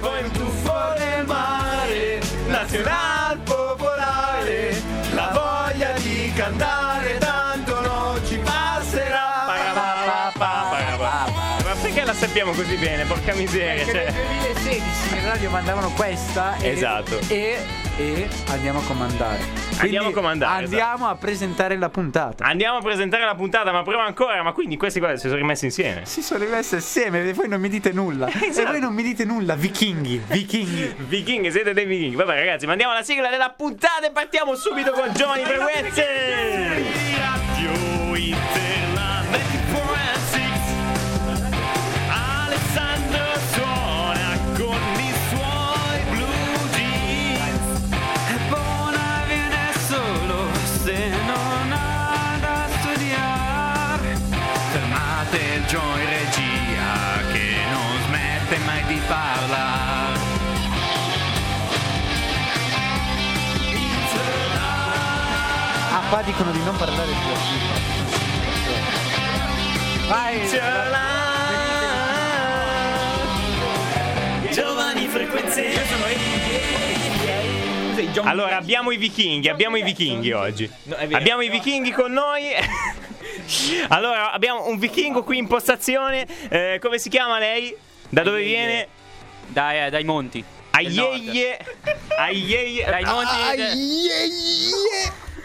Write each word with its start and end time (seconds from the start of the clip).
poi 0.00 0.22
un 0.22 0.30
tuffo 0.32 0.94
nel 0.98 1.24
mare, 1.26 2.20
nazional 2.48 3.38
popolare, 3.38 4.82
la 5.14 5.30
voglia 5.32 5.92
di 5.98 6.32
cantare 6.34 7.18
tanto 7.18 7.80
non 7.80 8.20
ci 8.26 8.36
passerà. 8.38 9.28
Ma 11.62 11.74
perché 11.82 12.04
la 12.04 12.14
sappiamo 12.14 12.52
così 12.52 12.76
bene? 12.76 13.04
Porca 13.04 13.34
miseria. 13.34 13.84
Perché 13.84 14.12
Cioè. 14.12 14.12
nel 14.12 14.52
2016 14.54 15.14
in 15.16 15.24
radio 15.24 15.50
mandavano 15.50 15.90
questa 15.90 16.56
e, 16.56 16.70
Esatto. 16.70 17.18
e, 17.28 17.58
e 17.96 18.28
andiamo 18.48 18.80
a 18.80 18.82
comandare. 18.82 19.59
Quindi 19.80 19.96
Andiamo 19.96 20.08
a 20.08 20.12
comandare, 20.20 20.64
esatto. 20.64 20.80
Andiamo 20.82 21.08
a 21.10 21.14
presentare 21.16 21.76
la 21.76 21.88
puntata. 21.88 22.44
Andiamo 22.44 22.78
a 22.78 22.80
presentare 22.82 23.24
la 23.24 23.34
puntata, 23.34 23.72
ma 23.72 23.82
prima 23.82 24.04
ancora. 24.04 24.42
Ma 24.42 24.52
quindi 24.52 24.76
questi 24.76 24.98
qua 25.00 25.14
si 25.16 25.26
sono 25.26 25.36
rimessi 25.36 25.64
insieme. 25.66 26.02
Si 26.04 26.22
sono 26.22 26.44
rimesse 26.44 26.76
assieme 26.76 27.28
e 27.28 27.32
voi 27.32 27.48
non 27.48 27.60
mi 27.60 27.68
dite 27.68 27.92
nulla. 27.92 28.28
E 28.40 28.46
Esatto. 28.46 28.70
voi 28.72 28.80
non 28.80 28.92
mi 28.94 29.02
dite 29.02 29.24
nulla, 29.24 29.54
vichinghi, 29.54 30.22
vichinghi. 30.26 30.94
Vichinghi, 31.10 31.50
siete 31.50 31.72
dei 31.72 31.84
vichinghi. 31.86 32.16
Vabbè, 32.16 32.34
ragazzi, 32.38 32.66
mandiamo 32.66 32.92
la 32.92 33.02
sigla 33.02 33.28
della 33.30 33.50
puntata 33.56 34.06
e 34.06 34.10
partiamo 34.10 34.54
subito 34.54 34.92
con 34.92 35.12
Giovani 35.12 35.44
Frequenze. 35.44 36.99
Qua 66.10 66.22
dicono 66.22 66.50
di 66.50 66.62
non 66.64 66.76
parlare 66.76 67.12
più. 67.12 67.30
Vai! 70.08 70.48
Giovani 74.50 75.06
frequenze. 75.06 75.88
Allora, 78.24 78.56
abbiamo 78.56 78.90
i 78.90 78.96
vichinghi, 78.96 79.48
abbiamo 79.48 79.76
i 79.76 79.82
vichinghi 79.82 80.32
oggi. 80.32 80.68
Abbiamo 81.12 81.42
i 81.42 81.48
vichinghi 81.48 81.92
con 81.92 82.12
noi. 82.12 82.48
Allora, 83.88 84.30
abbiamo 84.30 84.68
un 84.68 84.78
vichingo 84.78 85.24
qui 85.24 85.38
in 85.38 85.48
postazione. 85.48 86.24
Eh, 86.48 86.78
come 86.80 86.98
si 86.98 87.08
chiama 87.08 87.40
lei? 87.40 87.74
Da 88.08 88.22
dove 88.22 88.44
viene? 88.44 88.86
Dai, 89.48 89.86
eh, 89.86 89.90
dai 89.90 90.04
monti. 90.04 90.44
Aieie. 90.70 91.58
Aieie. 92.16 92.84
Dai 92.84 93.04
monti. 93.04 93.34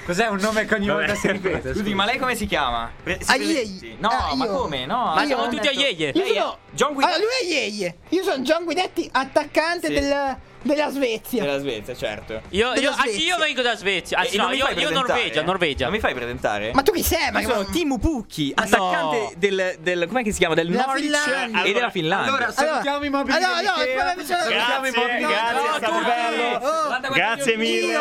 Cos'è 0.06 0.28
un 0.28 0.38
nome 0.40 0.66
che 0.66 0.76
ogni 0.76 0.86
Vabbè. 0.86 1.00
volta 1.08 1.16
si 1.16 1.32
ripete? 1.32 1.74
Scusi, 1.74 1.94
ma 1.96 2.06
lei 2.06 2.20
come 2.20 2.36
si 2.36 2.46
chiama? 2.46 2.92
Pre- 3.04 3.18
si 3.22 3.32
Ah, 3.32 3.36
presenti? 3.36 3.86
Iei. 3.86 3.98
No, 4.00 4.10
Ah, 4.10 4.36
ma 4.36 4.46
come? 4.46 4.86
No, 4.86 5.14
Ma 5.16 5.26
siamo 5.26 5.48
tutti 5.48 5.68
a 5.68 5.72
detto- 5.72 5.80
Ieie. 5.80 6.10
Io 6.14 6.24
è 6.24 6.28
sono 6.28 6.58
John 6.72 6.94
Guidetti 6.94 7.16
Allora, 7.16 7.30
lui 7.42 7.50
è 7.50 7.54
Yeie. 7.54 7.96
Io 8.10 8.24
sono 8.24 8.44
John 8.44 8.64
Guidetti, 8.66 9.10
attaccante 9.12 9.88
Sì. 9.88 9.94
del- 9.94 10.38
della 10.66 10.90
Svezia. 10.90 11.44
della 11.44 11.60
Svezia, 11.60 11.96
certo. 11.96 12.42
Io, 12.50 12.72
Della 12.74 12.88
io, 12.90 12.92
Svezia. 12.94 13.24
io 13.26 13.38
vengo 13.38 13.62
da 13.62 13.76
Svezia. 13.76 14.18
Anzi, 14.18 14.36
E 14.36 14.38
no, 14.38 14.52
io, 14.52 14.68
io? 14.76 14.90
Norvegia, 14.90 15.42
Norvegia. 15.44 15.84
Non 15.86 15.94
mi 15.94 16.00
fai 16.00 16.14
presentare? 16.16 16.72
Ma 16.74 16.82
tu 16.82 16.92
chi 16.92 17.04
sei? 17.04 17.32
Ma 17.32 17.42
sono 17.42 17.66
Timo 17.66 17.98
Pucchi, 18.00 18.52
attaccante 18.56 19.18
No. 19.18 19.32
del, 19.38 19.76
del. 19.80 20.06
Com'è 20.08 20.24
che 20.24 20.32
si 20.32 20.40
chiama? 20.40 20.56
Del 20.56 20.68
Della 20.70 20.86
Norwich 20.86 21.04
Finlandia. 21.16 21.64
e 21.64 21.72
della 21.74 21.90
Finlandia. 21.90 22.34
Allora, 22.34 22.52
salutiamo 22.52 23.04
i 23.06 23.10
mobili 23.10 23.38
Allora, 23.38 23.62
no, 23.62 23.70
aspetta, 23.70 24.14
Grazie, 24.16 24.36
no, 24.36 24.48
grazie, 24.50 25.22
no, 25.22 25.30
è 25.30 25.78
stato 25.78 25.92
no, 25.92 26.02
bello. 26.04 26.66
oh, 26.66 27.14
Grazie 27.14 27.58
mille. 27.58 27.94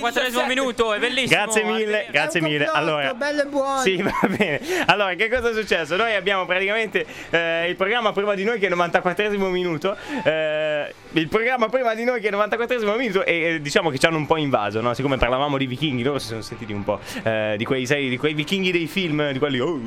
44 0.00 0.46
minuto, 0.46 0.92
è 0.94 0.98
bellissimo. 0.98 1.40
Grazie 1.42 1.62
mille, 1.64 2.06
è 2.06 2.10
grazie 2.10 2.40
mille. 2.40 2.64
Allora, 2.66 3.14
bello 3.14 3.42
e 3.42 3.46
buono. 3.46 3.80
Sì, 3.82 3.96
va 4.02 4.12
bene. 4.28 4.60
Allora, 4.86 5.14
che 5.14 5.28
cosa 5.28 5.50
è 5.50 5.52
successo? 5.52 5.96
Noi 5.96 6.14
abbiamo 6.14 6.46
praticamente 6.46 7.06
eh, 7.30 7.68
il 7.68 7.76
programma 7.76 8.12
prima 8.12 8.34
di 8.34 8.44
noi 8.44 8.58
che 8.58 8.66
è 8.66 8.70
il 8.70 8.76
94esimo 8.76 9.48
minuto. 9.48 9.96
eh, 10.24 10.92
il 11.12 11.28
programma 11.28 11.68
prima 11.68 11.94
di 11.94 12.04
noi 12.04 12.07
che 12.14 12.28
è 12.28 12.30
il 12.30 12.36
94esimo 12.36 12.96
minuto 12.96 13.24
e 13.24 13.54
eh, 13.54 13.60
diciamo 13.60 13.90
che 13.90 13.98
ci 13.98 14.06
hanno 14.06 14.16
un 14.16 14.26
po' 14.26 14.36
invaso, 14.36 14.80
no? 14.80 14.94
Siccome 14.94 15.16
parlavamo 15.16 15.56
di 15.58 15.66
vichinghi, 15.66 16.02
loro 16.02 16.18
si 16.18 16.28
sono 16.28 16.40
sentiti 16.40 16.72
un 16.72 16.84
po' 16.84 17.00
eh, 17.22 17.54
di 17.56 17.64
quei 17.64 17.86
sai, 17.86 18.08
di 18.08 18.16
quei 18.16 18.34
vichinghi 18.34 18.70
dei 18.72 18.86
film, 18.86 19.30
di 19.32 19.38
quelli 19.38 19.60
oh, 19.60 19.78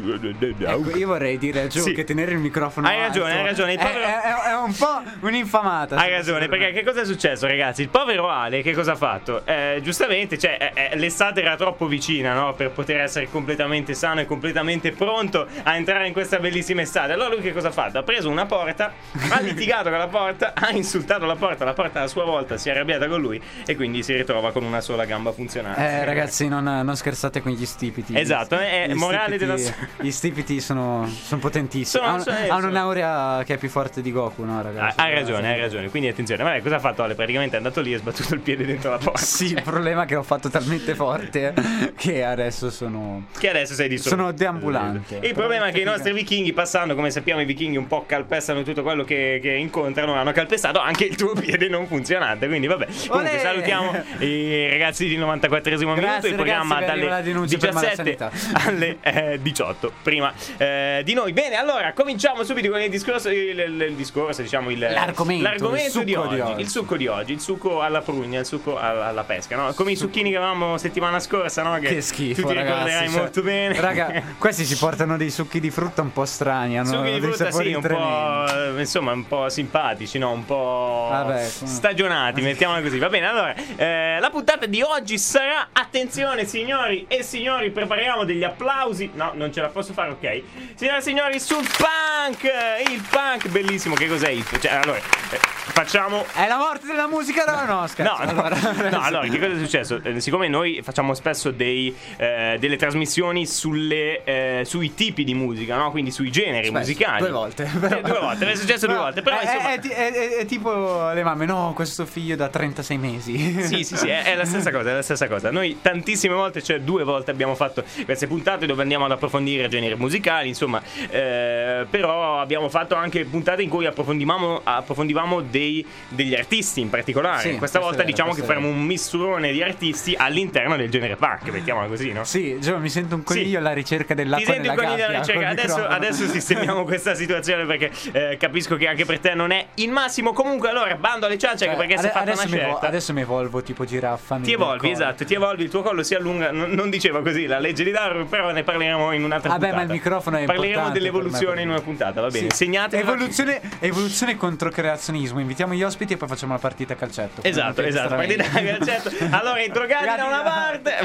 Ecco, 0.59 0.96
io 0.98 1.08
vorrei 1.08 1.38
dire 1.38 1.62
a 1.62 1.68
Gio 1.68 1.82
Sì. 1.82 1.94
che 1.94 2.04
tenere 2.04 2.32
il 2.32 2.38
microfono 2.40 2.88
Hai 2.88 3.00
ragione, 3.00 3.32
alto 3.32 3.42
hai 3.42 3.48
ragione, 3.48 3.74
il 3.74 3.80
È, 3.80 3.84
povero- 3.84 4.06
è- 4.06 4.50
è 4.50 4.56
un 4.56 4.76
po' 4.76 5.02
un'infamata. 5.28 5.96
Hai 5.96 6.12
ragione, 6.12 6.48
perché 6.48 6.72
che 6.72 6.84
cosa 6.84 7.02
è 7.02 7.06
successo, 7.06 7.48
ragazzi? 7.48 7.82
Il 7.82 7.90
povero 7.90 8.30
Ale, 8.30 8.62
che 8.62 8.74
cosa 8.74 8.94
ha 8.94 8.96
fatto? 8.96 9.46
Eh, 9.46 9.80
giustamente, 9.84 10.38
cioè, 10.38 10.72
eh, 10.74 10.90
eh, 10.92 10.98
l'estate 10.98 11.42
era 11.42 11.56
troppo 11.56 11.88
vicina, 11.88 12.34
no? 12.34 12.53
Per 12.53 12.72
poter 12.72 13.00
essere 13.02 13.30
completamente 13.30 13.94
sano 13.94 14.22
e 14.22 14.26
completamente 14.26 14.92
pronto 14.92 15.48
a 15.64 15.76
entrare 15.76 16.08
in 16.08 16.14
questa 16.14 16.40
bellissima 16.40 16.82
estate. 16.82 17.14
Allora, 17.14 17.30
lui 17.30 17.42
che 17.42 17.53
cosa 17.53 17.70
ha 17.70 17.72
fatto? 17.72 17.98
Ha 17.98 18.03
preso 18.03 18.30
una 18.30 18.46
porta, 18.46 18.94
ha 19.30 19.40
litigato 19.42 19.90
con 19.90 19.98
la 19.98 20.08
porta, 20.08 20.53
ha 20.56 20.70
insultato 20.72 21.26
la 21.26 21.36
porta, 21.36 21.66
la 21.66 21.74
porta 21.74 22.02
a 22.02 22.08
sua 22.12 22.26
volta 22.26 22.58
si 22.58 22.68
è 22.70 22.72
arrabbiata 22.74 23.08
con 23.08 23.22
lui 23.22 23.42
e 23.66 23.76
quindi 23.76 24.04
si 24.04 24.14
ritrova 24.14 24.52
con 24.52 24.64
una 24.64 24.82
sola 24.82 25.06
gamba 25.06 25.32
funzionante. 25.32 25.80
Eh, 25.82 26.04
ragazzi, 26.06 26.48
non, 26.48 26.64
non 26.64 26.96
scherzate 26.96 27.42
con 27.42 27.52
gli 27.54 27.66
stipiti. 27.66 28.18
Esatto, 28.18 28.58
è 28.60 28.86
Gli 28.90 28.94
morale 28.94 29.38
della- 29.38 29.56
Gli 30.00 30.12
stipiti 30.12 30.60
sono, 30.60 31.08
sono 31.08 31.40
potentissimi. 31.40 32.04
Sono- 32.04 32.06
hanno, 32.16 32.24
sono- 32.24 32.36
hanno 32.38 32.48
sono- 32.56 32.68
un'aurea 32.68 33.44
che 33.46 33.54
è 33.54 33.58
più 33.58 33.70
forte 33.70 34.02
di 34.02 34.12
Goku, 34.12 34.44
no, 34.44 34.60
Ah, 34.60 34.62
ragazzi? 34.62 35.00
hai 35.00 35.14
ragione, 35.14 35.54
hai 35.54 35.60
ragione. 35.60 35.90
Quindi 35.90 36.10
attenzione. 36.10 36.44
Vabbè, 36.44 36.62
cosa 36.62 36.76
ha 36.76 36.80
fatto 36.80 37.04
Ale? 37.04 37.16
Praticamente 37.16 37.56
è 37.56 37.58
andato 37.58 37.80
lì 37.82 37.94
e 37.94 37.96
ha 37.96 38.00
sbattuto 38.00 38.34
il 38.34 38.42
piede 38.42 38.66
dentro 38.66 38.92
la 38.92 38.98
porta. 38.98 39.20
Sì, 39.20 39.46
il 39.54 39.62
problema 39.64 40.04
è 40.04 40.06
che 40.06 40.16
ho 40.16 40.24
fatto 40.24 40.50
talmente 40.50 40.96
forte 40.96 41.54
che 41.96 42.24
adesso 42.24 42.70
sono. 42.70 43.26
Che 43.38 43.50
adesso 43.50 43.74
sei 43.74 43.88
di 43.88 43.98
solo. 43.98 44.16
Sono 44.16 44.32
deambulante. 44.32 45.20
Il 45.22 45.34
problema 45.34 45.68
è 45.68 45.72
che 45.72 45.80
i 45.80 45.84
nostri 45.86 46.12
vichinghi, 46.14 46.52
passando, 46.54 46.96
come 46.96 47.10
sappiamo, 47.12 47.42
i 47.42 47.46
vichinghi 47.46 47.78
un 47.78 47.88
po' 47.88 48.04
calpestano 48.06 48.64
tutto 48.64 48.84
quello 48.84 49.04
che, 49.04 49.40
che 49.42 49.52
incontrano. 49.54 50.14
Hanno 50.16 50.32
calpestato 50.32 50.80
anche 50.80 51.06
il 51.06 51.16
tuo 51.16 51.34
piede 51.34 51.68
non 51.70 51.88
funzionante. 51.91 52.47
Quindi, 52.47 52.68
vabbè. 52.68 52.88
Comunque, 53.07 53.31
Olè! 53.34 53.40
salutiamo 53.40 54.03
i 54.19 54.69
ragazzi 54.69 55.07
di 55.07 55.18
94esimo 55.18 55.94
minuto. 55.94 56.28
Il 56.28 56.35
programma 56.35 56.79
dalle 56.81 57.07
la 57.07 57.22
denuncia 57.22 57.57
per 57.57 57.72
17 57.74 58.18
malasanità. 58.18 58.31
alle 58.66 58.97
eh, 59.02 59.40
18. 59.41 59.91
Prima 60.02 60.34
eh, 60.57 61.02
di 61.03 61.13
noi. 61.13 61.34
Bene, 61.34 61.56
allora 61.56 61.94
cominciamo 61.94 62.44
subito 62.44 62.69
con 62.69 62.81
il 62.81 62.90
discorso. 62.90 63.29
Il, 63.29 63.59
il- 63.59 63.81
il 63.81 63.96
discorso, 63.96 64.41
diciamo, 64.41 64.69
il, 64.69 64.79
L'argomento, 64.79 65.44
l'argomento 65.44 66.03
di, 66.03 66.16
oggi, 66.16 66.35
di 66.35 66.40
oggi. 66.41 66.62
Il 66.62 66.69
succo 66.69 66.96
di 66.97 67.07
oggi. 67.07 67.34
Il 67.34 67.41
succo 67.41 67.81
alla 67.81 68.02
prugna, 68.02 68.40
il 68.40 68.46
succo 68.46 68.78
alla, 68.79 69.08
alla 69.08 69.23
pesca. 69.23 69.56
No? 69.56 69.73
Come 69.73 69.91
i 69.91 69.96
succhini 69.96 70.31
che 70.31 70.38
avevamo 70.38 70.78
settimana 70.78 71.19
scorsa, 71.19 71.63
no? 71.63 71.78
Che 71.79 72.02
schifo, 72.02 72.41
Tu 72.41 72.47
ti 72.47 72.53
ragazzi, 72.53 72.72
ricorderai 72.73 73.09
cioè, 73.09 73.19
molto 73.19 73.41
bene. 73.41 73.81
Raga, 73.81 74.23
questi 74.38 74.66
si 74.66 74.78
portano 74.78 75.18
dei 75.18 75.29
succhi 75.29 75.59
di 75.59 75.69
frutta 75.69 76.02
un 76.02 76.12
po' 76.13 76.25
strani. 76.25 76.78
Hanno 76.78 76.90
Succhi 76.90 77.12
di 77.12 77.19
frutta 77.19 77.52
sì, 77.52 77.73
un 77.73 77.81
po', 77.81 78.79
insomma, 78.79 79.12
un 79.12 79.28
po' 79.28 79.50
simpatici, 79.50 80.18
no? 80.18 80.31
Un 80.31 80.46
po' 80.46 81.08
Vabbè, 81.12 81.50
stagionati, 81.81 82.42
mettiamola 82.42 82.80
così. 82.81 83.00
Va 83.00 83.09
bene, 83.09 83.28
allora, 83.28 83.56
eh, 83.75 84.19
la 84.19 84.30
puntata 84.30 84.68
di 84.68 84.84
oggi 84.84 85.18
sarà, 85.18 85.69
attenzione 85.74 86.46
signori 86.46 87.06
e 87.08 87.24
signori, 87.24 87.72
prepariamo 87.72 88.24
degli 88.24 88.44
applausi. 88.44 89.09
No, 89.16 89.31
non 89.34 89.52
ce 89.52 89.62
la 89.62 89.69
posso 89.69 89.91
fare, 89.94 90.12
ok. 90.12 90.41
Signore 90.75 90.97
e 91.00 91.02
signori, 91.02 91.40
sul 91.40 91.66
punk, 91.78 92.44
il 92.88 93.02
punk, 93.09 93.47
bellissimo, 93.47 93.96
che 93.96 94.08
cos'è 94.08 94.30
il... 94.30 94.46
Cioè, 94.47 94.74
allora, 94.74 94.97
eh, 94.97 95.38
facciamo... 95.40 96.24
È 96.34 96.46
la 96.47 96.58
morte 96.58 96.86
della 96.86 97.08
musica? 97.08 97.44
No, 97.46 97.66
no, 97.66 97.80
No, 97.81 97.88
scherzo. 97.88 98.24
no, 98.24 98.30
allora, 98.30 98.58
no, 98.91 99.02
allora, 99.02 99.28
che 99.28 99.40
cosa 99.40 99.53
è 99.53 99.58
successo? 99.58 100.00
Eh, 100.03 100.20
siccome 100.20 100.47
noi 100.47 100.81
facciamo 100.84 101.16
spesso 101.16 101.50
dei, 101.50 101.96
eh, 102.18 102.58
delle 102.59 102.75
trasmissioni 102.75 103.47
sulle, 103.47 104.24
eh, 104.24 104.62
sui 104.66 104.94
tipi 104.94 105.24
di 105.24 105.34
musica, 105.34 105.78
no? 105.78 105.90
Quindi 105.90 106.12
sui 106.12 106.30
generi 106.31 106.68
Spesso, 106.68 106.78
musicali. 106.80 107.20
Due 107.22 107.31
volte. 107.31 107.64
Eh, 107.64 108.02
due 108.02 108.20
volte, 108.20 108.52
è 108.52 108.56
successo 108.56 108.86
due 108.86 108.96
No, 108.96 109.02
volte. 109.02 109.22
Però, 109.24 109.40
insomma, 109.41 109.74
è, 109.74 109.80
è- 109.80 110.12
è- 110.12 110.30
è 110.41 110.46
tipo 110.46 111.12
le 111.12 111.24
mamme, 111.24 111.46
no, 111.46 111.71
questo 111.73 112.06
figlio 112.06 112.35
da 112.35 112.47
36 112.50 112.97
mesi. 112.97 113.64
Sì, 113.64 113.84
sì, 113.84 113.96
sì, 113.97 114.08
è, 114.08 114.23
è 114.23 114.35
la 114.35 114.46
stessa 114.46 114.72
cosa, 114.72 114.90
è 114.90 114.94
la 114.94 115.02
stessa 115.02 115.28
cosa. 115.28 115.52
Noi 115.52 115.78
tantissime 115.82 116.34
volte, 116.35 116.62
cioè 116.62 116.79
due 116.79 117.03
volte 117.03 117.32
abbiamo 117.32 117.56
fatto 117.56 117.84
queste 118.06 118.28
puntate 118.28 118.66
dove 118.66 118.82
andiamo 118.82 119.06
ad 119.06 119.12
approfondire 119.12 119.68
generi 119.68 119.96
musicali, 119.96 120.47
insomma, 120.47 120.82
eh, 121.09 121.85
però 121.90 122.40
abbiamo 122.40 122.70
fatto 122.70 122.96
anche 122.96 123.26
puntate 123.26 123.62
in 123.62 123.70
cui 123.70 123.85
approfondivamo, 123.85 124.62
approfondivamo 124.64 125.41
dei, 125.41 125.85
degli 126.09 126.35
artisti 126.35 126.82
in 126.82 126.90
particolare. 126.90 127.52
Sì, 127.52 127.58
Questa 127.58 127.79
volta 127.79 127.97
vero, 127.97 128.09
diciamo 128.09 128.34
che 128.34 128.41
faremo 128.44 128.68
un 128.68 128.82
misturone 128.84 129.52
di 129.52 129.62
artisti 129.62 130.16
all'interno 130.18 130.76
del 130.76 130.90
genere 130.90 131.16
punk, 131.16 131.50
mettiamola 131.50 131.88
così, 131.88 132.12
no? 132.12 132.23
Sì, 132.23 132.58
Gio, 132.59 132.78
mi 132.78 132.90
sento 132.90 133.16
un 133.16 133.23
coniglio 133.23 133.50
Sì. 133.50 133.56
alla 133.56 133.73
ricerca 133.73 134.14
Ti 134.16 134.22
dell'acqua 134.23 134.53
senti 134.53 134.68
un 134.68 134.76
coniglio 134.76 135.06
alla 135.06 135.20
ricerca? 135.20 135.47
Adesso, 135.50 135.85
adesso 135.88 136.28
sistemiamo 136.28 136.84
questa 136.85 137.14
situazione 137.16 137.66
perché 137.66 137.91
eh, 138.12 138.38
capisco 138.38 138.76
che 138.76 138.88
anche 138.88 139.06
per 139.06 139.20
te 139.20 139.34
non 139.34 139.52
è 139.52 139.66
il 139.76 139.91
massimo. 139.91 140.34
Comunque, 140.34 140.70
allora, 140.70 140.96
bando 140.96 141.26
alle 141.26 141.38
ciance 141.38 141.60
Cioè, 141.66 141.75
perché 141.75 141.97
si 141.97 142.05
è 142.05 142.09
fatta 142.09 142.31
una 142.31 142.31
adesso 142.34 142.47
mi 142.49 142.58
evo- 142.59 142.67
scelta. 142.69 142.87
adesso 142.87 143.13
mi 143.13 143.22
evolvo 143.22 143.61
tipo 143.61 143.85
giraffa. 143.85 144.37
Ti 144.41 144.52
evolvi, 144.52 144.90
esatto, 144.91 145.25
ti 145.25 145.34
evolvi, 145.34 145.63
il 145.63 145.69
tuo 145.69 145.81
collo 145.81 146.03
si 146.03 146.16
allunga, 146.16 146.52
non, 146.52 146.72
non 146.72 146.90
diceva 146.90 147.22
così 147.22 147.46
la 147.46 147.59
legge 147.59 147.84
di 147.84 147.91
Darwin, 147.91 148.28
però 148.28 148.52
ne 148.52 148.63
parleremo 148.63 149.11
in 149.11 149.23
un'altra 149.23 149.49
Vabbè, 149.49 149.59
puntata. 149.67 149.75
ma 149.85 149.87
il 149.87 149.97
microfono 149.99 150.37
è 150.37 150.46
Parleremo 150.46 150.90
dell'evoluzione 150.90 151.55
me, 151.55 151.61
in 151.61 151.69
una 151.69 151.81
puntata, 151.81 152.22
va 152.22 152.28
bene. 152.29 152.49
Sì. 152.49 152.55
Segnate 152.55 152.97
Evoluzione, 152.99 153.61
evoluzione 153.79 154.37
contro 154.37 154.69
creazionismo. 154.69 155.40
Invitiamo 155.40 155.73
gli 155.73 155.84
ospiti 155.84 156.13
e 156.13 156.17
poi 156.17 156.28
facciamo 156.28 156.53
la 156.53 156.59
partita 156.59 156.93
a 156.93 156.96
calcetto. 156.96 157.41
Esatto, 157.43 157.81
esatto. 157.81 158.16
Partita 158.16 158.43
a 158.43 158.61
calcetto. 158.63 159.09
Allora, 159.31 159.61
i 159.61 159.69
drogati 159.69 160.05
da 160.05 160.25
una 160.25 160.41
parte. 160.41 160.97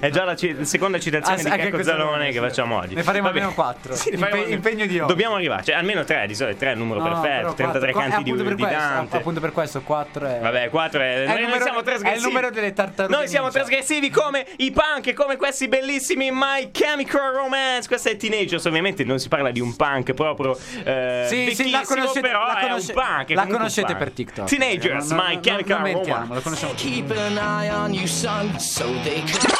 È 0.00 0.10
già 0.10 0.24
la 0.24 0.34
ci- 0.36 0.64
seconda 0.64 0.98
citazione 0.98 1.40
Ah, 1.42 1.56
di 1.56 1.62
Checco 1.62 1.82
Zalone 1.82 2.30
che 2.30 2.38
facciamo 2.40 2.76
oggi. 2.78 2.94
Ne 2.94 3.02
faremo 3.02 3.28
almeno 3.28 3.52
quattro. 3.52 3.94
Sì, 3.94 4.10
ne 4.10 4.16
Impe- 4.16 4.38
impegno 4.52 4.86
di 4.86 4.98
oggi. 4.98 5.08
Dobbiamo 5.08 5.34
arrivarci, 5.36 5.70
cioè, 5.70 5.76
almeno 5.76 6.04
tre 6.04 6.26
di 6.26 6.34
solito, 6.34 6.58
tre 6.58 6.68
è 6.70 6.72
il 6.72 6.78
numero 6.78 7.02
perfetto. 7.02 7.54
però 7.54 7.70
33 7.70 7.92
quattro. 7.92 8.10
canti 8.10 8.22
di, 8.24 8.30
appunto 8.30 8.48
per 8.48 8.54
di. 8.54 9.16
Appunto 9.16 9.40
per 9.40 9.52
questo 9.52 9.82
4 9.92 10.26
è. 10.26 10.38
Vabbè, 10.40 10.70
4 10.70 11.00
è. 11.00 11.14
il 11.18 11.28
Noi 11.28 11.40
numero- 11.42 11.62
siamo 11.64 11.76
è 11.76 11.80
il 11.80 11.84
trasgressivi. 11.86 12.24
numero 12.26 12.50
delle 12.50 12.72
tartarughe 12.72 13.14
Noi 13.14 13.28
siamo 13.28 13.50
trasgressivi 13.50 14.08
come 14.08 14.46
i 14.56 14.70
punk 14.72 15.12
come 15.12 15.36
questi 15.36 15.68
bellissimi 15.68 16.30
My 16.32 16.70
Chemical 16.70 17.32
Romance. 17.34 17.86
Questa 17.88 18.08
è 18.08 18.16
Teenagers, 18.16 18.64
ovviamente 18.64 19.04
non 19.04 19.18
si 19.18 19.28
parla 19.28 19.50
di 19.50 19.60
un 19.60 19.76
punk 19.76 20.14
proprio. 20.14 20.58
Eh, 20.84 21.26
Sì, 21.28 21.54
sì, 21.54 21.70
la 21.70 21.82
conoscete, 21.84 22.20
però 22.20 22.46
la 22.46 22.58
è 22.58 22.62
conosce- 22.62 22.92
un 22.94 23.02
punk. 23.04 23.28
è 23.30 23.34
la 23.34 23.46
conoscete 23.46 23.86
punk. 23.88 23.98
per 23.98 24.10
TikTok. 24.12 24.48
Teenagers, 24.48 25.08
Non- 25.08 25.16
non- 25.16 25.26
My 25.26 25.32
non- 25.34 25.42
Chemical 25.42 25.80
non 25.80 25.82
mentiamo, 25.92 26.20
Romance. 26.22 26.34
lo 26.34 26.40
conosciamo. 26.40 26.72
Keep 26.74 27.10
an 27.10 27.36
eye 27.36 27.70
on 27.70 27.92
you, 27.92 28.06
son, 28.06 28.58
so 28.58 28.84
they 29.02 29.20
could. 29.20 29.50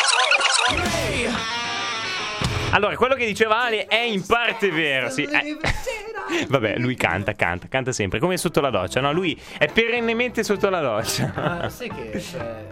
Allora, 2.72 2.96
quello 2.96 3.14
che 3.14 3.26
diceva 3.26 3.62
Ale 3.64 3.86
è 3.86 4.00
in 4.00 4.24
parte 4.24 4.70
vero, 4.70 5.10
sì. 5.10 5.24
eh. 5.24 5.56
Vabbè, 6.48 6.78
lui 6.78 6.94
canta, 6.94 7.34
canta, 7.34 7.68
canta 7.68 7.92
sempre, 7.92 8.18
come 8.18 8.36
sotto 8.38 8.60
la 8.60 8.70
doccia, 8.70 9.00
no? 9.00 9.12
Lui 9.12 9.38
è 9.58 9.66
perennemente 9.70 10.42
sotto 10.42 10.70
la 10.70 10.80
doccia. 10.80 11.32
Ma 11.34 11.68
sai 11.68 11.90
che. 11.90 12.20
cioè, 12.20 12.66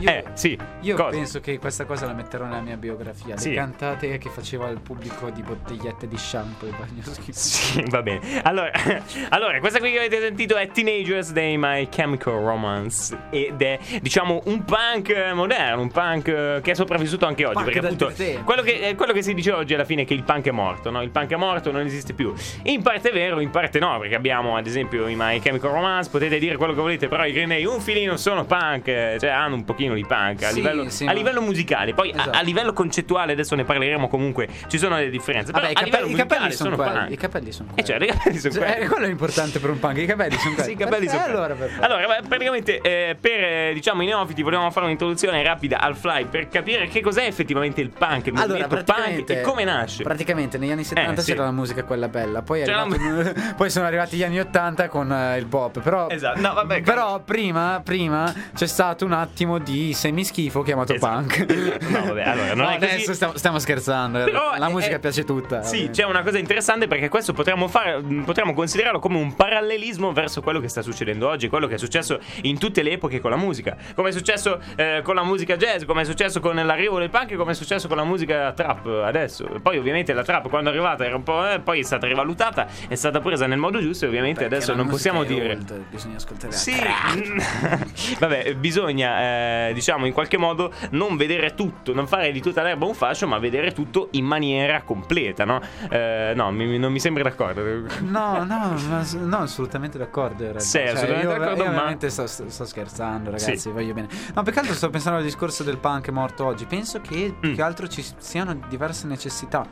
io, 0.00 0.08
Eh, 0.08 0.24
sì. 0.34 0.58
Io 0.80 0.96
cosa? 0.96 1.10
penso 1.10 1.40
che 1.40 1.58
questa 1.58 1.84
cosa 1.84 2.06
la 2.06 2.12
metterò 2.14 2.44
nella 2.44 2.60
mia 2.60 2.76
biografia. 2.76 3.36
Sì. 3.36 3.50
Le 3.50 3.54
cantate 3.56 4.18
che 4.18 4.28
faceva 4.30 4.66
al 4.66 4.80
pubblico 4.80 5.30
di 5.30 5.42
bottigliette 5.42 6.08
di 6.08 6.16
shampoo 6.16 6.68
e 6.68 6.72
bagno 6.72 7.02
schifo. 7.02 7.32
Sì, 7.38 7.84
va 7.88 8.02
bene. 8.02 8.40
Allora, 8.42 8.70
allora, 9.30 9.58
questa 9.60 9.78
qui 9.78 9.92
che 9.92 9.98
avete 9.98 10.20
sentito 10.20 10.56
è 10.56 10.68
Teenagers 10.68 11.32
dei 11.32 11.56
My 11.58 11.88
Chemical 11.88 12.34
Romance 12.34 13.16
ed 13.30 13.60
è, 13.60 13.78
diciamo, 14.00 14.42
un 14.46 14.64
punk 14.64 15.32
moderno, 15.34 15.82
un 15.82 15.90
punk 15.90 16.60
che 16.60 16.70
è 16.70 16.74
sopravvissuto 16.74 17.26
anche 17.26 17.44
oggi. 17.44 17.54
Punk 17.54 17.64
perché 17.70 17.86
appunto 17.86 18.12
quello 18.44 18.62
che, 18.62 18.88
eh, 18.88 18.94
quello 18.94 19.12
che 19.12 19.22
si 19.22 19.34
dice 19.34 19.52
oggi 19.52 19.74
alla 19.74 19.84
fine 19.84 20.02
è 20.02 20.04
che 20.04 20.14
il 20.14 20.22
punk 20.22 20.46
è 20.46 20.50
morto, 20.50 20.90
no? 20.90 21.02
Il 21.02 21.10
punk 21.10 21.30
è 21.30 21.36
morto, 21.36 21.70
non 21.70 21.82
esiste 21.84 22.12
più. 22.14 22.32
In 22.64 22.82
parte 22.82 23.10
è 23.10 23.12
vero, 23.12 23.40
in 23.40 23.50
parte 23.50 23.78
no, 23.78 23.98
perché 23.98 24.14
abbiamo 24.14 24.56
ad 24.56 24.66
esempio 24.66 25.06
i 25.08 25.14
My 25.16 25.38
Chemical 25.40 25.70
Romance, 25.70 26.10
potete 26.10 26.38
dire 26.38 26.56
quello 26.56 26.72
che 26.72 26.80
volete, 26.80 27.08
però 27.08 27.24
i 27.24 27.32
Green 27.32 27.48
Day 27.48 27.64
un 27.64 27.80
filino 27.80 28.16
sono 28.16 28.44
punk, 28.44 28.88
eh, 28.88 29.16
cioè 29.20 29.30
hanno 29.30 29.54
un 29.54 29.64
pochino 29.64 29.89
di 29.94 30.04
punk 30.06 30.42
a, 30.42 30.48
Sì, 30.48 30.54
livello, 30.56 30.88
sì, 30.90 31.06
a 31.06 31.12
livello 31.12 31.40
musicale. 31.40 31.94
Poi 31.94 32.10
a- 32.10 32.20
Esatto. 32.20 32.38
a, 32.38 32.40
livello 32.42 32.72
concettuale, 32.72 33.32
adesso 33.32 33.54
ne 33.54 33.64
parleremo 33.64 34.08
comunque, 34.08 34.48
ci 34.68 34.78
sono 34.78 34.96
delle 34.96 35.10
differenze. 35.10 35.52
Però 35.52 35.66
i, 35.66 35.70
a 35.70 35.80
capelli, 35.80 36.12
i 36.12 36.14
capelli 36.14 36.52
sono 36.52 36.70
sono 36.70 36.76
quelli. 36.76 36.98
punk. 36.98 37.10
I 37.10 37.16
capelli 37.16 37.52
sono 37.52 37.68
Eh 37.74 37.82
quelli. 37.82 37.88
cioè, 37.88 38.02
i 38.08 38.12
capelli 38.12 38.38
sono 38.38 38.54
Cioè, 38.54 38.64
quelli. 38.64 38.84
eh, 38.84 38.88
quello 38.88 39.06
è 39.06 39.08
importante 39.10 39.58
per 39.58 39.70
un 39.70 39.78
punk. 39.78 39.96
I 39.98 40.06
capelli 40.06 40.36
sono 40.36 40.54
quelli. 40.54 40.58
Sì, 40.70 40.72
i 40.72 40.76
capelli 40.76 41.08
sono 41.08 41.22
Perfetto, 41.22 41.38
quelli. 41.56 41.62
allora. 41.80 41.86
Allora, 42.00 42.20
beh, 42.20 42.28
praticamente 42.28 42.80
eh, 42.80 43.16
per 43.20 43.44
eh, 43.44 43.70
diciamo 43.74 44.02
i 44.02 44.06
neofiti 44.06 44.42
volevamo 44.42 44.70
fare 44.70 44.84
un'introduzione 44.86 45.42
rapida 45.42 45.80
al 45.80 45.96
fly 45.96 46.26
per 46.26 46.48
capire 46.48 46.86
che 46.88 47.00
cos'è 47.00 47.24
effettivamente 47.24 47.80
il 47.80 47.90
punk, 47.90 48.26
il 48.26 48.32
Allora, 48.36 48.66
movimento 48.66 48.92
punk 48.92 49.30
e 49.30 49.40
come 49.40 49.64
nasce. 49.64 50.02
Praticamente 50.02 50.58
negli 50.58 50.70
anni 50.70 50.84
70 50.84 51.20
Eh, 51.20 51.24
c'era 51.24 51.44
la 51.44 51.50
musica 51.52 51.84
quella 51.84 52.08
bella, 52.08 52.42
poi, 52.42 52.62
arrivato- 52.62 53.32
poi 53.56 53.70
sono 53.70 53.86
arrivati 53.86 54.16
gli 54.16 54.22
anni 54.22 54.38
80 54.40 54.88
con 54.88 55.10
eh, 55.12 55.38
il 55.38 55.46
pop. 55.46 55.80
Però, 55.80 56.08
Esatto. 56.08 56.40
No, 56.40 56.54
vabbè, 56.54 56.82
però 56.82 57.20
prima, 57.20 57.80
prima 57.84 58.32
c'è 58.54 58.66
stato 58.66 59.04
un 59.04 59.12
attimo 59.12 59.58
di 59.58 59.79
semischifo 59.94 60.62
chiamato 60.62 60.94
Esatto. 60.94 61.26
punk. 61.36 61.80
No, 61.88 62.04
vabbè, 62.06 62.22
allora, 62.22 62.54
non 62.54 62.64
No, 62.66 62.70
è 62.70 62.78
così. 62.78 62.92
adesso 62.92 63.14
stiamo, 63.14 63.36
stiamo 63.36 63.58
scherzando. 63.58 64.24
Però 64.24 64.54
la 64.56 64.66
è- 64.66 64.70
musica 64.70 64.96
è- 64.96 64.98
piace 65.00 65.24
tutta. 65.24 65.62
Sì, 65.62 65.68
ovviamente. 65.74 66.02
c'è 66.02 66.08
una 66.08 66.22
cosa 66.22 66.38
interessante 66.38 66.86
perché 66.86 67.08
questo 67.08 67.32
potremmo 67.32 67.68
fare, 67.68 68.00
potremmo 68.24 68.52
considerarlo 68.54 68.98
come 68.98 69.16
un 69.18 69.34
parallelismo 69.34 70.12
verso 70.12 70.40
quello 70.42 70.60
che 70.60 70.68
sta 70.68 70.82
succedendo 70.82 71.28
oggi, 71.28 71.48
quello 71.48 71.66
che 71.66 71.74
è 71.74 71.78
successo 71.78 72.18
in 72.42 72.58
tutte 72.58 72.82
le 72.82 72.92
epoche 72.92 73.20
con 73.20 73.30
la 73.30 73.36
musica. 73.36 73.76
Come 73.94 74.08
è 74.10 74.12
successo 74.12 74.60
eh, 74.76 75.00
con 75.02 75.14
la 75.14 75.24
musica 75.24 75.56
jazz, 75.56 75.84
come 75.84 76.02
è 76.02 76.04
successo 76.04 76.40
con 76.40 76.54
l'arrivo 76.54 76.98
del 76.98 77.10
punk 77.10 77.30
e 77.32 77.36
come 77.36 77.52
è 77.52 77.54
successo 77.54 77.88
con 77.88 77.96
la 77.96 78.04
musica 78.04 78.52
trap 78.52 78.86
adesso. 79.04 79.48
Poi 79.62 79.78
ovviamente 79.78 80.12
la 80.12 80.22
trap 80.22 80.48
quando 80.48 80.70
è 80.70 80.72
arrivata 80.72 81.04
era 81.04 81.16
un 81.16 81.22
po'... 81.22 81.48
eh, 81.48 81.60
poi 81.60 81.80
è 81.80 81.82
stata 81.82 82.06
rivalutata, 82.06 82.66
è 82.88 82.94
stata 82.94 83.20
presa 83.20 83.46
nel 83.46 83.58
modo 83.58 83.80
giusto 83.80 84.04
e 84.04 84.08
ovviamente 84.08 84.40
Perché 84.40 84.54
adesso 84.56 84.74
non 84.74 84.88
possiamo 84.88 85.24
dire... 85.24 85.52
old, 85.52 85.74
bisogna 85.90 86.16
ascoltare. 86.16 86.52
Sì, 86.52 86.74
vabbè, 88.18 88.54
bisogna, 88.54 89.20
eh, 89.20 89.59
diciamo, 89.72 90.06
in 90.06 90.12
qualche 90.12 90.36
modo 90.36 90.72
non 90.90 91.16
vedere 91.16 91.54
tutto, 91.54 91.92
non 91.94 92.06
fare 92.06 92.32
di 92.32 92.40
tutta 92.40 92.62
l'erba 92.62 92.86
un 92.86 92.94
fascio, 92.94 93.26
ma 93.26 93.38
vedere 93.38 93.72
tutto 93.72 94.08
in 94.12 94.24
maniera 94.24 94.82
completa, 94.82 95.44
no? 95.44 95.60
Eh, 95.90 96.32
no, 96.34 96.50
mi- 96.52 96.78
non 96.78 96.92
mi 96.92 97.00
sembra 97.00 97.22
d'accordo. 97.22 97.62
No, 98.00 98.44
no, 98.44 98.76
ma 98.88 99.04
no, 99.18 99.36
assolutamente 99.38 99.98
d'accordo. 99.98 100.42
realtà. 100.42 100.60
Sei 100.60 100.86
Cioè, 100.86 100.94
assolutamente 100.94 101.32
io, 101.32 101.38
d'accordo, 101.38 101.62
io 101.62 101.68
ma- 101.68 101.74
veramente 101.76 102.10
sto, 102.10 102.26
sto- 102.26 102.64
scherzando, 102.64 103.30
ragazzi. 103.30 103.56
Sì. 103.58 103.70
Voglio 103.70 103.94
bene. 103.94 104.08
No, 104.34 104.42
più 104.42 104.52
altro 104.56 104.74
sto 104.74 104.90
pensando 104.90 105.18
al 105.18 105.24
discorso 105.24 105.62
del 105.62 105.78
punk 105.78 106.08
morto 106.10 106.44
oggi. 106.44 106.64
Penso 106.66 107.00
che 107.00 107.34
più 107.38 107.50
Mm. 107.50 107.54
che 107.54 107.62
altro 107.62 107.88
ci 107.88 108.04
siano 108.18 108.58
diverse 108.68 109.06
necessità. 109.06 109.66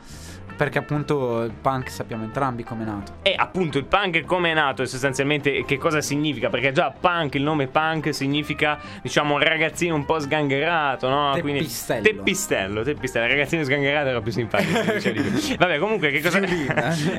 Perché 0.59 0.77
appunto 0.77 1.43
il 1.43 1.53
punk 1.53 1.89
sappiamo 1.89 2.25
entrambi 2.25 2.65
come 2.65 2.83
è 2.83 2.85
nato. 2.85 3.13
E 3.21 3.33
appunto 3.33 3.77
il 3.77 3.85
punk 3.85 4.25
come 4.25 4.51
è 4.51 4.53
nato 4.53 4.81
e 4.81 4.87
sostanzialmente 4.87 5.63
che 5.63 5.77
cosa 5.77 6.01
significa? 6.01 6.49
Perché 6.49 6.73
già 6.73 6.91
punk, 6.91 7.35
il 7.35 7.43
nome 7.43 7.67
punk 7.67 8.13
significa, 8.13 8.77
diciamo, 9.01 9.37
ragazzino 9.37 9.95
un 9.95 10.03
po' 10.03 10.19
sgangherato, 10.19 11.07
no? 11.07 11.31
Teppistello. 11.33 12.01
Quindi, 12.01 12.17
teppistello, 12.17 12.83
teppistello. 12.83 13.27
Ragazzino 13.27 13.63
sgangherato 13.63 14.09
era 14.09 14.19
più 14.19 14.33
simpatico. 14.33 14.81
Vabbè, 15.57 15.79
comunque 15.79 16.11
che 16.11 16.21
cosa... 16.21 16.39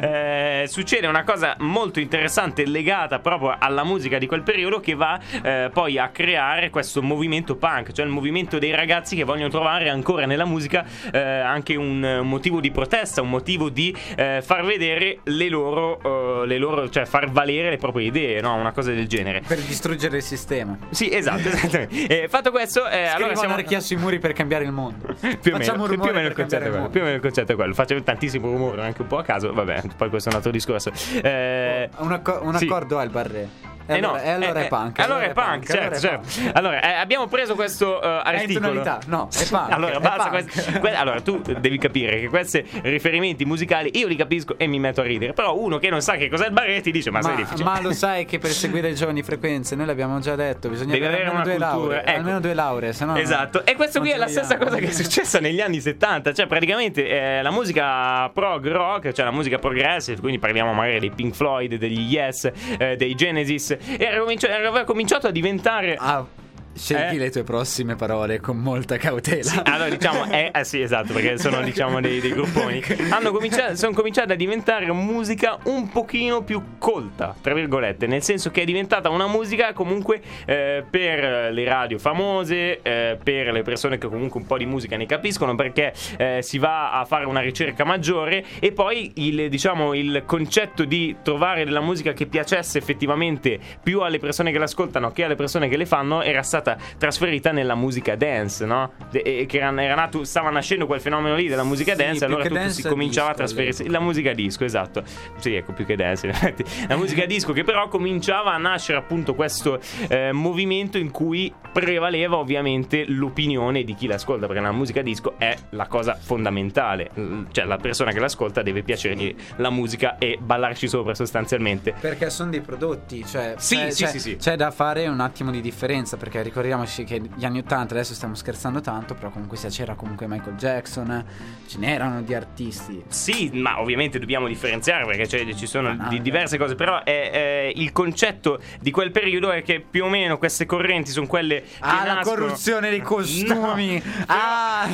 Eh, 0.00 0.64
succede 0.66 1.06
una 1.06 1.24
cosa 1.24 1.54
molto 1.60 2.00
interessante 2.00 2.66
legata 2.66 3.18
proprio 3.18 3.56
alla 3.58 3.84
musica 3.84 4.18
di 4.18 4.26
quel 4.26 4.42
periodo 4.42 4.80
che 4.80 4.94
va 4.94 5.18
eh, 5.42 5.70
poi 5.72 5.98
a 5.98 6.08
creare 6.08 6.70
questo 6.70 7.02
movimento 7.02 7.56
punk, 7.56 7.92
cioè 7.92 8.04
il 8.04 8.10
movimento 8.10 8.58
dei 8.58 8.74
ragazzi 8.74 9.16
che 9.16 9.24
vogliono 9.24 9.48
trovare 9.48 9.88
ancora 9.88 10.26
nella 10.26 10.44
musica 10.44 10.84
eh, 11.12 11.18
anche 11.18 11.76
un, 11.76 12.02
un 12.02 12.28
motivo 12.28 12.60
di 12.60 12.70
protesta, 12.70 13.22
un 13.22 13.29
motivo 13.30 13.68
di 13.68 13.96
eh, 14.16 14.40
far 14.44 14.64
vedere 14.64 15.20
le 15.24 15.48
loro, 15.48 16.42
eh, 16.42 16.46
le 16.46 16.58
loro, 16.58 16.88
cioè 16.90 17.06
far 17.06 17.30
valere 17.30 17.70
le 17.70 17.76
proprie 17.78 18.06
idee, 18.06 18.40
no? 18.40 18.54
Una 18.56 18.72
cosa 18.72 18.92
del 18.92 19.06
genere. 19.06 19.42
Per 19.46 19.58
distruggere 19.58 20.18
il 20.18 20.22
sistema. 20.22 20.76
Sì, 20.90 21.10
esatto. 21.12 21.48
Eh, 21.88 22.26
fatto 22.28 22.50
questo, 22.50 22.88
eh, 22.88 23.04
allora 23.04 23.34
siamo 23.34 23.54
anarchia 23.54 23.80
sui 23.80 23.96
muri 23.96 24.18
per 24.18 24.32
cambiare 24.32 24.64
il 24.64 24.72
mondo. 24.72 25.14
più 25.40 25.54
o, 25.54 25.56
Facciamo 25.56 25.86
meno, 25.86 26.02
più 26.02 26.10
o 26.10 26.14
meno 26.14 26.28
il 26.28 26.34
concetto 26.34 26.64
è 26.64 26.70
quello. 26.70 26.88
Più 26.88 27.00
o 27.00 27.04
meno 27.04 27.16
il 27.16 27.22
concetto 27.22 27.52
è 27.52 27.54
quello. 27.54 27.74
Faccio 27.74 28.02
tantissimo 28.02 28.50
rumore, 28.50 28.82
anche 28.82 29.02
un 29.02 29.08
po' 29.08 29.18
a 29.18 29.22
caso. 29.22 29.52
Vabbè, 29.52 29.82
poi 29.96 30.08
questo 30.08 30.28
è 30.28 30.32
un 30.32 30.36
altro 30.38 30.52
discorso. 30.52 30.92
Eh, 31.22 31.88
Un, 31.98 32.12
acco- 32.12 32.40
un 32.42 32.56
sì. 32.56 32.64
accordo 32.64 32.98
al 32.98 33.10
barré. 33.10 33.48
E 33.90 33.96
eh 33.96 34.00
no, 34.00 34.12
allora, 34.14 34.32
allora 34.34 34.60
eh, 34.60 34.64
è 34.64 34.68
punk. 34.68 34.98
eh, 34.98 35.02
Allora 35.02 35.22
è 35.22 35.32
punk, 35.32 35.66
certo, 35.66 35.80
allora 35.80 35.96
è 35.96 35.98
certo. 36.00 36.20
punk. 36.42 36.56
Allora, 36.56 36.80
eh, 36.82 36.92
abbiamo 36.94 37.26
preso 37.26 37.54
questo 37.54 38.00
eh, 38.00 38.06
È 38.06 38.28
in 38.30 38.34
articolo. 38.36 38.68
tonalità, 38.68 38.98
no, 39.06 39.28
è 39.36 39.46
punk. 39.48 39.70
Allora, 39.72 39.96
è 39.96 40.00
basta 40.00 40.28
punk. 40.30 40.78
que- 40.80 40.94
allora, 40.94 41.20
tu 41.20 41.40
devi 41.40 41.78
capire 41.78 42.20
che 42.20 42.28
questi 42.28 42.64
riferimenti 42.82 43.44
musicali 43.44 43.90
io 43.94 44.06
li 44.06 44.16
capisco 44.16 44.56
e 44.58 44.66
mi 44.66 44.78
metto 44.78 45.00
a 45.00 45.04
ridere. 45.04 45.32
Però 45.32 45.56
uno 45.56 45.78
che 45.78 45.90
non 45.90 46.00
sa 46.02 46.14
che 46.16 46.28
cos'è 46.28 46.46
il 46.46 46.52
barret 46.52 46.82
ti 46.82 46.90
dice: 46.90 47.10
Ma, 47.10 47.20
sei 47.22 47.32
Ma, 47.32 47.36
difficile. 47.38 47.64
ma 47.64 47.80
lo 47.80 47.92
sai 47.92 48.24
che 48.24 48.38
per 48.38 48.50
seguire 48.50 48.88
le 48.88 48.94
giovani 48.94 49.22
frequenze, 49.22 49.74
noi 49.76 49.86
l'abbiamo 49.86 50.18
già 50.20 50.34
detto, 50.36 50.68
bisogna 50.68 50.92
Devi 50.92 51.04
avere 51.06 51.22
almeno 51.24 51.34
una 51.36 51.42
due 51.44 51.52
cultura, 51.56 51.76
lauree. 51.76 52.00
ecco. 52.04 52.18
Almeno 52.18 52.40
due 52.40 52.54
lauree, 52.54 52.92
se 52.92 53.04
no. 53.04 53.16
Esatto, 53.16 53.64
e 53.64 53.74
questo 53.74 54.00
qui 54.00 54.10
è 54.10 54.16
la 54.16 54.28
stessa 54.28 54.56
cosa 54.56 54.76
che 54.76 54.86
è 54.86 54.90
successa 54.92 55.40
negli 55.40 55.60
anni 55.60 55.80
70, 55.80 56.32
cioè 56.32 56.46
praticamente 56.46 57.08
eh, 57.08 57.42
la 57.42 57.50
musica 57.50 58.28
prog 58.30 58.66
rock, 58.68 59.12
cioè 59.12 59.24
la 59.24 59.30
musica 59.30 59.58
progressive, 59.58 60.20
quindi 60.20 60.38
parliamo 60.38 60.72
magari 60.72 61.00
dei 61.00 61.10
Pink 61.10 61.34
Floyd, 61.34 61.74
degli 61.74 62.12
Yes, 62.12 62.50
eh, 62.78 62.96
dei 62.96 63.14
Genesis, 63.14 63.76
era- 63.98 64.22
aveva 64.56 64.84
cominciato 64.84 65.26
a 65.26 65.30
diventare... 65.30 65.96
Ah, 65.98 66.24
scegli 66.72 67.16
Eh? 67.16 67.18
le 67.18 67.30
tue 67.30 67.42
prossime 67.42 67.96
parole 67.96 68.40
con 68.40 68.58
molta 68.58 68.96
cautela. 68.96 69.62
Allora 69.64 69.88
diciamo, 69.88 70.30
eh, 70.30 70.50
eh 70.54 70.64
sì 70.64 70.80
esatto 70.80 71.12
perché 71.12 71.38
sono 71.38 71.60
diciamo 71.62 72.00
dei, 72.00 72.20
dei 72.20 72.30
grupponi 72.30 72.82
Hanno 73.10 73.32
cominciato, 73.32 73.76
sono 73.76 73.92
cominciati 73.92 74.32
a 74.32 74.36
diventare 74.36 74.90
musica 74.92 75.58
un 75.64 75.88
pochino 75.88 76.42
più 76.42 76.78
colta 76.78 77.34
Tra 77.40 77.54
virgolette 77.54 78.06
Nel 78.06 78.22
senso 78.22 78.50
che 78.50 78.62
è 78.62 78.64
diventata 78.64 79.08
una 79.08 79.26
musica 79.26 79.72
comunque 79.72 80.20
eh, 80.44 80.84
per 80.88 81.52
le 81.52 81.64
radio 81.64 81.98
famose 81.98 82.80
eh, 82.82 83.18
Per 83.22 83.52
le 83.52 83.62
persone 83.62 83.98
che 83.98 84.08
comunque 84.08 84.40
un 84.40 84.46
po' 84.46 84.56
di 84.56 84.66
musica 84.66 84.96
ne 84.96 85.06
capiscono 85.06 85.54
Perché 85.54 85.92
eh, 86.16 86.38
si 86.42 86.58
va 86.58 86.98
a 86.98 87.04
fare 87.04 87.24
una 87.26 87.40
ricerca 87.40 87.84
maggiore 87.84 88.44
E 88.60 88.72
poi 88.72 89.12
il, 89.16 89.48
diciamo, 89.48 89.94
il 89.94 90.22
concetto 90.26 90.84
di 90.84 91.16
trovare 91.22 91.64
della 91.64 91.80
musica 91.80 92.12
che 92.12 92.26
piacesse 92.26 92.78
effettivamente 92.78 93.58
Più 93.82 94.00
alle 94.00 94.18
persone 94.18 94.52
che 94.52 94.58
l'ascoltano 94.58 95.12
che 95.12 95.24
alle 95.24 95.36
persone 95.36 95.68
che 95.68 95.76
le 95.76 95.86
fanno 95.86 96.22
Era 96.22 96.42
stato 96.42 96.59
stata 96.60 96.76
trasferita 96.98 97.50
nella 97.52 97.74
musica 97.74 98.14
dance, 98.16 98.64
no? 98.64 98.92
E 99.12 99.46
che 99.48 99.56
era, 99.58 99.82
era 99.82 99.94
nato, 99.94 100.24
stava 100.24 100.50
nascendo 100.50 100.86
quel 100.86 101.00
fenomeno 101.00 101.34
lì 101.36 101.48
della 101.48 101.64
musica 101.64 101.94
dance, 101.94 102.24
allora 102.24 102.42
tutto 102.42 102.54
dance 102.54 102.82
si 102.82 102.88
cominciava 102.88 103.28
a 103.28 103.32
disco, 103.32 103.44
trasferirsi. 103.44 103.82
all'epoca. 103.82 103.98
La 104.00 104.04
musica 104.06 104.32
disco, 104.32 104.64
esatto. 104.64 105.02
Sì, 105.36 105.54
ecco, 105.54 105.72
più 105.72 105.84
che 105.84 105.96
dance, 105.96 106.26
in 106.26 106.32
effetti. 106.32 106.64
La 106.88 106.96
musica 106.96 107.24
disco 107.26 107.52
che 107.52 107.64
però 107.64 107.88
cominciava 107.88 108.52
a 108.52 108.58
nascere 108.58 108.98
appunto 108.98 109.34
questo 109.34 109.80
eh, 110.08 110.32
movimento 110.32 110.98
in 110.98 111.10
cui 111.10 111.52
prevaleva 111.72 112.36
ovviamente 112.36 113.04
l'opinione 113.06 113.82
di 113.84 113.94
chi 113.94 114.06
l'ascolta, 114.06 114.46
perché 114.46 114.60
la 114.62 114.72
musica 114.72 115.02
disco 115.02 115.34
è 115.38 115.56
la 115.70 115.86
cosa 115.86 116.14
fondamentale. 116.14 117.10
Cioè, 117.52 117.64
la 117.64 117.76
persona 117.78 118.12
che 118.12 118.18
l'ascolta 118.18 118.62
deve 118.62 118.82
piacergli 118.82 119.34
la 119.56 119.70
musica 119.70 120.18
e 120.18 120.38
ballarci 120.40 120.88
sopra 120.88 121.14
sostanzialmente. 121.14 121.94
Perché 121.98 122.28
sono 122.30 122.50
dei 122.50 122.60
prodotti, 122.60 123.24
cioè 123.24 123.54
Sì, 123.56 123.76
c'è, 123.76 123.90
sì, 123.90 124.04
c'è- 124.04 124.10
sì, 124.10 124.18
sì. 124.18 124.36
c'è 124.36 124.56
da 124.56 124.70
fare 124.70 125.06
un 125.06 125.20
attimo 125.20 125.50
di 125.50 125.60
differenza, 125.60 126.16
perché 126.16 126.38
ricordiamoci 126.50 127.04
che 127.04 127.22
gli 127.36 127.44
anni 127.44 127.58
80, 127.60 127.94
adesso 127.94 128.12
stiamo 128.12 128.34
scherzando 128.34 128.80
tanto, 128.80 129.14
però 129.14 129.30
comunque 129.30 129.56
sia 129.56 129.68
c'era 129.70 129.94
comunque 129.94 130.26
Michael 130.26 130.56
Jackson, 130.56 131.24
ce 131.66 131.78
n'erano 131.78 132.22
di 132.22 132.34
artisti. 132.34 133.02
Sì, 133.08 133.50
ma 133.54 133.80
ovviamente 133.80 134.18
dobbiamo 134.18 134.48
differenziare 134.48 135.06
perché 135.06 135.26
c'è- 135.26 135.54
ci 135.54 135.66
sono 135.66 135.96
Ah, 135.98 136.08
di- 136.08 136.20
diverse 136.20 136.58
cose, 136.58 136.74
però 136.74 137.02
è- 137.04 137.30
è 137.30 137.72
il 137.74 137.92
concetto 137.92 138.60
di 138.80 138.90
quel 138.90 139.10
periodo 139.12 139.50
è 139.52 139.62
che 139.62 139.80
più 139.88 140.04
o 140.04 140.08
meno 140.08 140.38
queste 140.38 140.66
correnti 140.66 141.10
sono 141.12 141.26
quelle 141.26 141.60
che 141.62 141.66
Ah, 141.80 142.04
la 142.04 142.14
nascono- 142.14 142.40
corruzione 142.46 142.90
dei 142.90 143.00
costumi! 143.00 143.96
No, 143.96 144.02
ah! 144.26 144.88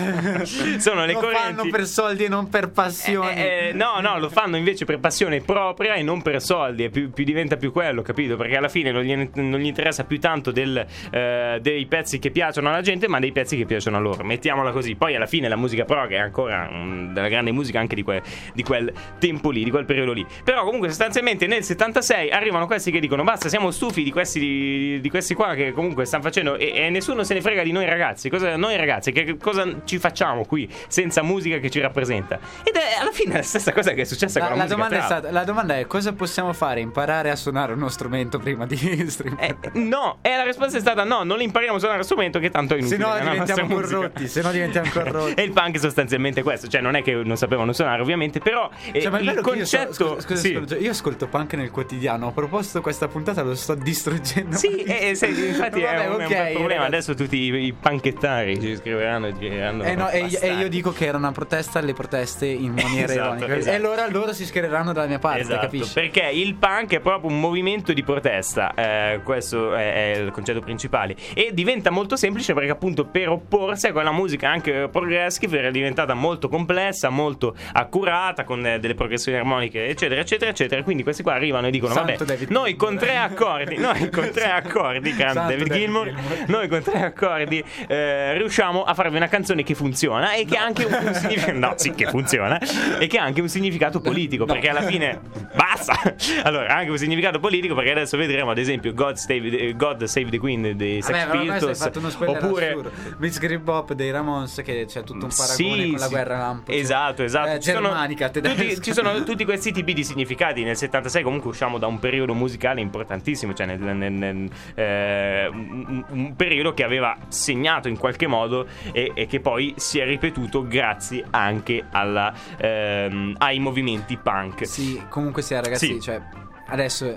Sono 0.78 1.04
le 1.06 1.12
Lo 1.14 1.20
correnti 1.20 1.54
fanno 1.56 1.70
per 1.70 1.86
soldi 1.86 2.25
e 2.25 2.28
non 2.28 2.48
per 2.48 2.70
passioni. 2.70 3.30
Eh, 3.34 3.68
eh, 3.68 3.72
no, 3.72 4.00
no, 4.00 4.18
lo 4.18 4.28
fanno 4.28 4.56
invece 4.56 4.84
per 4.84 4.98
passione 4.98 5.40
propria 5.40 5.94
e 5.94 6.02
non 6.02 6.20
per 6.22 6.42
soldi. 6.42 6.88
Più, 6.90 7.10
più 7.10 7.25
diventa 7.25 7.56
più 7.56 7.72
quello, 7.72 8.02
capito? 8.02 8.36
Perché 8.36 8.56
alla 8.56 8.68
fine 8.68 8.90
non 8.92 9.02
gli, 9.02 9.30
non 9.34 9.58
gli 9.58 9.66
interessa 9.66 10.04
più 10.04 10.20
tanto 10.20 10.50
del, 10.50 10.84
eh, 11.10 11.45
dei 11.60 11.86
pezzi 11.86 12.18
che 12.18 12.30
piacciono 12.30 12.68
alla 12.68 12.80
gente, 12.80 13.08
ma 13.08 13.18
dei 13.18 13.32
pezzi 13.32 13.56
che 13.56 13.64
piacciono 13.64 13.96
a 13.96 14.00
loro. 14.00 14.24
Mettiamola 14.24 14.72
così. 14.72 14.94
Poi 14.94 15.14
alla 15.14 15.26
fine 15.26 15.48
la 15.48 15.56
musica 15.56 15.84
prog 15.84 16.10
è 16.10 16.18
ancora 16.18 16.68
mm, 16.70 17.12
della 17.12 17.28
grande 17.28 17.52
musica 17.52 17.80
anche 17.80 17.94
di, 17.94 18.02
que- 18.02 18.22
di 18.52 18.62
quel 18.62 18.92
tempo 19.18 19.50
lì, 19.50 19.64
di 19.64 19.70
quel 19.70 19.84
periodo 19.84 20.12
lì. 20.12 20.26
Però 20.44 20.64
comunque 20.64 20.88
sostanzialmente 20.88 21.46
nel 21.46 21.62
76 21.62 22.30
arrivano 22.30 22.66
questi 22.66 22.90
che 22.90 23.00
dicono 23.00 23.22
basta, 23.24 23.48
siamo 23.48 23.70
stufi 23.70 24.02
di 24.02 24.10
questi, 24.10 24.38
di, 24.38 25.00
di 25.00 25.10
questi 25.10 25.34
qua 25.34 25.54
che 25.54 25.72
comunque 25.72 26.04
stanno 26.04 26.22
facendo 26.22 26.56
e, 26.56 26.72
e 26.74 26.90
nessuno 26.90 27.22
se 27.24 27.34
ne 27.34 27.40
frega 27.40 27.62
di 27.62 27.72
noi 27.72 27.86
ragazzi. 27.86 28.28
Cosa, 28.28 28.56
noi 28.56 28.76
ragazzi, 28.76 29.12
che, 29.12 29.36
cosa 29.36 29.66
ci 29.84 29.98
facciamo 29.98 30.44
qui 30.44 30.68
senza 30.88 31.22
musica 31.22 31.58
che 31.58 31.70
ci 31.70 31.80
rappresenta? 31.80 32.38
Ed 32.62 32.74
è 32.74 33.00
alla 33.00 33.12
fine 33.12 33.34
la 33.34 33.42
stessa 33.42 33.72
cosa 33.72 33.92
che 33.92 34.02
è 34.02 34.04
successa 34.04 34.38
La, 34.38 34.46
con 34.46 34.56
la, 34.56 34.64
la 34.64 34.76
musica 34.76 34.88
domanda 34.88 35.04
stata, 35.04 35.30
la 35.30 35.44
domanda 35.44 35.78
è 35.78 35.86
cosa 35.86 36.12
possiamo 36.12 36.52
fare? 36.52 36.80
Imparare 36.80 37.30
a 37.30 37.36
suonare 37.36 37.72
uno 37.72 37.88
strumento 37.88 38.38
prima 38.38 38.66
di 38.66 38.76
streamare? 39.08 39.34
Eh, 39.46 39.54
no, 39.74 40.18
e 40.22 40.34
la 40.34 40.44
risposta 40.44 40.76
è 40.78 40.80
stata 40.80 41.04
no, 41.04 41.22
non 41.22 41.36
impariamo 41.43 41.76
a 41.76 41.78
suonare 41.78 42.00
lo 42.00 42.05
strumento 42.05 42.38
che 42.38 42.50
tanto 42.50 42.75
è 42.75 42.81
Se 42.83 42.95
inutile. 42.95 43.07
no 43.09 43.14
nella 43.14 43.31
diventiamo 43.31 43.75
corrotti, 43.75 44.28
se 44.28 44.43
no 44.43 44.50
diventiamo 44.52 44.90
corrotti. 44.93 45.35
e 45.35 45.43
il 45.43 45.52
punk 45.52 45.75
è 45.75 45.78
sostanzialmente 45.78 46.43
questo, 46.43 46.69
cioè 46.69 46.81
non 46.81 46.95
è 46.97 47.02
che 47.02 47.14
non 47.14 47.37
sapevano 47.37 47.73
suonare 47.73 48.02
ovviamente, 48.02 48.40
però 48.40 48.69
eh, 48.93 49.00
Cioè, 49.00 49.21
il 49.21 49.25
che 49.25 49.25
io 49.25 49.35
so- 49.35 49.43
concetto... 49.43 49.93
scusa, 49.93 50.21
scusa, 50.21 50.37
sì. 50.40 50.55
scusa, 50.55 50.76
io 50.76 50.90
ascolto 50.90 51.26
punk 51.28 51.55
nel 51.55 51.71
quotidiano. 51.71 52.26
Ho 52.26 52.33
proposto 52.33 52.81
questa 52.81 53.09
puntata, 53.09 53.43
lo 53.43 53.55
sto 53.55 53.75
distruggendo. 53.75 54.57
Sì, 54.57 54.83
eh, 54.83 55.14
se- 55.14 55.26
infatti 55.28 55.81
Vabbè, 55.83 56.05
è, 56.05 56.09
un, 56.09 56.21
è 56.21 56.25
un 56.25 56.52
problema. 56.52 56.66
ragazzi. 56.85 56.85
Adesso 56.87 57.14
tutti 57.14 57.37
i, 57.37 57.64
i 57.66 57.73
panchettari 57.73 58.61
ci 58.61 58.76
scriveranno 58.76 59.26
e 59.28 59.33
diranno. 59.33 59.83
Eh 59.85 59.95
no, 59.95 60.09
e, 60.11 60.21
io- 60.25 60.40
e 60.40 60.52
io 60.55 60.69
dico 60.69 60.93
che 60.93 61.07
era 61.07 61.16
una 61.19 61.33
protesta 61.33 61.78
alle 61.78 61.93
proteste 61.93 62.47
in 62.47 62.73
maniera 62.81 63.12
Esatto, 63.12 63.26
ironica. 63.37 63.57
esatto. 63.57 63.73
E 63.73 63.78
allora 63.78 64.09
loro 64.09 64.33
si 64.33 64.45
schiereranno 64.45 64.93
dalla 64.93 65.07
mia 65.07 65.19
parte, 65.19 65.40
Esatto, 65.40 65.61
capisci? 65.61 65.93
perché 65.95 66.28
il 66.33 66.55
punk 66.55 66.93
è 66.95 67.00
proprio 67.00 67.31
un 67.31 67.40
movimento 67.40 67.93
di 67.93 68.02
protesta, 68.02 68.73
eh, 68.75 69.21
questo 69.23 69.75
è, 69.75 70.12
è 70.14 70.19
il 70.19 70.31
concetto 70.31 70.61
principale. 70.61 71.14
E 71.35 71.50
diventa 71.52 71.90
molto 71.90 72.16
semplice 72.16 72.54
perché, 72.54 72.71
appunto, 72.71 73.04
per 73.04 73.28
opporsi 73.28 73.88
a 73.88 73.92
quella 73.92 74.12
musica 74.12 74.49
anche 74.49 74.88
progressive 74.90 75.59
era 75.59 75.71
diventata 75.71 76.14
molto 76.14 76.49
complessa, 76.49 77.11
molto 77.11 77.54
accurata, 77.73 78.45
con 78.45 78.64
eh, 78.64 78.78
delle 78.78 78.95
progressioni 78.95 79.37
armoniche, 79.37 79.87
eccetera, 79.87 80.21
eccetera, 80.21 80.50
eccetera. 80.50 80.83
Quindi 80.83 81.02
questi 81.02 81.23
qua 81.23 81.35
arrivano 81.35 81.66
e 81.66 81.71
dicono: 81.71 81.92
Santo 81.92 82.12
Vabbè, 82.12 82.25
David 82.25 82.50
noi 82.50 82.76
con 82.76 82.97
tre 82.97 83.16
accordi, 83.16 83.76
noi 83.76 84.09
con 84.11 84.30
tre 84.30 84.50
accordi, 84.50 85.14
grande 85.14 85.40
David 85.40 85.66
David 85.66 85.73
Gilmour, 85.73 86.12
noi 86.47 86.68
con 86.68 86.83
tre 86.83 87.02
accordi 87.02 87.62
eh, 87.87 88.37
riusciamo 88.38 88.85
a 88.85 88.95
farvi 88.95 89.16
una 89.16 89.28
canzone 89.28 89.62
che 89.62 89.75
funziona 89.75 90.33
e 90.35 90.45
che 90.45 90.56
ha 90.56 90.62
anche 90.62 90.85
un, 90.85 90.92
un 90.92 91.14
significato. 91.14 91.59
No, 91.59 91.73
sì, 91.76 91.92
che 91.92 92.06
funziona. 92.06 92.59
E 92.99 93.06
che 93.06 93.18
ha 93.18 93.25
anche 93.25 93.40
un 93.40 93.49
significato 93.49 94.00
politico. 94.00 94.45
Perché 94.45 94.68
alla 94.68 94.83
fine. 94.83 95.21
Basta! 95.54 95.95
Allora, 96.42 96.68
ha 96.68 96.76
anche 96.76 96.90
un 96.90 96.99
significato 96.99 97.38
politico. 97.38 97.75
Perché 97.75 97.90
adesso 97.90 98.16
vedremo, 98.16 98.50
ad 98.50 98.59
esempio, 98.59 98.92
God 98.92 99.14
Save 99.14 99.50
the, 99.50 99.75
God 99.75 100.04
Save 100.04 100.30
the 100.30 100.38
Queen 100.38 100.76
dei 100.76 101.02
Sex 101.02 101.15
Vabbè, 101.25 101.38
ormai 101.40 101.58
hai 101.68 101.75
fatto 101.75 101.99
uno 101.99 102.11
spoiler 102.11 102.42
Oppure. 102.44 102.68
assurdo. 102.68 102.90
Blitzkrieg 103.16 103.61
Bop 103.61 103.92
dei 103.94 104.11
Ramones 104.11 104.61
che 104.64 104.85
c'è 104.87 105.02
tutto 105.04 105.25
un 105.26 105.32
paragone 105.35 105.82
Sì, 105.85 105.90
con 105.90 105.99
la 106.00 106.08
guerra 106.08 106.38
lampo. 106.38 106.70
cioè, 106.73 106.80
Esatto, 106.80 107.23
esatto. 107.23 107.49
eh, 107.50 107.61
Ci 107.61 107.70
sono 107.70 107.88
germanica, 107.88 108.28
tutti, 108.30 108.80
ci 108.82 108.92
sono 108.92 109.23
tutti 109.25 109.44
questi 109.44 109.73
tipi 109.73 109.92
di 109.92 110.04
significati. 110.04 110.62
Nel 110.64 110.76
76 110.76 111.23
comunque 111.23 111.50
usciamo 111.50 111.78
da 111.78 111.87
un 111.87 111.99
periodo 111.99 112.35
musicale 112.35 112.80
importantissimo, 112.80 113.52
cioè 113.54 113.66
nel, 113.66 113.78
nel- 113.80 114.12
nel- 114.12 114.50
eh, 114.75 115.46
un, 115.50 116.04
un 116.08 116.37
periodo 116.37 116.73
che 116.75 116.85
aveva 116.85 117.16
segnato 117.28 117.88
in 117.88 117.96
qualche 117.99 118.26
modo 118.26 118.66
e, 118.92 119.12
e 119.14 119.26
che 119.26 119.40
poi 119.40 119.75
si 119.76 119.99
è 119.99 120.04
ripetuto 120.04 120.66
grazie 120.66 121.25
anche 121.30 121.85
alla, 121.90 122.32
ehm, 122.56 123.35
ai 123.38 123.58
movimenti 123.58 124.16
punk. 124.16 124.66
Sì, 124.66 125.02
comunque 125.08 125.42
sia, 125.42 125.61
ragazzi, 125.61 125.94
Sì. 125.94 126.00
cioè 126.00 126.20
adesso 126.68 127.16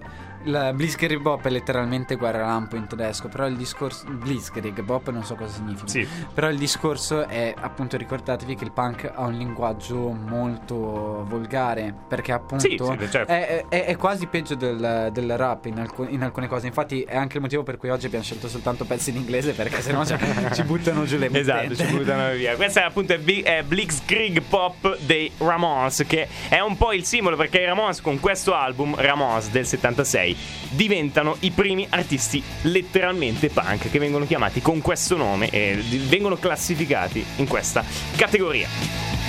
la 0.50 0.74
Blitzkrieg 0.74 1.20
Bop 1.20 1.46
è 1.46 1.50
letteralmente 1.50 2.16
guerra 2.16 2.46
lampo 2.46 2.76
in 2.76 2.88
tedesco, 2.88 3.28
però 3.28 3.46
il 3.48 3.56
discorso 3.56 4.06
Blitzkrieg 4.10 4.82
Bop 4.82 5.10
non 5.10 5.24
so 5.24 5.36
cosa 5.36 5.54
significa. 5.54 5.88
Sì. 5.88 6.08
Però 6.34 6.50
il 6.50 6.58
discorso 6.58 7.28
è 7.28 7.54
appunto 7.60 7.98
ricordatevi 7.98 8.56
che 8.56 8.64
il 8.64 8.72
punk 8.72 9.12
ha 9.14 9.24
un 9.26 9.34
linguaggio 9.34 10.12
molto 10.12 11.24
volgare, 11.28 11.94
perché 12.08 12.32
appunto 12.32 12.64
Sì, 12.68 12.78
sì, 12.80 13.10
certo. 13.12 13.32
è, 13.32 13.66
è- 13.68 13.86
è 13.86 13.96
quasi 13.98 14.26
peggio 14.28 14.56
del, 14.56 15.10
del 15.12 15.38
rap 15.38 15.66
in, 15.66 15.80
alcu- 15.80 16.10
in 16.10 16.24
alcune 16.24 16.48
cose. 16.48 16.68
Infatti 16.68 17.02
è 17.04 17.16
anche 17.16 17.38
il 17.38 17.42
motivo 17.44 17.64
per 17.64 17.78
cui 17.78 17.90
oggi 17.90 18.06
abbiamo 18.06 18.24
scelto 18.24 18.48
soltanto 18.48 18.86
pezzi 18.86 19.10
in 19.12 19.18
inglese 19.18 19.54
perché 19.54 19.82
sennò 19.82 20.04
ci, 20.06 20.16
ci 20.54 20.64
buttano 20.64 21.06
giù 21.06 21.18
le 21.18 21.30
Esatto, 21.32 21.68
mittente. 21.68 21.86
ci 21.88 21.96
buttano 21.96 22.32
via. 22.34 22.56
Questa 22.56 22.82
è 22.82 22.84
appunto 22.86 23.14
è 23.14 23.64
Blitzkrieg 23.64 24.42
Pop 24.42 24.98
dei 25.00 25.32
Ramones, 25.38 26.04
che 26.08 26.28
è 26.50 26.60
un 26.60 26.76
po' 26.78 26.94
il 26.94 27.04
simbolo 27.06 27.36
perché 27.36 27.60
i 27.60 27.66
Ramones 27.66 28.02
con 28.02 28.20
questo 28.20 28.54
album, 28.56 28.96
Ramones 28.96 29.50
del 29.52 29.66
76, 29.66 30.36
diventano 30.70 31.38
i 31.42 31.52
primi 31.52 31.86
artisti 31.90 32.44
letteralmente 32.64 33.50
punk 33.50 33.90
che 33.90 34.00
vengono 34.00 34.26
chiamati 34.26 34.62
con 34.62 34.82
questo 34.82 35.18
nome 35.18 35.50
e 35.50 35.76
vengono 36.08 36.38
classificati 36.38 37.26
in 37.38 37.48
questa 37.48 37.84
categoria. 38.16 39.29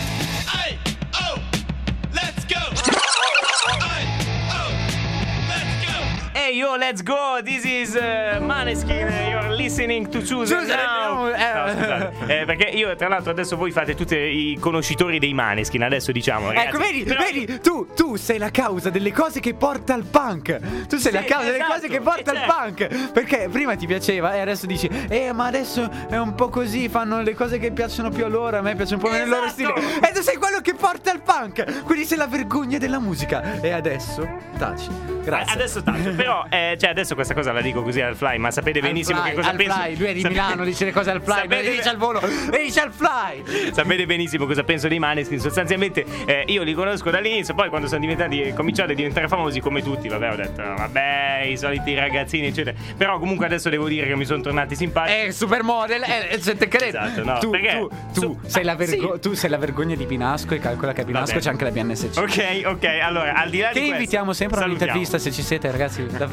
Hey 6.51 6.57
yo, 6.57 6.75
let's 6.77 7.01
go! 7.01 7.39
This 7.45 7.65
is 7.65 7.95
uh, 7.95 8.41
Maneskin. 8.41 9.09
You're 9.31 9.55
listening 9.55 10.11
to 10.11 10.19
Choose 10.19 10.51
Choose 10.53 10.67
Now. 10.67 11.29
Eh. 11.29 11.53
No, 11.55 11.73
scusate. 11.73 12.41
Eh, 12.41 12.45
perché 12.45 12.71
io, 12.71 12.97
tra 12.97 13.07
l'altro, 13.07 13.31
adesso 13.31 13.57
voi 13.57 13.71
fate 13.71 13.95
tutti 13.95 14.17
i 14.17 14.59
conoscitori 14.59 15.21
dei 15.21 15.33
Maneskin. 15.33 15.85
Adesso 15.85 16.11
diciamo, 16.11 16.49
ragazzi. 16.49 16.67
Ecco, 16.67 16.79
vedi, 16.79 17.05
Però- 17.05 17.23
vedi, 17.23 17.61
tu, 17.61 17.87
tu 17.95 18.17
sei 18.17 18.39
la 18.39 18.51
causa 18.51 18.91
delle 18.91 19.13
cose 19.13 19.39
che 19.39 19.55
porta 19.55 19.95
al 19.95 20.03
punk. 20.03 20.87
Tu 20.89 20.97
sei 20.97 21.13
Sì, 21.13 21.19
la 21.19 21.23
causa 21.23 21.45
delle 21.53 21.59
esatto, 21.59 21.73
cose 21.73 21.87
che 21.89 22.01
porta 22.01 22.33
eh, 22.33 22.37
al 22.37 22.43
certo. 22.43 22.55
punk. 22.89 23.11
Perché 23.13 23.49
prima 23.49 23.77
ti 23.77 23.87
piaceva 23.87 24.35
e 24.35 24.41
adesso 24.41 24.67
dici, 24.67 24.89
eh, 25.09 25.33
ma 25.33 25.47
adesso 25.47 25.89
è 26.09 26.19
un 26.19 26.35
po' 26.35 26.49
così, 26.49 26.89
fanno 26.89 27.23
le 27.23 27.35
cose 27.37 27.61
che 27.61 27.71
piacciono 27.71 28.11
più 28.11 28.25
a 28.25 28.29
loro, 28.29 28.59
a 28.59 28.61
me 28.61 28.75
piace 28.75 28.95
un 28.95 29.01
po' 29.01 29.09
meno 29.09 29.23
il 29.23 29.31
loro 29.31 29.49
stile. 29.51 29.73
Esatto. 29.77 30.05
E 30.05 30.13
tu 30.13 30.21
sei 30.21 30.35
quello 30.37 30.61
che 30.61 30.75
porta 30.75 31.13
al 31.13 31.21
punk. 31.23 31.85
Quindi 31.85 32.05
sei 32.07 32.19
la 32.19 32.27
vergogna 32.27 32.79
della 32.79 32.99
musica. 32.99 33.61
E 33.61 33.71
adesso 33.71 34.29
taci. 34.59 34.89
Grazie. 35.23 35.55
Adesso 35.55 35.83
tanto, 35.83 36.15
però, 36.15 36.40
eh, 36.49 36.77
cioè, 36.79 36.91
adesso 36.91 37.15
questa 37.15 37.35
cosa 37.35 37.53
la 37.53 37.61
dico 37.61 37.83
così 37.83 38.01
al 38.01 38.17
fly, 38.17 38.39
ma 38.39 38.51
sapete 38.51 38.81
benissimo 38.81 39.21
fly, 39.21 39.31
che 39.31 39.35
cosa 39.37 39.51
al 39.51 39.57
penso. 39.57 39.73
fly. 39.75 39.97
Lui 39.97 40.07
è 40.09 40.13
di 40.13 40.21
Sapete- 40.21 40.41
Milano, 40.41 40.65
dice 40.65 40.85
le 40.85 40.93
cose 40.93 41.11
al 41.11 41.23
fly, 41.23 41.35
Sapete- 41.35 41.63
lui 41.67 41.77
dice 41.77 41.89
al 41.89 41.97
volo, 41.97 42.21
dice 42.51 42.81
al 42.81 42.93
fly. 42.93 43.73
Sapete 43.73 44.07
benissimo 44.07 44.47
cosa 44.47 44.63
penso 44.65 44.89
dei 44.89 44.99
Maneskin. 44.99 45.39
Sostanzialmente, 45.41 46.05
eh, 46.27 46.45
io 46.47 46.63
li 46.63 46.75
conosco 46.75 47.11
dall'inizio. 47.11 47.55
Poi, 47.55 47.69
quando 47.69 47.87
sono 47.89 48.01
diventati, 48.01 48.41
eh, 48.43 48.55
cominciati 48.55 48.93
a 48.93 48.95
diventare 48.95 49.29
famosi, 49.29 49.61
come 49.61 49.83
tutti, 49.83 50.09
vabbè, 50.09 50.33
ho 50.33 50.37
detto, 50.37 50.63
vabbè, 50.63 51.45
i 51.47 51.57
soliti 51.57 51.95
ragazzini, 51.95 52.49
eccetera. 52.49 52.77
Però, 52.97 53.19
comunque, 53.19 53.47
adesso 53.47 53.69
devo 53.69 53.89
dire 53.89 54.07
che 54.07 54.17
mi 54.17 54.25
sono 54.25 54.41
tornati 54.43 54.75
simpatici. 54.77 55.27
È 55.27 55.31
supermodel, 55.31 56.03
è, 56.03 56.29
è 56.29 56.39
gente 56.39 56.69
che 56.69 56.79
Esatto, 56.87 57.25
no, 57.25 57.39
tu, 57.39 57.51
perché- 57.51 57.77
tu, 57.79 57.89
tu 58.13 58.21
su- 58.21 58.39
sei 58.47 58.65
la 58.65 58.73
ah, 58.73 58.77
vergo- 58.77 59.15
sì. 59.15 59.21
tu 59.21 59.35
sei 59.35 59.51
la 59.51 59.59
vergogna 59.59 59.95
di 59.95 60.07
Pinasco 60.07 60.55
e 60.55 60.59
calcola 60.59 60.93
che 60.93 61.03
a 61.03 61.05
Pinasco 61.05 61.39
c'è 61.39 61.51
anche 61.51 61.65
la 61.65 61.71
BNSC. 61.71 62.17
Ok, 62.19 62.63
ok, 62.65 62.85
allora, 63.03 63.35
al 63.35 63.51
di 63.51 63.59
là 63.59 63.69
Che 63.69 63.73
di 63.75 63.79
questo, 63.81 63.93
invitiamo 63.95 64.33
sempre 64.33 64.61
a 64.61 64.65
un'intervista 64.65 65.19
se 65.19 65.31
ci 65.31 65.43
siete, 65.43 65.71
ragazzi. 65.71 66.07
Davvero, 66.07 66.30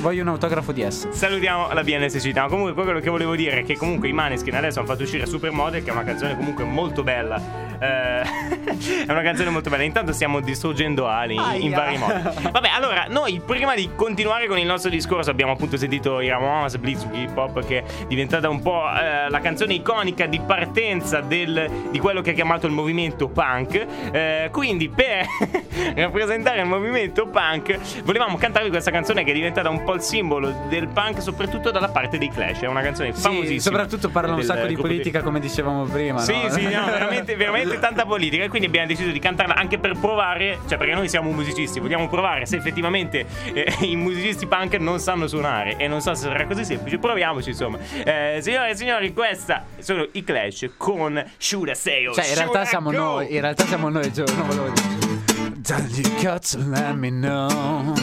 voglio 0.00 0.22
un 0.22 0.28
autografo 0.28 0.72
di 0.72 0.84
S. 0.88 1.08
Salutiamo 1.10 1.72
la 1.72 1.82
BNSC. 1.82 2.26
No, 2.34 2.48
comunque 2.48 2.74
quello 2.74 3.00
che 3.00 3.10
volevo 3.10 3.34
dire 3.34 3.60
è 3.60 3.64
che 3.64 3.76
comunque 3.76 4.08
i 4.08 4.12
Maneskin 4.12 4.54
adesso 4.54 4.78
hanno 4.78 4.88
fatto 4.88 5.02
uscire 5.02 5.26
Supermodel, 5.26 5.82
che 5.82 5.90
è 5.90 5.92
una 5.92 6.04
canzone 6.04 6.36
comunque 6.36 6.64
molto 6.64 7.02
bella. 7.02 7.40
Eh, 7.80 8.20
è 9.06 9.10
una 9.10 9.22
canzone 9.22 9.50
molto 9.50 9.70
bella. 9.70 9.82
Intanto 9.82 10.12
stiamo 10.12 10.40
distruggendo 10.40 11.06
Ali 11.08 11.34
in, 11.34 11.62
in 11.62 11.70
vari 11.72 11.96
modi. 11.98 12.20
Vabbè, 12.50 12.68
allora, 12.68 13.06
noi 13.08 13.40
prima 13.44 13.74
di 13.74 13.90
continuare 13.96 14.46
con 14.46 14.58
il 14.58 14.66
nostro 14.66 14.90
discorso 14.90 15.30
abbiamo 15.30 15.52
appunto 15.52 15.76
sentito 15.76 16.20
i 16.20 16.28
Ramones, 16.28 16.76
Blitz, 16.76 17.06
Hip 17.12 17.36
Hop, 17.36 17.64
che 17.64 17.78
è 17.78 17.84
diventata 18.06 18.48
un 18.48 18.60
po' 18.60 18.84
eh, 18.94 19.30
la 19.30 19.40
canzone 19.40 19.74
iconica 19.74 20.26
di 20.26 20.40
partenza 20.40 21.20
del- 21.20 21.70
di 21.90 21.98
quello 21.98 22.20
che 22.20 22.32
è 22.32 22.34
chiamato 22.34 22.66
il 22.66 22.72
movimento 22.72 23.28
punk. 23.28 23.86
Eh, 24.12 24.48
quindi, 24.52 24.88
per 24.88 25.26
rappresentare 25.94 26.60
il 26.60 26.66
movimento 26.66 27.26
punk, 27.26 28.02
volevamo 28.04 28.36
cantarvi 28.36 28.70
questa 28.70 28.90
canzone 28.90 29.24
che 29.24 29.30
è 29.30 29.34
diventata 29.34 29.68
un 29.68 29.82
po' 29.84 29.94
il 29.94 30.00
simbolo 30.00 30.66
del 30.68 30.88
punk, 30.88 31.20
soprattutto 31.22 31.70
dalla 31.70 31.88
parte 31.88 32.18
dei 32.18 32.28
Clash. 32.28 32.60
È 32.60 32.66
una 32.66 32.82
canzone 32.82 33.12
famosissima. 33.12 33.52
Sì, 33.52 33.60
soprattutto 33.60 34.08
parla 34.10 34.34
un 34.34 34.42
sacco 34.42 34.66
di 34.66 34.76
politica, 34.76 35.22
come 35.22 35.40
dicevamo 35.40 35.84
prima. 35.84 36.18
sì, 36.20 36.42
no? 36.42 36.50
sì, 36.50 36.62
no, 36.64 36.84
veramente, 36.84 37.36
veramente 37.36 37.78
tanta 37.78 38.04
politica. 38.04 38.44
E 38.44 38.48
quindi 38.48 38.66
abbiamo 38.66 38.86
deciso 38.86 39.10
di 39.10 39.18
cantarla 39.18 39.54
anche 39.54 39.78
per 39.78 39.96
provare, 39.98 40.58
cioè 40.68 40.78
perché 40.78 40.94
noi 40.94 41.08
siamo 41.08 41.30
musicisti, 41.30 41.80
vogliamo 41.80 42.08
provare 42.08 42.46
se 42.46 42.56
effettivamente 42.56 43.26
eh, 43.52 43.72
i 43.80 43.96
musicisti 43.96 44.46
punk 44.46 44.74
non 44.74 44.98
sanno 44.98 45.26
suonare. 45.26 45.76
E 45.76 45.88
non 45.88 46.00
so 46.00 46.14
se 46.14 46.22
sarà 46.22 46.46
così 46.46 46.64
semplice, 46.64 46.98
proviamoci 46.98 47.50
insomma. 47.50 47.78
Eh, 48.04 48.38
signore 48.40 48.70
e 48.70 48.76
signori, 48.76 49.12
questa 49.12 49.64
sono 49.78 50.06
i 50.12 50.24
Clash 50.24 50.70
con 50.76 51.16
I 51.16 51.74
Say 51.74 52.06
or 52.06 52.14
Cioè, 52.14 52.28
in 52.28 52.34
realtà 52.34 52.64
siamo 52.64 52.90
noi, 52.90 53.34
in 53.34 53.40
realtà 53.40 53.64
siamo 53.64 53.88
noi, 53.88 54.12
Gio, 54.12 54.24
non 54.36 54.46
volevo 54.46 54.68
dire. 54.70 55.11
Darling, 55.72 55.94
you 55.94 56.22
got 56.22 56.42
to 56.42 56.58
let 56.58 56.98
me 56.98 57.10
know. 57.10 57.94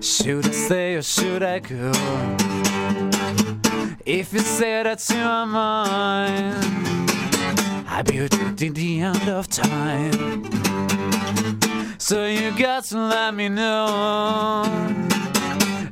Should 0.00 0.46
I 0.46 0.50
stay 0.52 0.94
or 0.94 1.02
should 1.02 1.42
I 1.42 1.58
go? 1.58 1.90
If 4.06 4.32
you 4.32 4.38
say 4.38 4.84
that's 4.84 5.10
your 5.10 5.46
mind, 5.46 6.62
be 8.06 8.20
with 8.20 8.34
you 8.34 8.54
till 8.54 8.72
the 8.72 9.00
end 9.00 9.28
of 9.28 9.48
time. 9.48 10.44
So 11.98 12.26
you 12.26 12.56
got 12.56 12.84
to 12.84 12.98
let 12.98 13.34
me 13.34 13.48
know. 13.48 14.62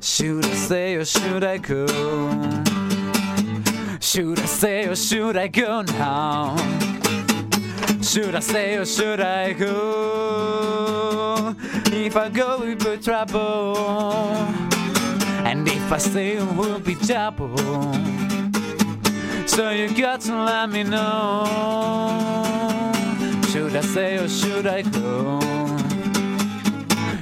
Should 0.00 0.44
I 0.44 0.54
stay 0.54 0.94
or 0.94 1.04
should 1.04 1.42
I 1.42 1.58
go? 1.58 1.88
Should 3.98 4.38
I 4.38 4.44
stay 4.44 4.86
or 4.86 4.94
should 4.94 5.36
I 5.36 5.48
go 5.48 5.82
now? 5.82 6.99
Should 8.02 8.34
I 8.34 8.40
stay 8.40 8.76
or 8.76 8.84
should 8.84 9.20
I 9.20 9.52
go? 9.52 11.54
If 11.92 12.16
I 12.16 12.28
go, 12.28 12.58
we 12.58 12.74
will 12.74 12.96
be 12.96 13.02
trouble. 13.02 13.76
And 15.44 15.68
if 15.68 15.92
I 15.92 15.98
stay, 15.98 16.38
it 16.38 16.56
will 16.56 16.80
be 16.80 16.94
trouble. 16.94 17.56
So 19.46 19.70
you 19.70 19.94
got 19.94 20.22
to 20.22 20.44
let 20.44 20.70
me 20.70 20.82
know. 20.82 21.44
Should 23.50 23.76
I 23.76 23.80
stay 23.82 24.18
or 24.18 24.28
should 24.28 24.66
I 24.66 24.82
go? 24.82 25.40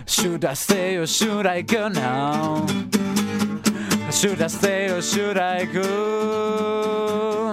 Should 0.07 0.45
I 0.45 0.55
stay 0.55 0.97
or 0.97 1.07
should 1.07 1.47
I 1.47 1.63
go 1.63 1.89
now? 1.89 2.67
Should 4.11 4.43
I 4.43 4.47
stay 4.47 4.91
or 4.91 5.03
should 5.03 5.39
I 5.39 5.65
go? 5.65 7.48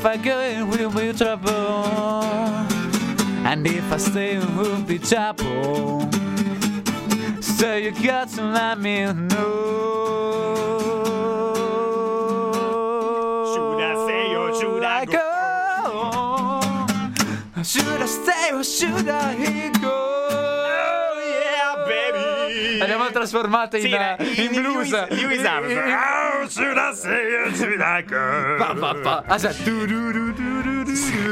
If 0.00 0.06
I 0.06 0.16
go, 0.16 0.40
it 0.40 0.62
will 0.62 0.90
be 0.90 1.12
trouble. 1.12 1.84
And 3.44 3.66
if 3.66 3.92
I 3.92 3.98
stay, 3.98 4.36
it 4.36 4.48
will 4.56 4.80
be 4.80 4.98
trouble. 4.98 6.08
So 7.42 7.76
you 7.76 7.90
got 8.02 8.30
to 8.30 8.42
let 8.42 8.78
me 8.80 9.04
know. 9.04 9.44
Should 13.52 13.80
I 13.82 13.94
stay 14.06 14.34
or 14.36 14.54
should 14.58 14.84
I 14.84 15.04
go? 15.04 15.28
Should 17.62 18.00
I 18.00 18.06
stay 18.06 18.52
or 18.54 18.64
should 18.64 19.06
I 19.06 19.68
go? 19.68 19.79
L'abbiamo 22.90 23.12
trasformata 23.12 23.76
in, 23.76 23.82
Sì, 23.84 23.92
eh, 23.92 24.16
in 24.42 24.50
blues. 24.50 24.90
Lewis, 24.90 25.22
Lewis 25.22 25.44
Armstrong. 25.44 25.92
Oh, 26.42 26.48
should 26.48 26.76
I 26.76 26.92
say 26.92 27.34
or 27.36 27.54
should 27.54 27.80
I 27.80 28.02
go? 28.02 28.56
Pa, 28.58 28.74
pa, 28.74 28.94
pa. 28.94 29.22
Aspetta. 29.28 29.62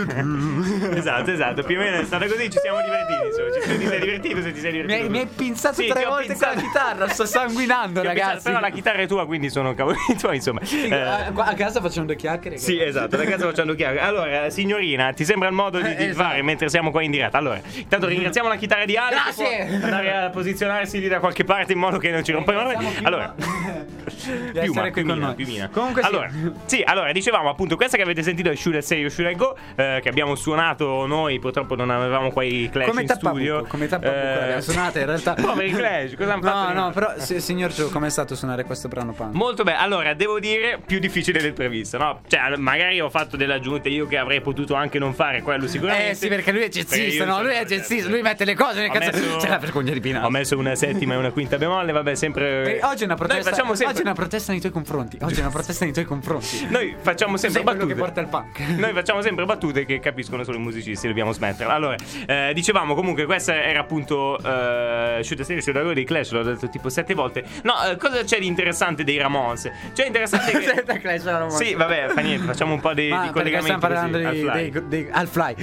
Esatto, 0.99 1.31
esatto, 1.31 1.63
più 1.63 1.77
o 1.79 1.81
meno 1.81 1.99
è 2.01 2.05
stata 2.05 2.27
così, 2.27 2.51
ci 2.51 2.59
siamo 2.61 2.79
divertiti. 2.83 3.27
Insomma. 3.27 3.51
Ci- 3.51 3.79
ti 3.79 3.87
sei 3.87 4.01
divertito 4.01 4.43
se 4.43 4.53
ti 4.53 4.61
sei 4.61 4.73
divertito? 4.73 5.11
mi 5.11 5.19
hai 5.19 5.27
pinzato 5.27 5.75
Sì, 5.83 5.89
tre 5.89 6.05
volte 6.05 6.27
pinzato. 6.29 6.53
con 6.55 6.63
la 6.63 6.69
chitarra, 6.69 7.09
sto 7.09 7.25
sanguinando, 7.27 8.01
ho 8.01 8.03
pensato, 8.03 8.25
ragazzi. 8.27 8.43
Però 8.49 8.61
la 8.61 8.71
chitarra 8.71 8.99
è 9.03 9.07
tua, 9.07 9.27
quindi 9.27 9.51
sono 9.51 9.75
cavoli 9.75 9.99
tuoi, 10.19 10.37
insomma. 10.37 10.61
Eh, 10.61 11.33
qua 11.33 11.45
a 11.47 11.55
casa 11.55 11.81
facciamo 11.81 12.07
due 12.07 12.17
chiacchiere. 12.17 12.57
Sì, 12.59 12.81
esatto, 12.81 13.17
ragazzi 13.17 13.43
facendo 13.43 13.75
chiaro. 13.75 14.01
Allora, 14.01 14.51
signorina, 14.51 15.13
ti 15.13 15.25
sembra 15.25 15.49
il 15.49 15.55
modo 15.55 15.81
di, 15.81 15.95
di 15.95 16.03
Eh, 16.05 16.09
esatto. 16.09 16.29
fare 16.29 16.43
mentre 16.43 16.69
siamo 16.69 16.91
qua 16.91 17.03
in 17.03 17.11
diretta? 17.11 17.39
Allora, 17.39 17.61
intanto 17.75 18.07
ringraziamo 18.07 18.49
la 18.49 18.57
chitarra 18.57 18.85
di 18.85 18.97
Ale. 18.97 19.15
Grazie. 19.17 19.81
Andare 19.83 20.15
a 20.17 20.31
posizionarsi 20.31 21.01
lì 21.01 21.09
da 21.09 21.19
qualche 21.19 21.45
parte 21.45 21.73
in 21.73 21.79
modo 21.79 21.99
che 21.99 22.11
non 22.11 22.25
ci 22.25 22.33
rompiamo. 22.33 22.61
Allora, 23.03 23.35
Di 23.37 24.67
con 24.69 24.91
piumina, 24.93 25.33
piumina. 25.35 25.69
Comunque 25.69 26.03
sì. 26.03 26.09
allora, 26.09 26.31
sì, 26.67 26.83
allora, 26.85 27.13
dicevamo 27.13 27.49
appunto 27.49 27.77
questa 27.77 27.97
che 27.97 28.03
avete 28.03 28.23
sentito 28.23 28.51
è 28.51 28.55
Should 28.57 28.79
I 28.79 28.83
Say 28.83 29.05
or 29.05 29.11
Should 29.11 29.31
I 29.31 29.37
Go 29.37 29.57
eh, 29.77 29.88
che 30.03 30.09
abbiamo 30.09 30.35
suonato 30.35 31.07
noi, 31.07 31.39
purtroppo 31.39 31.75
non 31.75 31.91
avevamo 31.91 32.31
qua 32.31 32.45
i 32.45 32.69
Clash 32.71 32.87
Come 32.89 33.03
in 33.03 33.09
studio. 33.09 33.65
come 33.69 33.87
tappabuco 33.89 34.21
Eh, 34.21 34.35
l'abbiamo 34.39 34.61
suonata 34.61 35.01
in 35.01 35.07
realtà. 35.07 35.35
Poveri 35.41 35.71
Clash, 35.71 36.15
cosa 36.17 36.33
hanno 36.35 36.43
fatto? 36.43 36.73
No, 36.75 36.85
no, 36.85 36.91
però 36.91 37.13
si- 37.19 37.41
signor 37.41 37.73
Gio, 37.73 37.89
com'è 37.91 38.11
stato 38.11 38.35
suonare 38.35 38.65
questo 38.65 38.89
brano 38.89 39.13
punk? 39.13 39.35
Molto 39.35 39.63
bene, 39.65 39.79
allora 39.79 40.15
devo 40.15 40.39
dire 40.41 40.81
più 40.85 40.99
difficile 40.99 41.41
del 41.41 41.53
previsto, 41.53 41.99
no? 41.99 42.21
Cioè, 42.27 42.57
magari 42.57 43.01
ho 43.01 43.11
fatto 43.11 43.37
delle 43.37 43.55
aggiunte 43.55 43.89
io 43.89 44.07
che 44.07 44.17
avrei 44.19 44.41
potuto 44.41 44.75
anche 44.75 44.99
non 44.99 45.15
fare 45.15 45.43
quello 45.43 45.67
sicuramente. 45.67 46.11
Eh 46.11 46.15
sì, 46.15 46.29
perché 46.29 46.53
lui 46.53 46.63
è 46.63 46.69
Perché 46.69 46.81
jazzista, 46.81 47.25
no? 47.25 47.43
Lui 47.43 47.53
è 47.53 47.65
jazzista, 47.65 48.09
lui 48.09 48.23
mette 48.23 48.45
le 48.45 48.55
cose 48.55 48.81
nel 48.81 48.91
Ho 48.91 48.93
cazzo. 48.93 49.11
messo- 49.19 49.37
C'è 49.39 49.49
la 49.49 49.59
vergogna 49.59 49.93
di 49.93 49.99
Ho 49.99 50.03
Pinazzo. 50.03 50.31
messo 50.31 50.57
una 50.59 50.75
settima 50.75 51.15
e 51.15 51.17
una 51.17 51.31
quinta 51.31 51.57
bemolle, 51.59 51.93
vabbè, 51.93 52.15
sempre. 52.15 52.79
Eh, 52.79 52.85
Oggi 52.85 53.03
è 53.03 53.07
una 53.07 53.15
protesta. 53.15 53.53
Sempre. 53.55 53.85
Oggi 53.87 53.99
è 53.99 54.03
una 54.03 54.15
protesta 54.15 54.53
nei 54.53 54.61
tuoi 54.61 54.73
confronti. 54.73 55.19
Oggi 55.21 55.37
è 55.37 55.41
una 55.41 55.51
protesta 55.51 55.85
nei 55.85 55.93
tuoi 55.93 56.05
confronti. 56.05 56.67
Noi 56.71 56.95
facciamo 57.01 57.37
sempre 57.37 57.63
Sei 57.63 57.65
battute. 57.75 57.93
che 57.93 57.99
porta 57.99 58.21
il 58.21 58.27
punk. 58.29 58.59
Noi 58.77 58.93
facciamo 58.93 59.21
sempre 59.23 59.45
battute 59.45 59.78
che 59.85 60.01
capiscono 60.01 60.45
solo 60.45 60.57
i 60.57 60.61
musicisti, 60.61 61.07
dobbiamo 61.07 61.33
smetterla. 61.33 61.73
Allora, 61.73 61.97
eh, 62.27 62.53
dicevamo 62.55 62.95
comunque, 62.95 63.25
questa 63.25 63.55
era 63.63 63.81
appunto 63.81 64.39
eh, 64.39 65.21
Shoot 65.23 65.37
the 65.39 65.45
Stay, 65.45 65.61
Shoot 65.61 65.83
Go 65.83 65.93
dei 65.93 66.05
Clash, 66.05 66.33
l'ho 66.33 66.43
detto 66.43 66.69
tipo 66.69 66.89
sette 66.89 67.15
volte. 67.15 67.45
No, 67.63 67.75
eh, 67.91 67.97
cosa 67.97 68.23
c'è 68.23 68.39
di 68.39 68.47
interessante 68.47 69.05
dei 69.05 69.17
Ramones? 69.19 69.71
C'è 69.93 70.07
interessante 70.07 70.53
che. 70.53 70.85
Clash, 70.99 71.25
romano. 71.25 71.51
sì, 71.51 71.75
vabbè, 71.75 72.09
fa 72.09 72.21
niente, 72.21 72.47
facciamo 72.47 72.75
un 72.75 72.81
po' 72.81 72.93
di, 72.95 73.09
Ma 73.09 73.23
di 73.27 73.31
collegamenti. 73.31 73.63
stiamo 73.65 73.81
parlando 73.81 74.21
così, 74.21 74.41
di- 74.41 74.47
al 74.49 74.53
fly. 74.53 74.71
dei, 74.71 74.89
dei- 74.89 75.09
al 75.11 75.29
fly. 75.29 75.55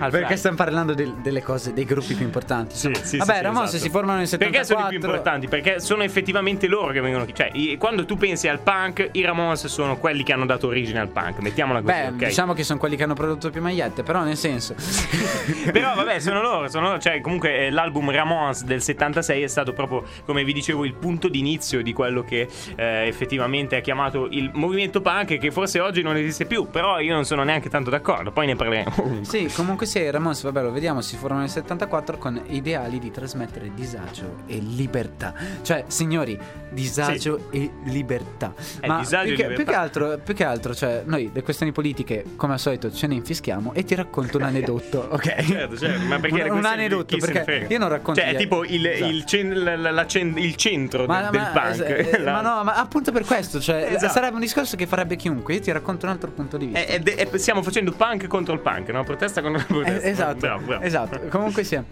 Al 0.00 0.10
perché 0.10 0.26
fly. 0.26 0.36
stiamo 0.36 0.56
parlando 0.56 0.94
del- 0.94 1.14
delle 1.22 1.42
cose, 1.42 1.72
dei 1.72 1.84
gruppi 1.84 2.14
più 2.14 2.24
importanti. 2.24 2.76
Sì, 2.76 2.90
sì, 3.02 3.16
Vabbè, 3.18 3.36
sì, 3.36 3.42
Ramones 3.42 3.68
esatto. 3.70 3.84
si 3.84 3.90
formano 3.90 4.18
nel 4.18 4.26
74. 4.28 4.50
Perché 4.50 4.64
sono 4.64 4.86
i 4.86 4.88
più 4.98 5.08
importanti? 5.08 5.48
Perché 5.48 5.80
sono 5.80 6.02
effettivamente 6.02 6.66
loro 6.66 6.92
che 6.92 7.00
vengono. 7.00 7.26
Cioè, 7.32 7.50
quando 7.78 8.04
tu 8.04 8.16
pensi 8.16 8.48
al 8.48 8.58
punk, 8.60 9.08
i 9.12 9.22
Ramones 9.24 9.66
sono 9.66 9.96
quelli 9.96 10.22
che 10.22 10.32
hanno 10.32 10.46
dato 10.46 10.66
origine 10.66 11.00
al 11.00 11.08
punk. 11.08 11.38
Mettiamola 11.38 11.80
così, 11.80 11.92
Beh, 11.92 12.06
ok? 12.08 12.14
diciamo 12.26 12.52
che 12.52 12.62
sono 12.64 12.78
quelli 12.78 12.96
che 12.96 13.02
hanno 13.04 13.14
prodotto 13.14 13.50
più 13.54 13.62
magliette, 13.62 14.02
però 14.02 14.24
nel 14.24 14.36
senso. 14.36 14.74
Però 15.70 15.94
vabbè, 15.94 16.18
sono 16.18 16.42
loro, 16.42 16.68
sono 16.68 16.86
loro. 16.86 16.98
Cioè, 16.98 17.20
comunque 17.20 17.66
eh, 17.66 17.70
l'album 17.70 18.10
Ramones 18.10 18.64
del 18.64 18.82
76 18.82 19.42
è 19.42 19.46
stato 19.46 19.72
proprio, 19.72 20.02
come 20.24 20.42
vi 20.42 20.52
dicevo, 20.52 20.84
il 20.84 20.94
punto 20.94 21.28
d'inizio 21.28 21.80
di 21.80 21.92
quello 21.92 22.24
che 22.24 22.48
eh, 22.74 23.06
effettivamente 23.06 23.76
è 23.76 23.80
chiamato 23.80 24.26
il 24.30 24.50
movimento 24.54 25.00
punk, 25.00 25.38
che 25.38 25.50
forse 25.52 25.78
oggi 25.78 26.02
non 26.02 26.16
esiste 26.16 26.46
più. 26.46 26.68
Però 26.68 26.98
io 26.98 27.14
non 27.14 27.24
sono 27.24 27.44
neanche 27.44 27.68
tanto 27.68 27.90
d'accordo. 27.90 28.32
Poi 28.32 28.46
ne 28.46 28.56
parleremo. 28.56 29.22
Sì, 29.24 29.48
comunque 29.54 29.86
sì, 29.86 30.10
Ramones, 30.10 30.42
vabbè, 30.42 30.62
lo 30.62 30.72
vediamo, 30.72 31.00
si 31.00 31.16
formano 31.16 31.40
nel 31.42 31.50
74 31.50 32.18
con 32.18 32.42
ideali 32.48 32.98
di 32.98 33.10
trasmettere 33.10 33.70
disagio 33.74 34.42
e 34.46 34.58
libertà. 34.58 35.32
Cioè, 35.62 35.84
signori, 35.86 36.38
disagio 36.70 37.48
e 37.50 37.70
libertà. 37.84 38.52
Eh, 38.80 38.86
Ma 38.88 38.98
disagio 38.98 39.26
più 39.26 39.32
e 39.34 39.36
che, 39.36 39.42
libertà. 39.42 39.62
più 39.62 39.64
che 39.64 39.78
altro, 39.78 40.18
più 40.18 40.34
che 40.34 40.44
altro, 40.44 40.74
cioè, 40.74 41.02
noi 41.06 41.30
le 41.32 41.42
questioni 41.42 41.72
politiche, 41.72 42.24
come 42.36 42.54
al 42.54 42.58
solito, 42.58 42.92
ce 42.92 43.06
ne 43.06 43.14
infischiamo 43.14 43.43
e 43.74 43.84
ti 43.84 43.94
racconto 43.94 44.38
un 44.38 44.44
aneddoto, 44.44 45.08
ok? 45.12 45.42
Certo, 45.44 45.76
certo, 45.76 46.04
ma 46.06 46.18
perché 46.18 46.42
un, 46.48 46.58
un 46.58 46.64
aneddoto, 46.64 47.16
perché 47.16 47.66
io 47.68 47.78
non 47.78 47.88
racconto 47.88 48.20
Cioè, 48.20 48.30
è 48.30 48.36
tipo 48.36 48.64
il, 48.64 48.86
Esatto. 48.86 49.10
il, 49.10 49.24
cen- 49.24 49.62
la- 49.62 49.90
la- 49.90 50.06
cen- 50.06 50.38
il 50.38 50.54
centro 50.56 51.06
del, 51.06 51.28
del 51.30 51.50
punk. 51.52 51.80
eh, 52.14 52.18
La- 52.20 52.32
ma 52.32 52.40
no, 52.40 52.64
ma 52.64 52.74
appunto 52.74 53.12
per 53.12 53.24
questo, 53.24 53.60
cioè, 53.60 53.88
Esatto. 53.94 54.12
sarebbe 54.12 54.34
un 54.34 54.40
discorso 54.40 54.76
che 54.76 54.86
farebbe 54.86 55.16
chiunque. 55.16 55.54
Io 55.54 55.60
ti 55.60 55.70
racconto 55.72 56.06
un 56.06 56.12
altro 56.12 56.30
punto 56.30 56.56
di 56.56 56.66
vista. 56.66 56.80
E- 56.86 56.94
ed 56.94 57.08
è- 57.08 57.36
stiamo 57.38 57.62
facendo 57.62 57.92
punk 57.92 58.26
contro 58.26 58.54
il 58.54 58.60
punk, 58.60 58.88
no? 58.90 59.04
Protesta 59.04 59.40
contro 59.42 59.58
la 59.60 59.66
protesta. 59.66 60.06
Eh, 60.06 60.10
esatto, 60.10 60.38
Bravo, 60.38 60.64
bravo. 60.66 60.82
esatto. 60.84 61.20
Comunque 61.28 61.64
sia. 61.64 61.84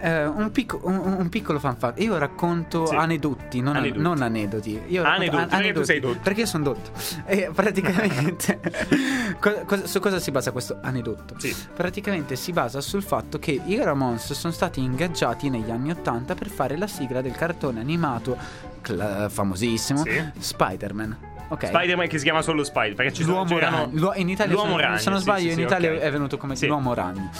Eh, 0.00 0.26
un, 0.26 0.50
picco- 0.50 0.80
un- 0.84 1.16
un 1.18 1.28
piccolo 1.28 1.58
fan 1.58 1.76
fact. 1.76 2.00
Io 2.00 2.16
racconto 2.18 2.86
Sì. 2.86 2.94
aneddoti, 2.94 3.60
non, 3.60 3.76
Aneddoti. 3.76 4.00
non 4.00 4.22
aneddoti. 4.22 4.80
Io 4.88 5.02
Aneddoti, 5.04 5.42
an- 5.42 5.48
perché 5.48 5.72
tu 5.72 5.82
sei 5.82 6.00
dotto. 6.00 6.18
Perché 6.22 6.40
io 6.40 6.46
sono 6.46 6.64
dotto. 6.64 6.90
E 7.26 7.50
praticamente. 7.54 8.60
co- 9.40 9.62
cosa- 9.66 9.86
su 9.86 10.00
cosa 10.00 10.18
si 10.18 10.30
basa 10.30 10.52
questo 10.52 10.78
aneddoto? 10.82 11.34
Sì. 11.38 11.54
Praticamente 11.74 12.36
si 12.36 12.52
basa 12.52 12.80
sul 12.80 13.02
fatto 13.02 13.38
che 13.38 13.60
i 13.64 13.76
Ramones 13.82 14.32
sono 14.32 14.52
stati 14.52 14.80
ingaggiati 14.80 15.50
negli 15.50 15.70
anni 15.70 15.90
80 15.90 16.34
per 16.34 16.48
fare 16.48 16.76
la 16.76 16.86
sigla 16.86 17.20
del 17.20 17.32
cartone 17.32 17.80
animato 17.80 18.36
cla- 18.80 19.28
famosissimo 19.28 20.02
Sì. 20.04 20.22
Spider-Man. 20.38 21.16
Ok. 21.50 21.66
Spider-Man 21.68 22.08
che 22.08 22.18
si 22.18 22.24
chiama 22.24 22.42
solo 22.42 22.62
Spider, 22.62 22.94
perché 22.94 23.10
ci 23.14 23.22
sono 23.22 23.36
L'uomo 23.36 23.54
c'erano- 23.54 23.76
ragno. 23.78 23.90
L'uo- 23.98 24.12
in 24.16 24.28
Italia, 24.28 24.52
L'uomo 24.52 24.76
se, 24.76 24.82
ragno, 24.82 24.98
se 24.98 25.10
non 25.10 25.18
sbaglio, 25.20 25.48
sì, 25.48 25.52
in 25.54 25.60
Italia 25.60 25.92
ok. 25.92 25.98
è 25.98 26.10
venuto 26.10 26.36
come 26.36 26.54
l'uomo 26.60 26.92
ragno. 26.92 27.30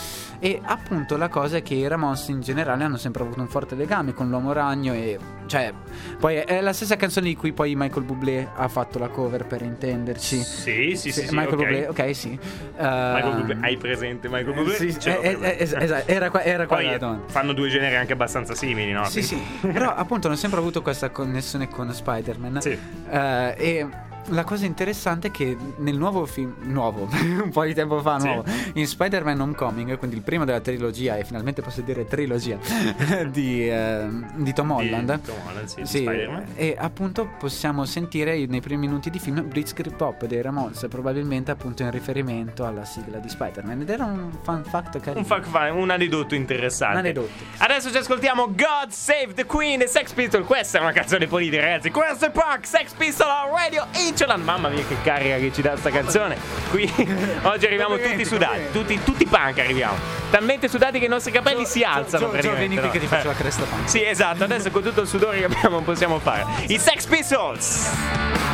E 0.41 0.61
appunto 0.63 1.17
la 1.17 1.29
cosa 1.29 1.57
è 1.57 1.63
che 1.63 1.75
i 1.75 1.87
Ramones 1.89 2.29
in 2.29 2.41
generale 2.41 2.85
hanno 2.85 2.97
sempre 2.97 3.23
avuto 3.25 3.41
un 3.41 3.49
forte 3.49 3.75
legame 3.75 4.15
con 4.15 4.29
l'uomo 4.29 4.53
ragno 4.53 4.93
e 4.95 5.19
cioè 5.47 5.73
poi 6.21 6.37
è 6.37 6.61
la 6.61 6.73
stessa 6.73 6.95
canzone 6.97 7.27
di 7.27 7.35
cui 7.35 7.53
poi 7.53 7.75
Michael 7.75 8.05
Bublé 8.05 8.49
ha 8.55 8.69
fatto 8.69 8.99
la 8.99 9.09
cover 9.09 9.47
per 9.47 9.63
intenderci. 9.63 10.37
Sì, 10.43 10.95
sì, 10.95 11.11
sì, 11.11 11.27
sì, 11.27 11.35
Michael 11.35 11.49
ok. 11.49 11.57
Bublé, 11.57 11.89
ok, 11.89 12.15
sì. 12.15 12.29
Michael 12.77 13.25
Ehm, 13.33 13.37
Bublé, 13.41 13.59
hai 13.63 13.77
presente 13.77 14.29
Michael 14.29 14.55
Bublé? 14.55 14.75
Sì, 14.77 15.09
eh, 15.09 15.39
eh, 15.41 15.57
es- 15.59 15.73
esatto, 15.73 16.09
era 16.09 16.31
qua, 16.31 16.43
era 16.43 16.67
qua 16.67 16.79
fanno 17.27 17.53
due 17.53 17.69
generi 17.69 17.97
anche 17.97 18.13
abbastanza 18.13 18.55
simili, 18.55 18.93
no? 18.93 19.05
Sì, 19.07 19.23
sì, 19.23 19.41
però 19.61 19.93
appunto 19.95 20.29
hanno 20.29 20.37
sempre 20.37 20.61
avuto 20.61 20.83
questa 20.83 21.11
connessione 21.11 21.69
con 21.69 21.93
Spider-Man. 21.93 22.61
Sì. 22.61 22.79
Eh, 23.11 23.55
e 23.57 23.87
la 24.31 24.45
cosa 24.45 24.67
interessante 24.67 25.29
è 25.29 25.31
che 25.31 25.57
nel 25.77 25.97
nuovo 25.97 26.27
film, 26.27 26.55
nuovo, 26.63 27.09
un 27.13 27.51
po' 27.51 27.65
di 27.65 27.75
tempo 27.75 28.01
fa, 28.01 28.19
Sì. 28.19 28.27
nuovo, 28.27 28.45
in 28.75 28.87
Spider-Man 28.87 29.41
Homecoming, 29.41 29.97
quindi 29.99 30.17
il 30.17 30.23
primo 30.23 30.45
della 30.45 30.61
trilogia, 30.61 31.17
e 31.17 31.25
finalmente 31.25 31.63
posso 31.63 31.81
dire 31.81 32.05
trilogia, 32.07 32.59
di, 33.31 33.69
eh, 33.69 34.07
di 34.35 34.53
Tom 34.53 34.71
Holland. 34.71 35.21
Tom 35.23 35.35
Holland, 35.47 35.67
sì, 35.67 35.81
di 35.81 35.87
Sì, 35.87 36.09
e 36.55 36.77
appunto 36.79 37.29
possiamo 37.39 37.85
sentire 37.85 38.47
nei 38.47 38.61
primi 38.61 38.87
minuti 38.87 39.11
di 39.11 39.19
film 39.19 39.47
Blitzkrieg 39.49 39.95
Pop 39.97 40.25
dei 40.27 40.43
Ramones, 40.43 40.87
probabilmente 40.89 41.51
appunto 41.51 41.83
in 41.83 41.91
riferimento 41.91 42.65
alla 42.65 42.85
sigla 42.85 43.19
di 43.19 43.29
Spider-Man. 43.29 43.81
Ed 43.83 43.91
era 43.91 44.05
un 44.05 44.31
fun 44.43 44.65
fact 44.65 45.01
carino. 45.01 45.21
Un, 45.21 45.25
fact 45.25 45.49
un 45.73 45.91
aneddoto 45.91 46.35
interessante. 46.35 46.93
Un 46.95 47.05
aneddoto. 47.05 47.31
Adesso 47.59 47.91
ci 47.91 47.97
ascoltiamo 47.97 48.47
God 48.55 48.91
Save 48.91 49.35
the 49.35 49.45
Queen 49.45 49.81
e 49.81 49.87
Sex 49.87 50.13
Pistol. 50.13 50.45
Questa 50.45 50.79
è 50.79 50.81
una 50.81 50.93
canzone 50.93 51.27
politica, 51.27 51.63
ragazzi. 51.63 51.91
Questo 51.91 52.27
è 52.27 52.31
punk, 52.31 52.67
Sex 52.67 52.93
Pistol 52.95 53.27
Radio 53.53 53.87
Inceland. 54.19 54.43
Mamma 54.43 54.69
mia, 54.69 54.85
che 54.85 54.97
carica 55.03 55.37
che 55.37 55.53
ci 55.53 55.63
dà 55.63 55.77
sta 55.77 55.91
canzone. 55.91 56.37
Qui 56.71 56.93
oggi 57.43 57.67
arriviamo 57.67 57.97
tutti 57.99 58.25
sudati, 58.25 58.71
tutti, 58.73 59.01
tutti 59.05 59.25
punk 59.25 59.61
arriviamo. 59.61 59.95
Talmente 60.29 60.69
sudati 60.69 60.99
che 60.99 61.05
i 61.05 61.09
nostri 61.09 61.31
capelli 61.31 61.65
si 61.65 61.85
alzano. 61.85 62.33
Gio, 62.33 62.41
Gio, 62.41 62.55
vieni 62.55 62.77
qui 62.77 62.91
che 62.91 62.99
ti 62.99 63.07
faccio 63.07 63.29
la 63.29 63.35
cresta 63.35 63.63
punk. 63.63 63.89
Sì, 63.89 64.05
esatto. 64.05 64.43
Adesso 64.43 64.71
con 64.71 64.83
tutto 64.83 65.03
il 65.03 65.07
sudore 65.07 65.39
che 65.39 65.45
abbiamo 65.45 65.83
possiamo 65.83 66.19
fare. 66.19 66.45
I 66.67 66.79
Sex 66.79 67.07
Pistols. 67.07 68.48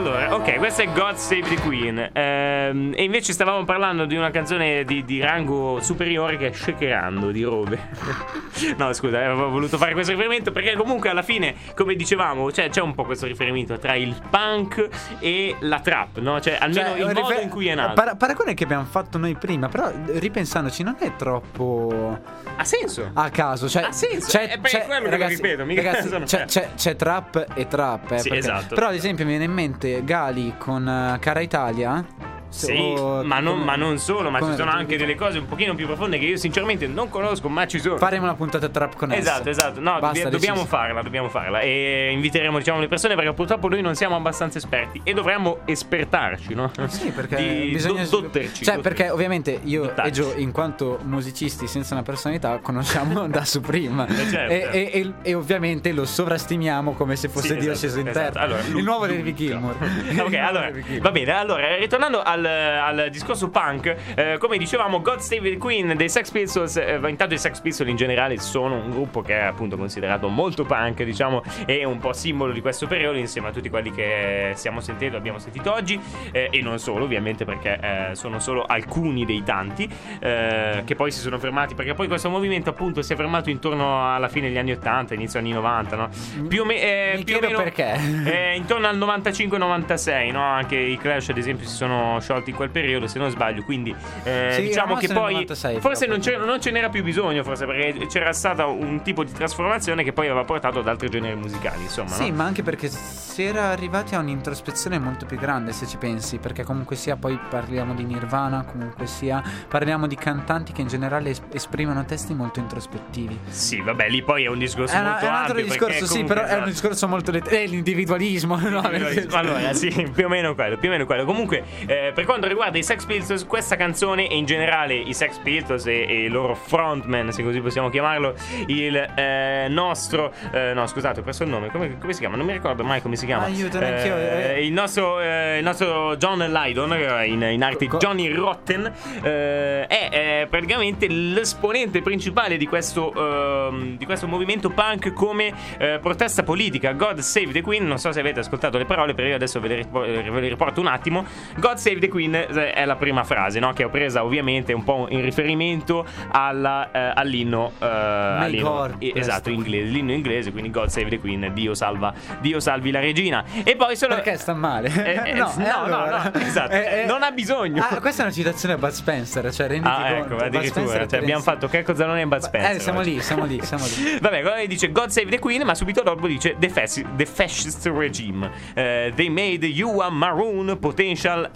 Allora, 0.00 0.34
ok, 0.34 0.56
questa 0.56 0.82
è 0.82 0.86
God 0.92 1.14
Save 1.16 1.42
the 1.42 1.60
Queen. 1.60 2.10
Ehm, 2.12 2.92
e 2.96 3.02
invece 3.04 3.32
stavamo 3.34 3.64
parlando 3.64 4.06
di 4.06 4.16
una 4.16 4.30
canzone 4.30 4.82
di, 4.84 5.04
di 5.04 5.20
rango 5.20 5.78
superiore 5.82 6.38
che 6.38 6.48
è 6.48 6.52
Shakerando 6.52 7.30
di 7.30 7.42
Robe. 7.42 7.78
no, 8.78 8.92
scusa, 8.94 9.18
avevo 9.18 9.50
voluto 9.50 9.76
fare 9.76 9.92
questo 9.92 10.12
riferimento 10.12 10.52
perché 10.52 10.74
comunque 10.74 11.10
alla 11.10 11.20
fine, 11.22 11.54
come 11.76 11.94
dicevamo, 11.96 12.50
cioè, 12.50 12.70
c'è 12.70 12.80
un 12.80 12.94
po' 12.94 13.04
questo 13.04 13.26
riferimento 13.26 13.78
tra 13.78 13.94
il 13.94 14.14
punk 14.30 14.88
e 15.18 15.54
la 15.60 15.80
trap, 15.80 16.18
no? 16.18 16.40
Cioè, 16.40 16.56
almeno 16.58 16.88
Cioè, 16.88 16.96
il 16.98 17.02
un 17.04 17.12
modo 17.12 17.20
rifer- 17.28 17.42
in 17.42 17.48
cui 17.50 17.68
è 17.68 17.74
nato. 17.74 17.92
para- 17.92 18.14
paragone 18.16 18.54
che 18.54 18.64
abbiamo 18.64 18.84
fatto 18.84 19.18
noi 19.18 19.34
prima, 19.36 19.68
però 19.68 19.90
ripensandoci 20.06 20.82
non 20.82 20.96
è 20.98 21.14
troppo 21.16 22.18
ha 22.56 22.64
senso? 22.64 23.10
a 23.12 23.28
caso. 23.28 23.68
Cioè, 23.68 23.82
Ha 23.82 23.92
senso, 23.92 24.28
c'è- 24.30 24.48
è 24.48 24.58
per 24.58 24.70
quello 24.70 24.94
che 24.94 25.04
lo 25.04 25.10
ragazzi, 25.10 25.34
ripeto, 25.36 25.64
mica 25.66 25.82
ragazzi, 25.82 26.08
c'è, 26.24 26.40
eh. 26.40 26.44
c'è- 26.46 26.68
c'è 26.74 26.96
trap 26.96 27.46
e 27.54 27.66
trap. 27.68 28.12
eh, 28.12 28.18
Sì, 28.18 28.28
perché- 28.30 28.38
esatto. 28.44 28.74
Però 28.74 28.86
ad 28.88 28.94
esempio 28.94 29.24
mi 29.24 29.30
viene 29.32 29.44
in 29.44 29.52
mente 29.52 29.89
Gali 30.04 30.54
con 30.58 30.88
eh, 30.88 31.18
Cara 31.18 31.40
Italia. 31.40 32.04
Sì, 32.50 32.72
o- 32.76 33.22
ma 33.24 33.38
non, 33.38 33.60
ma 33.60 33.76
non 33.76 33.98
solo, 33.98 34.28
ma 34.30 34.38
come- 34.40 34.50
ci 34.52 34.58
sono 34.58 34.70
anche 34.72 34.96
delle 34.96 35.14
cose 35.14 35.38
un 35.38 35.46
pochino 35.46 35.74
più 35.74 35.86
profonde 35.86 36.18
che 36.18 36.24
io 36.26 36.36
sinceramente 36.36 36.86
non 36.88 37.08
conosco, 37.08 37.48
ma 37.48 37.66
ci 37.66 37.78
sono. 37.78 37.96
Faremo 37.96 38.24
una 38.24 38.34
puntata 38.34 38.68
trap 38.68 38.96
con. 38.96 39.12
Esatto, 39.12 39.48
esatto. 39.48 39.78
No, 39.80 39.92
Basta, 40.00 40.06
dobbia- 40.24 40.30
dobbiamo 40.30 40.64
farla, 40.66 41.02
dobbiamo 41.02 41.28
farla. 41.28 41.60
E 41.60 42.10
inviteremo, 42.12 42.58
diciamo, 42.58 42.80
le 42.80 42.88
persone 42.88 43.14
perché 43.14 43.32
purtroppo 43.32 43.68
noi 43.68 43.80
non 43.82 43.94
siamo 43.94 44.16
abbastanza 44.16 44.58
esperti 44.58 45.00
e 45.04 45.12
dovremmo 45.14 45.60
espertarci, 45.64 46.54
no? 46.54 46.70
Sì, 46.88 47.10
perché 47.10 47.36
Di 47.36 47.70
bisogna. 47.70 48.02
do- 48.04 48.20
dotterci. 48.20 48.64
cioè, 48.64 48.74
dotterci. 48.74 48.80
perché 48.96 49.10
ovviamente 49.12 49.60
io 49.64 49.82
Dottarci. 49.82 50.08
e 50.08 50.12
Gio, 50.12 50.32
in 50.36 50.50
quanto 50.52 50.98
musicisti 51.04 51.66
senza 51.68 51.94
una 51.94 52.02
personalità, 52.02 52.58
conosciamo 52.60 53.26
da 53.28 53.44
Supreme. 53.44 54.06
Eh, 54.08 54.28
certo. 54.28 54.52
e, 54.52 54.68
e- 54.72 54.90
e- 55.00 55.12
e 55.22 55.34
ovviamente 55.34 55.92
lo 55.92 56.04
sovrastimiamo 56.04 56.94
come 56.94 57.14
se 57.16 57.28
fosse 57.28 57.48
Sì, 57.48 57.52
Dio 57.54 57.72
esatto, 57.72 57.76
sceso 57.76 58.00
in 58.00 58.08
esatto. 58.08 58.32
terra. 58.32 58.44
Allora, 58.44 58.60
il 58.62 58.82
nuovo 58.82 59.06
David 59.06 59.24
Luca. 59.24 59.36
Gilmour. 59.36 59.76
Ok, 60.20 60.34
allora 60.34 60.70
va 61.00 61.10
bene. 61.10 61.32
Allora, 61.32 61.76
ritornando 61.76 62.22
al, 62.22 62.39
al 62.46 63.08
discorso 63.10 63.48
punk, 63.50 63.94
eh, 64.14 64.36
come 64.38 64.58
dicevamo, 64.58 65.00
God 65.00 65.18
Save 65.18 65.50
the 65.50 65.56
Queen 65.56 65.96
dei 65.96 66.08
Sex 66.08 66.30
Pistols. 66.30 66.76
eh, 66.76 67.00
intanto 67.06 67.34
i 67.34 67.38
Sex 67.38 67.60
Pistols 67.60 67.90
in 67.90 67.96
generale 67.96 68.38
sono 68.38 68.76
un 68.76 68.90
gruppo 68.90 69.22
che 69.22 69.38
è 69.38 69.42
appunto 69.42 69.76
considerato 69.76 70.28
molto 70.28 70.64
punk, 70.64 71.02
diciamo, 71.02 71.42
e 71.66 71.84
un 71.84 71.98
po' 71.98 72.12
simbolo 72.12 72.52
di 72.52 72.60
questo 72.60 72.86
periodo, 72.86 73.18
insieme 73.18 73.48
a 73.48 73.52
tutti 73.52 73.68
quelli 73.68 73.90
che 73.90 74.52
stiamo 74.54 74.80
sentendo, 74.80 75.16
abbiamo 75.16 75.38
sentito 75.38 75.72
oggi, 75.72 76.00
eh, 76.32 76.48
e 76.50 76.60
non 76.62 76.78
solo, 76.78 77.04
ovviamente, 77.04 77.44
perché 77.44 77.78
eh, 77.80 78.14
sono 78.14 78.38
solo 78.38 78.64
alcuni 78.64 79.24
dei 79.24 79.42
tanti 79.42 79.88
eh, 80.20 80.82
che 80.84 80.94
poi 80.94 81.10
si 81.10 81.20
sono 81.20 81.38
fermati. 81.38 81.74
Perché 81.74 81.94
poi 81.94 82.08
questo 82.08 82.28
movimento, 82.30 82.70
appunto, 82.70 83.02
si 83.02 83.12
è 83.12 83.16
fermato 83.16 83.50
intorno 83.50 84.12
alla 84.14 84.28
fine 84.28 84.48
degli 84.48 84.58
anni 84.58 84.72
80, 84.72 85.14
inizio 85.14 85.38
anni 85.38 85.52
90, 85.52 85.96
no? 85.96 86.08
Più 86.48 86.62
o, 86.62 86.64
me- 86.64 86.80
eh, 86.80 87.16
Mi 87.16 87.24
più 87.24 87.36
o 87.36 87.40
meno 87.40 87.62
perché. 87.62 87.98
intorno 88.56 88.86
al 88.86 88.98
95-96, 88.98 90.30
no? 90.32 90.42
Anche 90.42 90.76
i 90.76 90.96
Clash, 90.98 91.30
ad 91.30 91.38
esempio, 91.38 91.66
si 91.66 91.74
sono 91.74 92.18
sciolti 92.30 92.50
in 92.50 92.56
quel 92.56 92.70
periodo, 92.70 93.06
se 93.08 93.18
non 93.18 93.30
sbaglio. 93.30 93.62
Quindi 93.64 93.94
eh, 94.22 94.52
Sì, 94.54 94.62
diciamo 94.62 94.94
che 94.94 95.08
poi 95.08 95.32
96 95.32 95.80
forse 95.80 96.06
non, 96.06 96.20
c'era- 96.20 96.44
non 96.44 96.60
ce 96.60 96.70
n'era 96.70 96.88
più 96.88 97.02
bisogno, 97.02 97.42
forse 97.42 97.66
perché 97.66 98.06
c'era 98.06 98.32
stata 98.32 98.66
un 98.66 99.02
tipo 99.02 99.24
di 99.24 99.32
trasformazione 99.32 100.04
che 100.04 100.12
poi 100.12 100.26
aveva 100.26 100.44
portato 100.44 100.78
ad 100.78 100.88
altri 100.88 101.08
generi 101.08 101.34
musicali, 101.36 101.82
insomma. 101.82 102.10
Sì, 102.10 102.30
no? 102.30 102.36
ma 102.36 102.44
anche 102.44 102.62
perché 102.62 102.88
si 102.88 103.42
era 103.42 103.70
arrivati 103.70 104.14
a 104.14 104.18
un'introspezione 104.20 104.98
molto 104.98 105.26
più 105.26 105.36
grande, 105.38 105.72
se 105.72 105.86
ci 105.86 105.96
pensi, 105.96 106.38
perché 106.38 106.62
comunque 106.62 106.94
sia 106.96 107.16
poi 107.16 107.38
parliamo 107.48 107.94
di 107.94 108.04
Nirvana, 108.04 108.64
comunque 108.64 109.06
sia 109.06 109.42
parliamo 109.68 110.06
di 110.06 110.14
cantanti 110.16 110.72
che 110.72 110.82
in 110.82 110.88
generale 110.88 111.30
es- 111.30 111.42
esprimono 111.52 112.04
testi 112.04 112.34
molto 112.34 112.60
introspettivi. 112.60 113.38
Sì, 113.48 113.80
vabbè, 113.80 114.08
lì 114.08 114.22
poi 114.22 114.44
è 114.44 114.48
un 114.48 114.58
discorso 114.58 114.94
È, 114.94 115.00
una- 115.00 115.10
molto 115.10 115.24
è 115.24 115.28
un 115.28 115.34
altro 115.34 115.60
discorso, 115.60 116.06
sì, 116.06 116.24
però 116.24 116.40
è 116.42 116.44
un 116.44 116.50
esatto. 116.50 116.68
discorso 116.70 117.08
molto 117.08 117.30
let- 117.32 117.48
è 117.48 117.66
l'individualismo, 117.66 118.56
no? 118.68 118.80
allora, 119.32 119.72
sì, 119.72 119.88
più 120.14 120.26
o 120.26 120.28
meno 120.28 120.54
quello, 120.54 120.76
più 120.76 120.88
o 120.88 120.92
meno 120.92 121.06
quello. 121.06 121.24
Comunque, 121.24 121.64
eh, 121.86 122.12
per 122.20 122.28
quanto 122.28 122.48
riguarda 122.48 122.76
i 122.76 122.82
Sex 122.82 123.06
Pistols, 123.06 123.46
questa 123.46 123.76
canzone 123.76 124.28
e 124.28 124.36
in 124.36 124.44
generale 124.44 124.94
i 124.94 125.14
Sex 125.14 125.38
Pistols 125.38 125.86
e, 125.86 126.04
e 126.06 126.24
il 126.24 126.30
loro 126.30 126.54
frontman, 126.54 127.32
se 127.32 127.42
così 127.42 127.62
possiamo 127.62 127.88
chiamarlo, 127.88 128.34
il 128.66 128.94
eh, 128.94 129.68
nostro, 129.70 130.30
eh, 130.52 130.74
no, 130.74 130.86
scusate, 130.86 131.20
ho 131.20 131.22
perso 131.22 131.44
il 131.44 131.48
nome, 131.48 131.70
come, 131.70 131.96
come 131.96 132.12
si 132.12 132.18
chiama? 132.18 132.36
Non 132.36 132.44
mi 132.44 132.52
ricordo 132.52 132.84
mai 132.84 133.00
come 133.00 133.16
si 133.16 133.24
chiama. 133.24 133.44
Aiuto, 133.44 133.78
neanch'io, 133.78 134.18
eh. 134.18 134.66
il, 134.66 134.70
nostro, 134.70 135.18
eh, 135.18 135.56
il 135.56 135.64
nostro 135.64 136.14
John 136.18 136.40
Lydon, 136.40 136.92
eh, 136.92 137.26
in, 137.26 137.40
in 137.40 137.62
arte 137.62 137.86
Johnny 137.86 138.30
Rotten, 138.30 138.92
eh, 139.22 139.86
è 139.86 140.08
eh, 140.12 140.46
praticamente 140.46 141.08
l'esponente 141.08 142.02
principale 142.02 142.58
di 142.58 142.66
questo, 142.66 143.14
ehm, 143.14 143.96
di 143.96 144.04
questo 144.04 144.28
movimento 144.28 144.68
punk 144.68 145.14
come 145.14 145.54
eh, 145.78 145.98
protesta 146.02 146.42
politica. 146.42 146.92
God 146.92 147.20
Save 147.20 147.52
the 147.52 147.62
Queen, 147.62 147.86
non 147.86 147.96
so 147.96 148.12
se 148.12 148.20
avete 148.20 148.40
ascoltato 148.40 148.76
le 148.76 148.84
parole, 148.84 149.14
però 149.14 149.26
io 149.26 149.36
adesso 149.36 149.58
ve 149.58 149.68
le, 149.68 149.76
ripo- 149.76 150.04
eh, 150.04 150.20
ve 150.20 150.40
le 150.40 150.48
riporto 150.48 150.82
un 150.82 150.86
attimo. 150.86 151.24
God 151.56 151.76
Save 151.76 151.98
the 151.98 152.08
Queen 152.10 152.34
eh, 152.34 152.72
è 152.72 152.84
la 152.84 152.96
prima 152.96 153.24
frase, 153.24 153.58
no? 153.58 153.72
che 153.72 153.84
ho 153.84 153.88
presa 153.88 154.22
ovviamente 154.24 154.74
un 154.74 154.84
po' 154.84 155.06
in 155.08 155.22
riferimento 155.22 156.04
alla, 156.30 156.90
eh, 156.92 157.12
all'inno, 157.14 157.72
eh, 157.78 157.86
all'inno 157.86 158.98
esatto, 159.00 159.48
inglese, 159.50 159.90
l'inno 159.90 160.12
inglese, 160.12 160.52
quindi 160.52 160.70
God 160.70 160.88
Save 160.88 161.08
the 161.08 161.18
Queen, 161.18 161.50
Dio, 161.54 161.74
salva, 161.74 162.12
Dio 162.40 162.60
salvi 162.60 162.90
la 162.90 163.00
regina. 163.00 163.42
E 163.64 163.76
poi 163.76 163.96
solo... 163.96 164.16
Perché 164.16 164.36
sta 164.36 164.52
male? 164.52 164.88
Eh, 164.88 165.30
eh, 165.30 165.32
no, 165.38 165.50
no, 165.56 165.82
allora? 165.84 166.30
no, 166.34 166.40
esatto, 166.40 166.72
Eh, 166.72 167.04
non 167.06 167.22
ha 167.22 167.30
bisogno. 167.30 167.86
Ah, 167.88 168.00
questa 168.00 168.22
è 168.22 168.24
una 168.26 168.34
citazione 168.34 168.74
a 168.74 168.78
Bud 168.78 168.90
Spencer, 168.90 169.52
cioè 169.52 169.68
renditi 169.68 169.88
Ah, 169.90 170.02
conto. 170.02 170.14
ecco, 170.16 170.34
Bud 170.34 170.42
addirittura. 170.42 170.68
Spencer 170.86 171.06
Cioè, 171.08 171.18
abbiamo 171.20 171.42
fatto 171.42 171.68
Checco 171.68 171.94
Zalone 171.94 172.20
e 172.22 172.26
Bud 172.26 172.38
Spencer. 172.40 172.76
Eh, 172.76 172.78
siamo 172.80 173.00
lì, 173.00 173.20
siamo 173.20 173.44
lì, 173.44 173.60
siamo 173.62 173.84
lì. 173.86 174.18
Vabbè, 174.20 174.42
poi 174.42 174.66
dice 174.66 174.90
God 174.90 175.08
save 175.08 175.30
the 175.30 175.38
Queen, 175.38 175.62
ma 175.62 175.74
subito 175.74 176.02
dopo 176.02 176.26
dice 176.26 176.56
The, 176.58 176.68
fasci- 176.68 177.06
the 177.16 177.26
fascist 177.26 177.86
regime. 177.86 178.50
Eh, 178.74 179.12
they 179.14 179.28
made 179.28 179.64
you 179.66 180.00
a 180.00 180.10
maroon 180.10 180.76
potential 180.80 181.48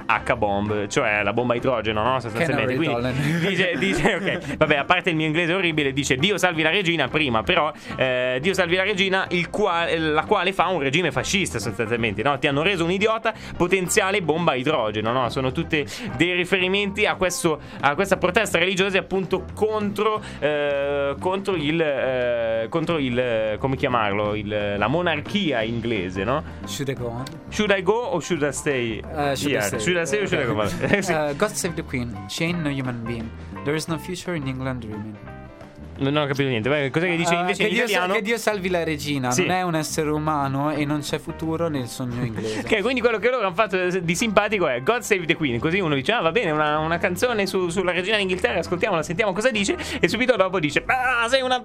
H-bomb, 0.45 0.87
cioè 0.89 1.23
la 1.23 1.33
bomba 1.33 1.55
a 1.55 1.57
idrogeno, 1.57 2.03
no? 2.03 2.21
Sostanzialmente. 2.21 2.75
Quindi 2.77 3.49
dice, 3.49 3.73
dice, 3.79 4.15
ok, 4.15 4.57
vabbè, 4.57 4.77
a 4.77 4.85
parte 4.85 5.11
il 5.11 5.17
mio 5.17 5.27
inglese 5.27 5.53
orribile, 5.55 5.93
dice 5.93 6.17
Dio 6.17 6.37
salvi 6.39 6.63
la 6.63 6.71
regina 6.71 7.09
prima, 7.09 7.43
però 7.43 7.73
eh, 7.97 8.39
Dio 8.41 8.53
salvi 8.55 8.77
la 8.77 8.83
regina, 8.85 9.27
il 9.31 9.49
qua- 9.51 9.87
la 9.97 10.25
quale 10.25 10.53
fa 10.53 10.67
un 10.69 10.81
regime 10.81 11.11
fascista 11.11 11.59
sostanzialmente, 11.59 12.23
no? 12.23 12.39
Ti 12.39 12.47
hanno 12.47 12.63
reso 12.63 12.85
un 12.85 12.91
idiota, 12.91 13.33
potenziale 13.57 14.21
bomba 14.23 14.53
a 14.53 14.57
idrogeno, 14.57 15.13
no? 15.13 15.29
Sono 15.31 15.53
tutti 15.53 15.85
dei 16.17 16.33
riferimenti 16.35 17.07
a, 17.07 17.15
questo, 17.15 17.61
a 17.81 17.95
questa 17.95 18.17
protesta 18.17 18.59
religiosa 18.59 18.99
appunto 18.99 19.45
contro, 19.55 20.23
eh, 20.39 21.15
contro 21.19 21.55
il, 21.55 21.81
eh, 21.81 22.67
contro 22.69 22.99
il, 22.99 23.57
come 23.59 23.77
chiamarlo, 23.77 24.35
il- 24.35 24.75
la 24.77 24.87
monarchia 24.89 25.63
inglese, 25.63 26.25
no? 26.25 26.43
Should 26.67 26.89
I 26.89 26.95
go 26.95 27.07
on? 27.07 27.23
Should 27.51 27.71
I 27.77 27.83
go 27.83 27.93
or 28.13 28.23
should 28.23 28.43
I 28.43 28.53
stay? 28.53 29.01
Uh, 29.01 29.35
should 29.35 29.55
I 29.55 29.61
say? 29.61 29.79
Should 29.79 29.97
I 29.97 30.07
stay 30.07 30.24
or 30.25 30.29
should 30.29 30.47
go? 30.47 30.55
Vabbè. 30.55 31.11
Uh, 31.11 31.33
God 31.35 31.51
save 31.51 31.77
the 31.77 31.83
Queen. 31.83 32.17
She 32.29 32.45
ain't 32.45 32.63
no 32.63 32.71
human 32.71 33.05
being. 33.05 33.31
There 33.65 33.75
is 33.75 33.89
no 33.89 33.99
future 33.99 34.35
in 34.35 34.47
England 34.49 34.83
dreaming. 34.83 35.17
Non 35.97 36.17
ho 36.17 36.27
capito 36.27 36.49
niente. 36.49 36.69
Vai, 36.69 36.91
Cos'è 36.91 37.07
che 37.09 37.17
dice 37.17 37.35
Ah, 37.35 37.41
invece 37.41 37.63
che 37.63 37.69
in 37.69 37.75
Dio, 37.75 37.85
italiano? 37.85 38.15
che 38.15 38.23
Dio 38.23 38.37
salvi 38.37 38.69
la 38.69 38.83
regina, 38.83 39.31
Sì. 39.31 39.43
non 39.47 39.51
è 39.57 39.63
un 39.63 39.75
essere 39.77 40.11
umano 40.11 40.71
e 40.73 40.85
non 40.85 41.01
c'è 41.01 41.19
futuro 41.19 41.69
nel 41.69 41.87
sogno 41.87 42.25
inglese. 42.25 42.61
Ok, 42.61 42.81
quindi 42.83 43.01
quello 43.01 43.19
che 43.19 43.31
loro 43.31 43.47
hanno 43.47 43.55
fatto 43.55 43.89
di 44.01 44.15
simpatico 44.15 44.67
è 44.67 44.83
God 44.83 45.01
Save 45.03 45.25
the 45.27 45.35
Queen. 45.37 45.59
Così 45.61 45.79
uno 45.81 45.95
dice: 45.95 46.13
Ah, 46.13 46.21
va 46.21 46.33
bene, 46.33 46.51
una, 46.51 46.79
una 46.79 46.99
canzone 46.99 47.47
su- 47.47 47.69
sulla 47.69 47.93
regina 47.93 48.17
d'Inghilterra, 48.17 48.59
ascoltiamola, 48.59 49.03
sentiamo 49.03 49.33
cosa 49.33 49.51
dice. 49.51 49.77
E 50.01 50.09
subito 50.09 50.35
dopo 50.37 50.59
dice: 50.59 50.83
Ah, 50.87 51.29
sei 51.29 51.43
una. 51.43 51.63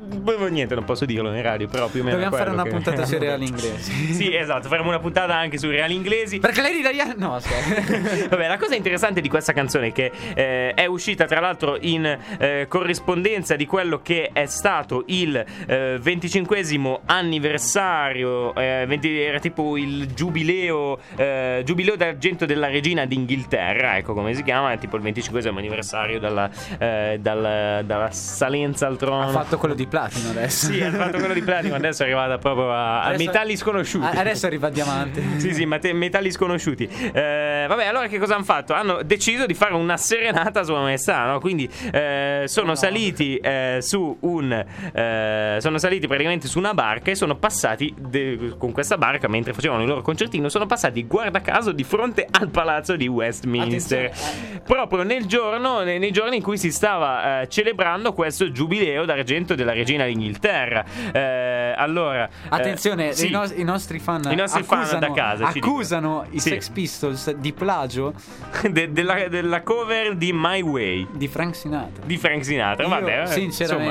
Niente, 0.49 0.75
non 0.75 0.83
posso 0.83 1.05
dirlo 1.05 1.33
in 1.33 1.41
radio, 1.41 1.67
però 1.67 1.87
più 1.87 2.01
o 2.01 2.03
meno. 2.03 2.15
Dobbiamo 2.17 2.35
fare 2.37 2.51
una 2.51 2.63
che- 2.63 2.69
puntata 2.69 3.05
sui 3.05 3.17
reali 3.17 3.45
inglesi. 3.49 4.13
sì, 4.13 4.35
esatto, 4.35 4.67
faremo 4.67 4.89
una 4.89 4.99
puntata 4.99 5.35
anche 5.35 5.57
sui 5.57 5.71
reali 5.71 5.95
inglesi. 5.95 6.39
Perché 6.39 6.61
lei 6.61 6.77
italiana 6.79 7.13
no, 7.17 7.39
scherzo. 7.39 8.27
Vabbè, 8.29 8.47
la 8.47 8.57
cosa 8.57 8.75
interessante 8.75 9.21
di 9.21 9.29
questa 9.29 9.53
canzone 9.53 9.87
è 9.87 9.91
che 9.91 10.11
eh, 10.35 10.73
è 10.75 10.85
uscita 10.85 11.25
tra 11.25 11.39
l'altro 11.39 11.77
in 11.81 12.05
eh, 12.37 12.65
corrispondenza 12.69 13.55
di 13.55 13.65
quello 13.65 14.01
che 14.03 14.17
è 14.33 14.45
stato 14.45 15.03
il 15.07 15.35
eh, 15.67 15.99
25esimo 16.01 16.99
anniversario, 17.05 18.53
eh, 18.55 18.85
20 18.87 19.19
era 19.21 19.39
tipo 19.39 19.77
il 19.77 20.13
giubileo, 20.13 20.97
eh, 21.15 21.61
giubileo 21.65 21.95
d'argento 21.95 22.45
della 22.45 22.67
regina 22.67 23.05
d'Inghilterra, 23.05 23.97
ecco 23.97 24.13
come 24.13 24.33
si 24.33 24.43
chiama, 24.43 24.71
è 24.71 24.77
tipo 24.77 24.95
il 24.97 25.03
25esimo 25.03 25.57
anniversario 25.57 26.19
dalla, 26.19 26.49
eh, 26.77 27.17
dalla, 27.19 27.81
dalla 27.83 28.11
salenza 28.11 28.87
al 28.87 28.97
trono. 28.97 29.21
ha 29.23 29.27
fatto 29.27 29.57
quello 29.57 29.73
di 29.73 29.87
platino 29.87 30.29
adesso. 30.29 30.71
Sì, 30.71 30.81
ha 30.81 30.91
fatto 30.91 31.17
quello 31.17 31.33
di 31.33 31.41
platino, 31.41 31.75
adesso 31.75 32.03
è 32.03 32.05
arrivata 32.05 32.37
proprio 32.37 32.71
a, 32.71 33.01
a 33.01 33.05
Adesso- 33.07 33.23
metalli 33.25 33.55
sconosciuti. 33.57 34.05
A- 34.05 34.19
Adesso 34.19 34.45
arriva 34.45 34.67
a 34.67 34.71
diamante. 34.71 35.21
Sì, 35.39 35.53
sì, 35.53 35.65
mate- 35.65 35.93
metalli 35.93 36.31
sconosciuti. 36.31 36.87
Eh, 37.13 37.65
vabbè, 37.67 37.85
allora 37.85 38.07
che 38.07 38.19
cosa 38.19 38.35
hanno 38.35 38.43
fatto? 38.43 38.73
Hanno 38.73 39.01
deciso 39.03 39.45
di 39.45 39.53
fare 39.53 39.73
una 39.73 39.95
serenata 39.97 40.59
a 40.59 40.63
Sua 40.63 40.79
Maestà, 40.81 41.25
no? 41.25 41.39
Quindi 41.39 41.69
eh, 41.91 42.43
sono 42.45 42.75
saliti 42.75 43.37
eh, 43.37 43.77
su 44.09 44.17
un. 44.27 44.65
eh, 44.93 45.57
sono 45.59 45.77
saliti 45.77 46.07
praticamente 46.07 46.47
su 46.47 46.57
una 46.57 46.73
barca 46.73 47.11
e 47.11 47.15
sono 47.15 47.35
passati 47.35 47.93
de- 47.97 48.55
con 48.57 48.71
questa 48.71 48.97
barca 48.97 49.27
mentre 49.27 49.53
facevano 49.53 49.81
il 49.83 49.87
loro 49.87 50.01
concertino. 50.01 50.49
Sono 50.49 50.65
passati, 50.65 51.03
guarda 51.05 51.41
caso, 51.41 51.71
di 51.71 51.83
fronte 51.83 52.27
al 52.29 52.49
palazzo 52.49 52.95
di 52.95 53.07
Westminster. 53.07 54.05
Attenzione, 54.05 54.61
Proprio 54.65 55.03
nel 55.03 55.25
giorno, 55.25 55.81
nei, 55.83 55.99
nei 55.99 56.11
giorni 56.11 56.37
in 56.37 56.41
cui 56.43 56.57
si 56.57 56.71
stava 56.71 57.41
eh, 57.41 57.47
celebrando 57.49 58.13
questo 58.13 58.51
giubileo 58.51 59.05
d'argento 59.05 59.55
della 59.55 59.73
regina 59.73 60.05
d'Inghilterra. 60.05 60.83
Eh, 61.11 61.73
allora. 61.75 62.27
eh, 62.27 62.29
Attenzione, 62.49 63.13
sì. 63.13 63.27
i, 63.27 63.31
nos- 63.31 63.53
i 63.55 63.63
nostri 63.63 63.99
fan 63.99 64.27
I 64.31 64.35
nostri 64.35 64.63
fan 64.63 64.79
accusano, 64.79 64.99
da 64.99 65.11
casa 65.13 65.47
accusano 65.47 66.25
i 66.31 66.39
Sì. 66.39 66.49
Sex 66.49 66.69
Pistols 66.69 67.33
di 67.35 67.53
plagio 67.53 68.13
De- 68.69 68.91
della, 68.91 69.27
della 69.27 69.61
cover 69.61 70.15
di 70.15 70.31
My 70.33 70.61
Way 70.61 71.07
di 71.13 71.27
Frank 71.27 71.55
Sinatra. 71.55 72.03
di 72.05 72.17
Frank 72.17 72.43
Sinatra. 72.45 72.83
Io, 72.83 72.89
Vabbè, 72.89 73.21
eh, 73.23 73.27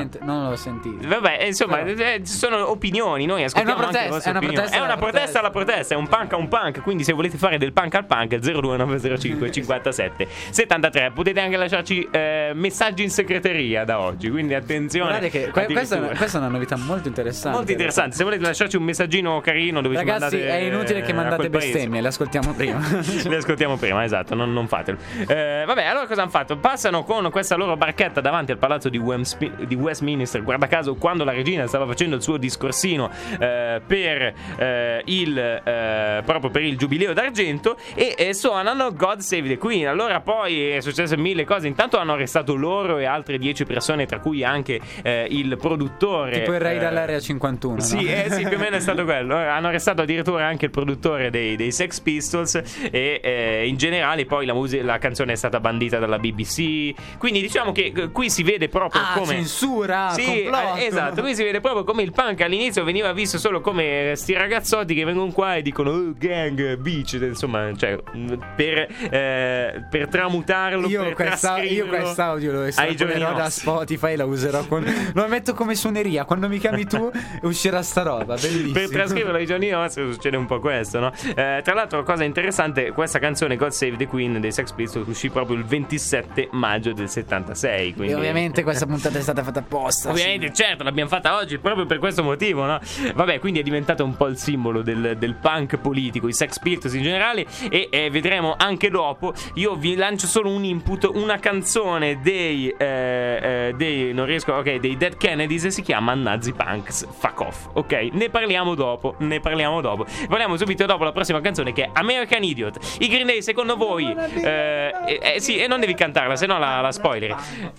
sinceramente, 0.08 0.18
non 0.22 0.48
l'ho 0.48 0.56
sentito. 0.56 1.06
Vabbè, 1.06 1.38
eh, 1.40 1.46
insomma, 1.46 1.78
Però- 1.78 2.02
eh, 2.02 2.20
ci 2.24 2.32
sono 2.32 2.70
opinioni. 2.70 3.26
Noi 3.26 3.44
ascoltiamo 3.44 3.80
È 3.80 3.84
una 3.84 3.86
anche 3.88 3.98
le 4.02 4.08
protesta, 4.08 4.14
vostre 4.14 4.30
è 4.30 4.30
una 4.30 4.38
opinioni. 4.38 4.68
protesta 4.68 4.76
È 4.76 4.84
una 4.84 4.96
protesta 4.96 5.38
alla 5.38 5.50
protesta. 5.50 5.94
È 5.94 5.96
un 5.96 6.08
punk 6.08 6.32
a 6.32 6.36
un 6.36 6.48
punk. 6.48 6.82
Quindi, 6.82 7.04
se 7.04 7.12
volete 7.12 7.36
fare 7.36 7.58
del 7.58 7.72
punk 7.72 7.94
al 7.94 8.06
punk, 8.06 8.36
02905 8.36 9.50
57 9.52 10.28
73. 10.50 11.10
Potete 11.12 11.40
anche 11.40 11.56
lasciarci 11.56 12.08
eh, 12.10 12.50
messaggi 12.54 13.02
in 13.02 13.10
segreteria 13.10 13.84
da 13.84 14.00
oggi. 14.00 14.30
Quindi, 14.30 14.54
attenzione. 14.54 15.08
Guardate 15.10 15.30
che 15.30 15.50
que- 15.50 15.66
questa, 15.66 15.96
è 15.96 15.98
una, 15.98 16.16
questa 16.16 16.38
è 16.38 16.40
una 16.40 16.50
novità 16.50 16.76
molto 16.76 17.08
interessante. 17.08 17.56
Molto 17.56 17.72
interessante. 17.72 18.16
Se 18.16 18.24
volete 18.24 18.42
lasciarci 18.42 18.76
un 18.76 18.84
messaggino 18.84 19.40
carino 19.40 19.80
dove 19.80 19.96
ci 19.96 20.04
Ragazzi, 20.04 20.36
mandate, 20.36 20.48
è 20.48 20.62
inutile 20.62 21.02
che 21.02 21.10
eh, 21.10 21.14
mandate 21.14 21.50
bestemmie, 21.50 22.00
le 22.00 22.08
ascoltiamo 22.08 22.52
prima. 22.52 22.76
Le 23.28 23.36
ascoltiamo 23.36 23.76
prima, 23.76 24.04
esatto, 24.04 24.34
non, 24.34 24.52
non 24.52 24.68
fatelo. 24.68 24.96
Eh, 25.26 25.64
vabbè, 25.66 25.84
allora 25.84 26.06
cosa 26.06 26.22
hanno 26.22 26.30
fatto? 26.30 26.56
Passano 26.56 27.04
con 27.04 27.30
questa 27.30 27.56
loro 27.56 27.76
barchetta 27.76 28.20
davanti 28.20 28.52
al 28.52 28.58
palazzo 28.58 28.88
di, 28.88 28.96
Wemspi- 28.98 29.66
di 29.66 29.74
Westminster. 29.98 30.42
Guarda 30.42 30.66
caso, 30.66 30.94
quando 30.94 31.24
la 31.24 31.32
regina 31.32 31.66
stava 31.66 31.86
facendo 31.86 32.14
il 32.16 32.22
suo 32.22 32.36
discorsino 32.36 33.10
eh, 33.38 33.80
per 33.84 34.34
eh, 34.56 35.02
il 35.06 35.36
eh, 35.38 36.22
proprio 36.24 36.50
per 36.50 36.62
il 36.62 36.76
giubileo 36.76 37.12
d'argento 37.12 37.76
e, 37.94 38.32
suonano 38.34 38.92
God 38.92 39.18
Save 39.18 39.48
the 39.48 39.58
Queen. 39.58 39.88
Allora 39.88 40.20
poi 40.20 40.70
è 40.70 40.80
successo 40.80 41.16
mille 41.16 41.44
cose. 41.44 41.66
Intanto 41.66 41.98
hanno 41.98 42.12
arrestato 42.12 42.54
loro 42.54 42.98
e 42.98 43.04
altre 43.04 43.38
10 43.38 43.64
persone, 43.64 44.06
tra 44.06 44.20
cui 44.20 44.44
anche 44.44 44.80
eh, 45.02 45.26
il 45.30 45.56
produttore. 45.56 46.40
tipo 46.40 46.54
il 46.54 46.62
eh, 46.64 46.78
dall'area 46.78 47.18
51. 47.18 47.80
sì, 47.80 47.96
no? 47.96 48.00
eh, 48.02 48.26
sì, 48.30 48.46
più 48.46 48.56
o 48.56 48.60
meno 48.60 48.76
è 48.76 48.80
stato 48.80 49.04
quello. 49.04 49.36
Hanno 49.36 49.68
arrestato 49.68 50.02
addirittura 50.02 50.46
anche 50.46 50.66
il 50.66 50.70
produttore 50.70 51.30
dei, 51.30 51.56
dei 51.56 51.72
Sex 51.72 52.00
Pistols 52.00 52.62
e 52.90 53.64
in 53.66 53.76
generale 53.76 54.24
poi 54.26 54.46
la, 54.46 54.54
musica- 54.54 54.84
la 54.84 54.98
canzone 54.98 55.32
è 55.32 55.36
stata 55.36 55.58
bandita 55.58 55.98
dalla 55.98 56.18
BBC. 56.18 57.16
Quindi 57.18 57.40
diciamo 57.40 57.72
che 57.72 58.10
qui 58.12 58.30
si 58.30 58.42
vede 58.42 58.68
proprio 58.68 59.02
Ah, 59.02 59.12
come... 59.14 59.34
censura, 59.34 59.87
Sì, 60.12 60.24
complotto. 60.24 60.76
eh, 60.78 60.84
esatto, 60.86 61.22
qui 61.22 61.34
si 61.34 61.42
vede 61.44 61.60
proprio 61.60 61.84
come 61.84 62.02
il 62.02 62.12
punk 62.12 62.40
all'inizio 62.42 62.84
veniva 62.84 63.12
visto 63.12 63.38
solo 63.38 63.60
come 63.60 64.12
sti 64.14 64.32
ragazzotti 64.34 64.94
che 64.94 65.04
vengono 65.04 65.32
qua 65.32 65.56
e 65.56 65.62
dicono 65.62 65.90
"Oh, 65.90 66.12
gang, 66.16 66.76
beach, 66.76 67.12
insomma, 67.20 67.74
cioè 67.76 67.98
mh, 68.12 68.34
per, 68.56 68.86
eh, 69.10 69.84
per 69.90 70.08
tramutarlo, 70.08 70.86
Io, 70.88 71.02
per 71.02 71.14
questa, 71.14 71.62
io 71.62 71.86
quest'audio 71.86 72.52
lo 72.52 72.60
ai 72.60 72.72
giorni 72.72 72.90
estrapollerò 72.90 73.32
da. 73.34 73.50
Spotify 73.50 74.16
la 74.16 74.24
userò 74.24 74.66
con 74.66 74.84
lo 75.14 75.26
metto 75.28 75.54
come 75.54 75.74
suoneria 75.74 76.24
quando 76.24 76.48
mi 76.48 76.58
chiami 76.58 76.84
tu 76.86 77.10
uscirà 77.42 77.82
sta 77.82 78.02
roba 78.02 78.34
bellissimo 78.34 78.72
per 78.72 78.88
trascriverlo 78.90 79.36
ai 79.36 79.46
giorni 79.46 79.68
nostri 79.70 80.10
succede 80.12 80.36
un 80.36 80.46
po' 80.46 80.60
questo, 80.60 80.98
no? 81.00 81.12
Eh, 81.34 81.60
tra 81.62 81.74
l'altro, 81.74 82.02
cosa 82.02 82.24
interessante, 82.24 82.92
questa 82.92 83.18
canzone 83.18 83.56
God 83.56 83.70
Save 83.70 83.96
the 83.96 84.06
Queen 84.06 84.40
dei 84.40 84.52
Sex 84.52 84.72
Pistols 84.72 85.06
uscì 85.08 85.30
proprio 85.30 85.56
il 85.56 85.64
27 85.64 86.48
maggio 86.52 86.92
del 86.92 87.08
76. 87.08 87.94
Quindi... 87.94 88.12
e 88.12 88.16
ovviamente 88.16 88.62
questa 88.62 88.86
puntata 88.86 89.18
è 89.18 89.22
stata 89.22 89.42
fatta 89.42 89.60
apposta 89.60 89.77
Ovviamente, 90.08 90.52
certo, 90.52 90.84
l'abbiamo 90.84 91.08
fatta 91.08 91.36
oggi 91.36 91.58
proprio 91.58 91.86
per 91.86 91.98
questo 91.98 92.22
motivo, 92.22 92.64
no? 92.64 92.80
Vabbè, 93.14 93.38
quindi 93.38 93.60
è 93.60 93.62
diventato 93.62 94.04
un 94.04 94.16
po' 94.16 94.26
il 94.26 94.36
simbolo 94.36 94.82
del, 94.82 95.16
del 95.18 95.34
punk 95.34 95.76
politico, 95.78 96.28
i 96.28 96.32
Sex 96.32 96.58
Pistols 96.58 96.94
in 96.94 97.02
generale. 97.02 97.46
E 97.70 97.88
eh, 97.90 98.10
vedremo 98.10 98.54
anche 98.56 98.90
dopo. 98.90 99.32
Io 99.54 99.74
vi 99.74 99.94
lancio 99.94 100.26
solo 100.26 100.50
un 100.50 100.64
input: 100.64 101.10
una 101.12 101.38
canzone 101.38 102.20
dei. 102.20 102.68
eh, 102.76 103.38
eh, 103.42 103.74
dei 103.76 104.12
non 104.12 104.26
riesco. 104.26 104.52
Ok, 104.54 104.76
dei 104.76 104.96
Dead 104.96 105.16
Kennedys 105.16 105.64
e 105.64 105.70
si 105.70 105.82
chiama 105.82 106.14
Nazi 106.14 106.52
Punks 106.52 107.06
Fuck 107.18 107.40
Off. 107.40 107.68
Ok, 107.74 108.08
ne 108.12 108.28
parliamo 108.28 108.74
dopo. 108.74 109.14
Ne 109.18 109.40
parliamo 109.40 109.80
dopo. 109.80 110.06
Parliamo 110.28 110.56
subito 110.56 110.86
dopo 110.86 111.04
la 111.04 111.12
prossima 111.12 111.40
canzone 111.40 111.72
che 111.72 111.84
è 111.84 111.90
American 111.92 112.42
Idiot. 112.42 112.96
I 113.00 113.08
Green 113.08 113.26
Day, 113.26 113.42
secondo 113.42 113.76
voi. 113.76 114.06
eh, 114.08 114.92
eh, 115.06 115.20
eh, 115.34 115.40
sì, 115.40 115.58
e 115.58 115.66
non 115.66 115.80
devi 115.80 115.94
cantarla, 115.94 116.36
se 116.36 116.46
no 116.46 116.58
la, 116.58 116.80
la 116.80 116.92
spoileri. 116.92 117.34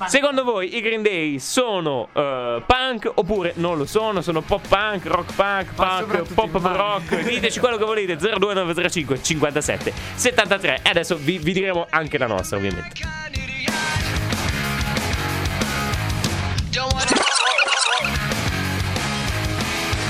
Secondo 0.05 0.43
voi 0.43 0.75
i 0.75 0.81
Green 0.81 1.01
Day 1.01 1.39
sono 1.39 1.88
eh, 1.91 2.63
punk 2.65 3.11
oppure 3.15 3.53
non 3.55 3.77
lo 3.77 3.85
sono? 3.85 4.21
Sono 4.21 4.41
pop 4.41 4.67
punk, 4.67 5.05
rock 5.05 5.33
punk, 5.33 5.73
punk, 5.73 6.33
pop 6.33 6.61
rock? 6.61 7.23
Diteci 7.23 7.59
quello 7.59 7.77
che 7.77 7.85
volete. 7.85 8.15
02905 8.15 9.21
57 9.21 9.93
73. 10.15 10.79
E 10.83 10.89
adesso 10.89 11.15
vi, 11.15 11.37
vi 11.37 11.53
diremo 11.53 11.87
anche 11.89 12.17
la 12.17 12.27
nostra, 12.27 12.57
ovviamente. 12.57 12.93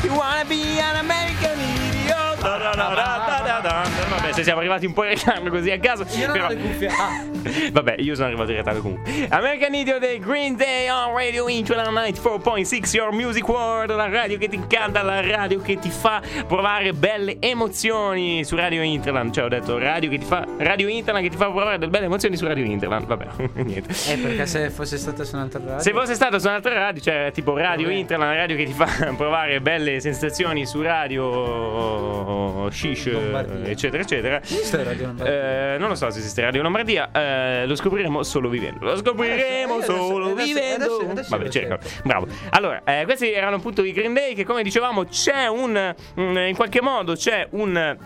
You 0.04 0.16
wanna 0.16 0.46
be 0.46 0.80
an 0.80 0.96
American 0.96 1.60
idiot? 1.60 2.40
Da 2.42 2.58
da 2.58 2.74
da. 2.74 3.39
Vabbè, 3.62 4.32
se 4.34 4.44
siamo 4.44 4.60
arrivati 4.60 4.86
un 4.86 4.94
po' 4.94 5.04
in 5.04 5.10
ritardo 5.12 5.50
così 5.50 5.72
a 5.72 5.80
caso. 5.80 6.06
io 6.18 6.32
però- 6.32 6.48
ah, 6.48 7.24
Vabbè, 7.72 7.96
io 8.00 8.16
sono 8.16 8.28
arrivato 8.28 8.52
in 8.52 8.58
ritardo 8.58 8.82
comunque. 8.82 9.28
American 9.30 9.74
Idiot 9.74 10.00
dei 10.00 10.20
Green 10.20 10.56
Day 10.56 10.90
on 10.90 11.14
Radio 11.16 11.48
Intro 11.48 11.76
94.6 11.76 12.96
Your 12.96 13.12
Music 13.14 13.48
World, 13.48 13.94
la 13.96 14.10
radio 14.10 14.38
che 14.38 14.48
ti 14.48 14.56
incanta, 14.56 15.02
la 15.02 15.22
radio 15.22 15.60
che 15.62 15.78
ti 15.80 15.90
fa 15.90 16.22
provare 16.48 16.94
belle 16.94 17.38
emozioni 17.40 18.44
su 18.44 18.56
Radio 18.56 18.82
Interland. 18.82 19.32
Cioè, 19.34 19.46
ho 19.46 19.50
detto 19.50 19.78
radio 19.78 20.10
che 20.10 20.18
ti 20.18 20.26
fa 20.26 20.46
Radio 20.58 20.88
Interland 20.88 21.26
che 21.26 21.32
ti 21.32 21.38
fa 21.38 21.46
provare 21.50 21.78
delle 21.78 21.92
belle 21.92 22.06
emozioni 22.06 22.36
su 22.36 22.46
Radio 22.46 22.66
Interland. 22.66 23.06
Vabbè, 23.06 23.28
niente. 23.64 23.94
eh 24.12 24.18
perché 24.18 24.46
se 24.46 24.70
fosse 24.70 24.98
stata 24.98 25.24
su 25.24 25.36
un'altra 25.36 25.60
radio 25.64 25.80
Se 25.80 25.92
fosse 25.92 26.14
stato 26.16 26.40
su 26.40 26.48
un'altra 26.48 26.74
radio, 26.74 27.02
cioè 27.02 27.32
tipo 27.34 27.56
Radio 27.58 27.88
Vabbè. 27.88 27.98
Interland, 28.00 28.32
la 28.34 28.38
radio 28.40 28.56
che 28.58 28.66
ti 28.66 28.74
fa 28.74 28.86
provare 29.16 29.62
belle 29.62 30.00
sensazioni 30.00 30.66
su 30.66 30.82
radio 30.82 32.68
shish, 32.72 33.12
Lombardia. 33.12 33.49
Eccetera, 33.64 34.02
eccetera. 34.04 34.42
Esiste 34.42 34.84
Radio 34.84 35.06
Lombardia? 35.08 35.74
Eh, 35.74 35.78
non 35.78 35.90
lo 35.90 35.96
so 35.96 36.10
se 36.10 36.20
esiste 36.20 36.42
Radio 36.42 36.62
Lombardia, 36.62 37.10
eh, 37.12 37.66
lo 37.66 37.76
scopriremo 37.76 38.24
solo 38.24 38.50
vivendo. 38.50 38.86
Lo 38.86 38.98
scopriremo 38.98 39.76
Adesso- 39.76 39.92
adesso- 39.92 40.08
solo 40.08 40.26
adesso- 40.32 40.46
vivendo. 40.46 40.86
adesso- 40.86 41.10
adesso 41.12 41.30
Vabbè, 41.38 41.50
cerco. 41.50 41.78
Bravo. 42.04 42.28
Allora, 42.52 42.82
eh, 42.86 43.04
questi 43.06 43.32
erano 43.32 43.58
appunto 43.58 43.84
i 43.84 43.92
Green 43.92 44.14
Day 44.14 44.34
che 44.36 44.44
come 44.46 44.64
dicevamo 44.64 45.06
c'è 45.06 45.48
un 45.48 45.96
mm, 46.20 46.38
in 46.38 46.56
qualche 46.56 46.82
modo 46.82 47.14
c'è 47.16 47.48
un 47.52 47.98